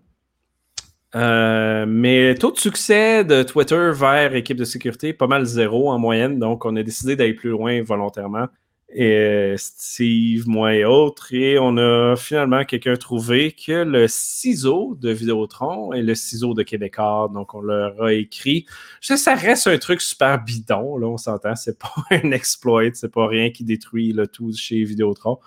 [1.16, 5.98] Euh, mais taux de succès de Twitter vers équipe de sécurité, pas mal zéro en
[5.98, 6.39] moyenne.
[6.39, 8.47] Donc, on a décidé d'aller plus loin volontairement
[8.93, 11.33] et euh, Steve, moi et autres.
[11.33, 16.62] Et on a finalement quelqu'un trouvé que le ciseau de Vidéotron est le ciseau de
[16.62, 17.31] Québécois.
[17.33, 18.67] Donc, on leur a écrit.
[19.01, 21.55] Je sais, ça reste un truc super bidon, là, on s'entend.
[21.55, 25.39] C'est pas un exploit, c'est pas rien qui détruit le tout chez Vidéotron.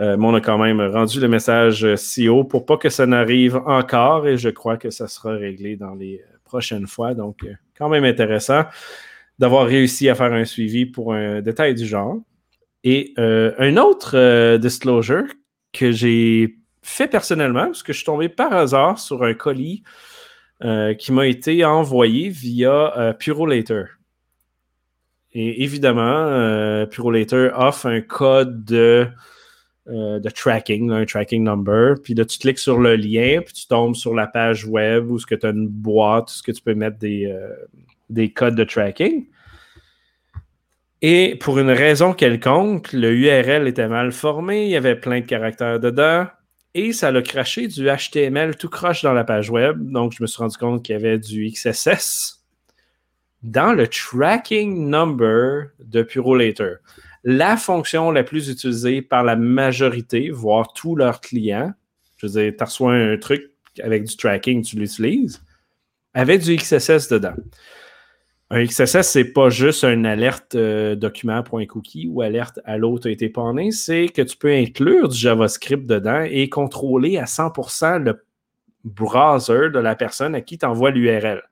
[0.00, 3.04] Euh, mais on a quand même rendu le message si haut pour pas que ça
[3.06, 7.14] n'arrive encore et je crois que ça sera réglé dans les prochaines fois.
[7.14, 8.64] Donc, euh, quand même intéressant
[9.38, 12.18] d'avoir réussi à faire un suivi pour un détail du genre.
[12.90, 15.26] Et euh, un autre euh, disclosure
[15.74, 19.82] que j'ai fait personnellement, parce que je suis tombé par hasard sur un colis
[20.64, 23.84] euh, qui m'a été envoyé via Purolator.
[25.34, 29.06] Et évidemment, Purolator offre un code de,
[30.34, 31.96] tracking, un tracking number.
[32.02, 35.18] Puis là, tu cliques sur le lien, puis tu tombes sur la page web où
[35.18, 39.26] tu as une boîte, où tu peux mettre des codes de tracking.
[41.00, 45.26] Et pour une raison quelconque, le URL était mal formé, il y avait plein de
[45.26, 46.26] caractères dedans,
[46.74, 49.90] et ça l'a craché du HTML tout croche dans la page web.
[49.90, 52.44] Donc, je me suis rendu compte qu'il y avait du XSS
[53.42, 56.76] dans le tracking number de Purolator.
[57.22, 61.72] La fonction la plus utilisée par la majorité, voire tous leurs clients,
[62.16, 63.50] je veux dire, tu reçois un truc
[63.82, 65.40] avec du tracking, tu l'utilises,
[66.14, 67.34] avait du XSS dedans.
[68.50, 73.28] Un XSS, c'est pas juste une alerte euh, document.cookie ou alerte à l'autre a été
[73.28, 78.24] panné, c'est que tu peux inclure du JavaScript dedans et contrôler à 100% le
[78.84, 81.42] browser de la personne à qui tu envoies l'URL.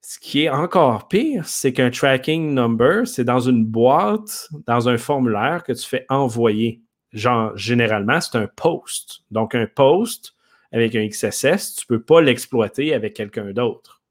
[0.00, 4.96] Ce qui est encore pire, c'est qu'un tracking number, c'est dans une boîte, dans un
[4.96, 6.82] formulaire que tu fais envoyer.
[7.12, 9.24] Genre, généralement, c'est un post.
[9.32, 10.36] Donc, un post
[10.70, 14.03] avec un XSS, tu ne peux pas l'exploiter avec quelqu'un d'autre.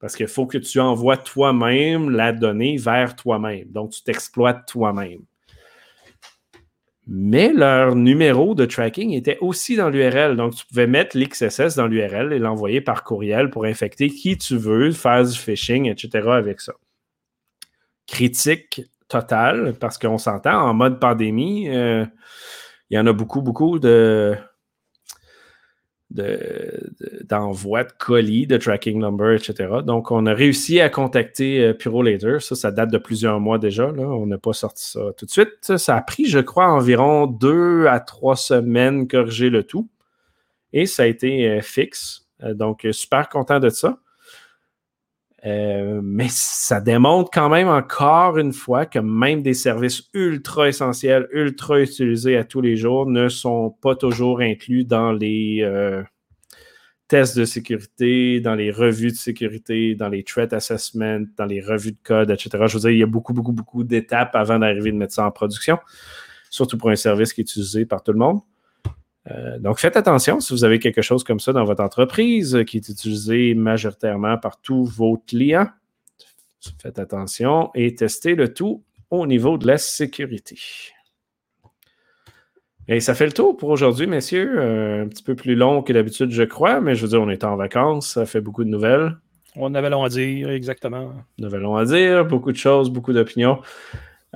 [0.00, 3.70] Parce qu'il faut que tu envoies toi-même la donnée vers toi-même.
[3.70, 5.22] Donc, tu t'exploites toi-même.
[7.06, 10.36] Mais leur numéro de tracking était aussi dans l'URL.
[10.36, 14.56] Donc, tu pouvais mettre l'XSS dans l'URL et l'envoyer par courriel pour infecter qui tu
[14.56, 16.28] veux, faire du phishing, etc.
[16.30, 16.74] avec ça.
[18.06, 22.04] Critique totale, parce qu'on s'entend, en mode pandémie, euh,
[22.90, 24.36] il y en a beaucoup, beaucoup de,
[26.10, 29.68] d'envoi de, colis, de tracking number, etc.
[29.84, 32.40] Donc, on a réussi à contacter euh, Purolator.
[32.40, 33.90] Ça, ça date de plusieurs mois déjà.
[33.90, 34.04] Là.
[34.04, 35.76] On n'a pas sorti ça tout de suite.
[35.76, 39.88] Ça a pris, je crois, environ deux à trois semaines corriger le tout.
[40.72, 42.28] Et ça a été euh, fixe.
[42.42, 43.98] Euh, donc, super content de ça.
[45.44, 51.28] Euh, mais ça démontre quand même encore une fois que même des services ultra essentiels,
[51.30, 56.02] ultra utilisés à tous les jours ne sont pas toujours inclus dans les euh,
[57.06, 61.92] tests de sécurité, dans les revues de sécurité, dans les threat assessments, dans les revues
[61.92, 62.50] de code, etc.
[62.66, 65.26] Je veux dire, il y a beaucoup, beaucoup, beaucoup d'étapes avant d'arriver de mettre ça
[65.26, 65.78] en production,
[66.50, 68.40] surtout pour un service qui est utilisé par tout le monde.
[69.30, 72.64] Euh, donc, faites attention si vous avez quelque chose comme ça dans votre entreprise euh,
[72.64, 75.68] qui est utilisé majoritairement par tous vos clients.
[76.80, 80.58] Faites attention et testez le tout au niveau de la sécurité.
[82.88, 84.54] Et ça fait le tour pour aujourd'hui, messieurs.
[84.58, 87.28] Euh, un petit peu plus long que d'habitude, je crois, mais je veux dire, on
[87.28, 89.16] est en vacances, ça fait beaucoup de nouvelles.
[89.56, 91.14] On avait long à dire, exactement.
[91.38, 93.60] Nous long à dire, beaucoup de choses, beaucoup d'opinions.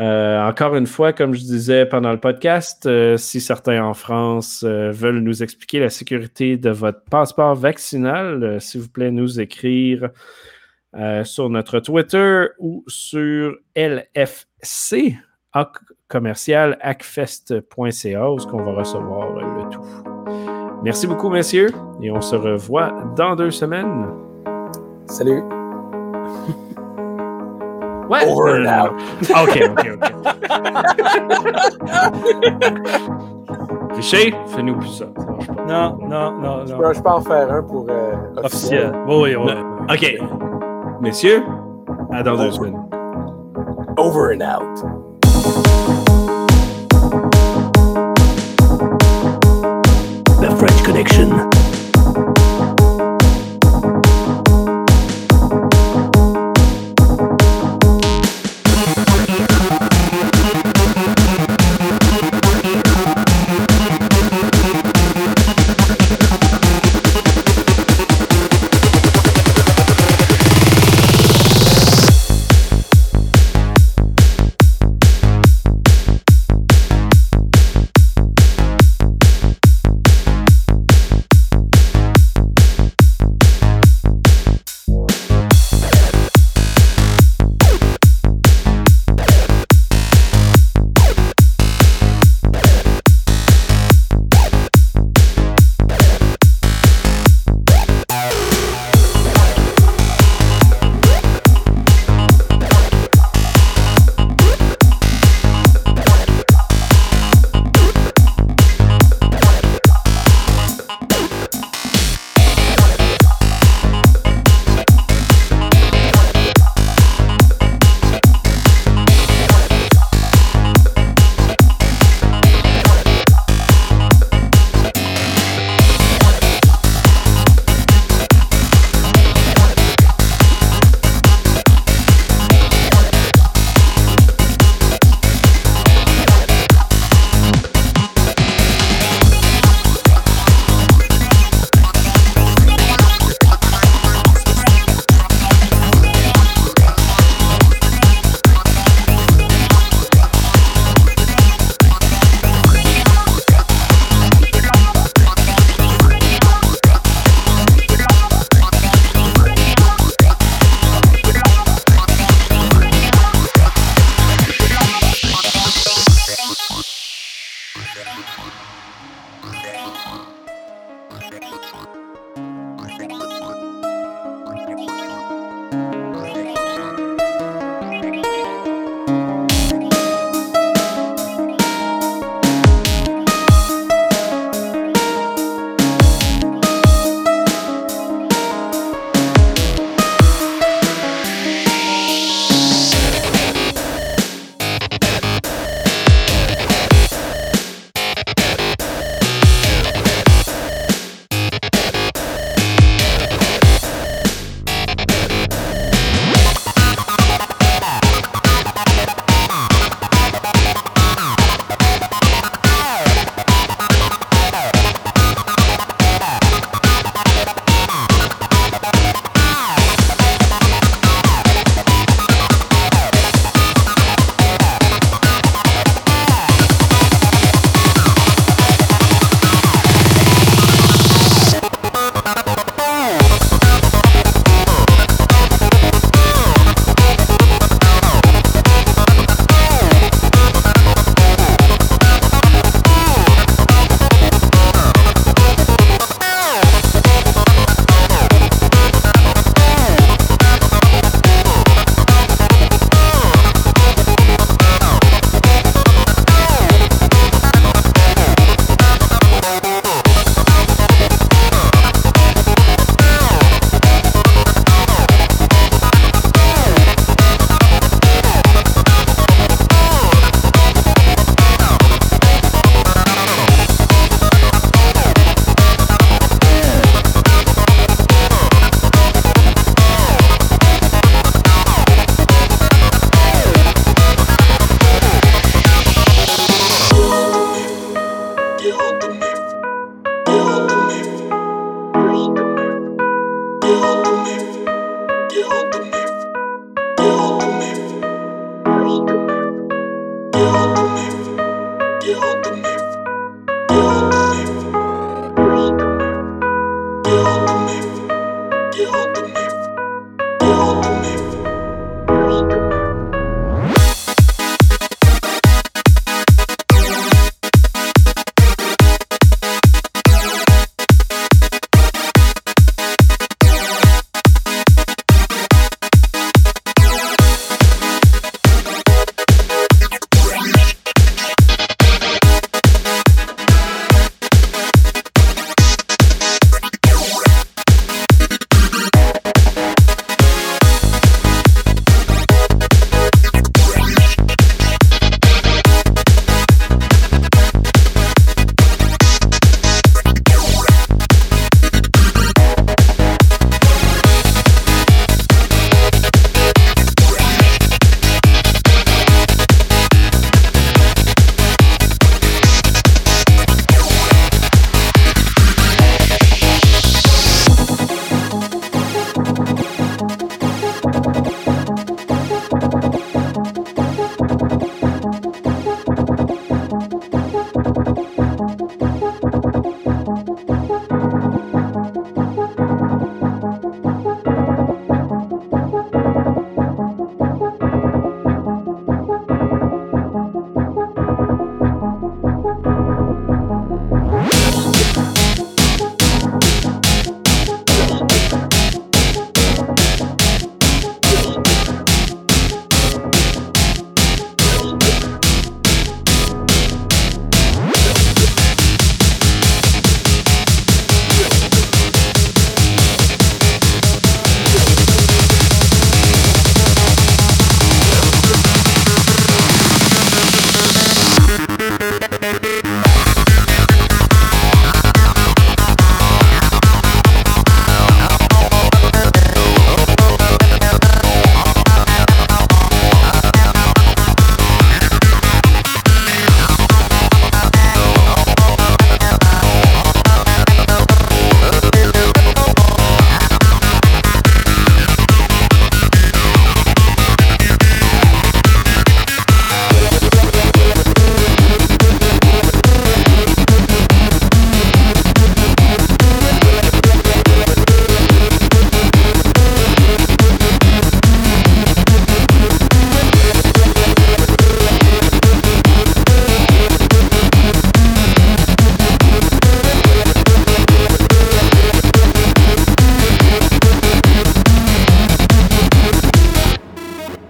[0.01, 4.65] Euh, encore une fois, comme je disais pendant le podcast, euh, si certains en France
[4.67, 10.11] euh, veulent nous expliquer la sécurité de votre passeport vaccinal, s'il vous plaît, nous écrire
[11.23, 15.17] sur notre Twitter ou sur LFC
[16.09, 19.85] commercial acfest.ca où on va recevoir le tout.
[20.83, 21.71] Merci beaucoup, messieurs,
[22.03, 24.09] et on se revoit dans deux semaines.
[25.07, 25.43] Salut.
[28.11, 28.27] Ouais.
[28.27, 28.91] Over and out.
[29.31, 30.03] OK, OK, OK.
[33.95, 35.05] Richer, fais-nous plus ça.
[35.17, 35.65] ça marche pas.
[35.69, 36.79] Non, non, non, Je non.
[36.81, 38.93] peux, je peux en faire un pour euh, Officiel.
[39.07, 39.53] Oui, oui, oui.
[39.95, 41.01] OK.
[41.01, 41.43] Messieurs,
[42.13, 42.77] à dans deux semaines.
[43.97, 44.85] Over and out.
[50.41, 51.60] The French Connection.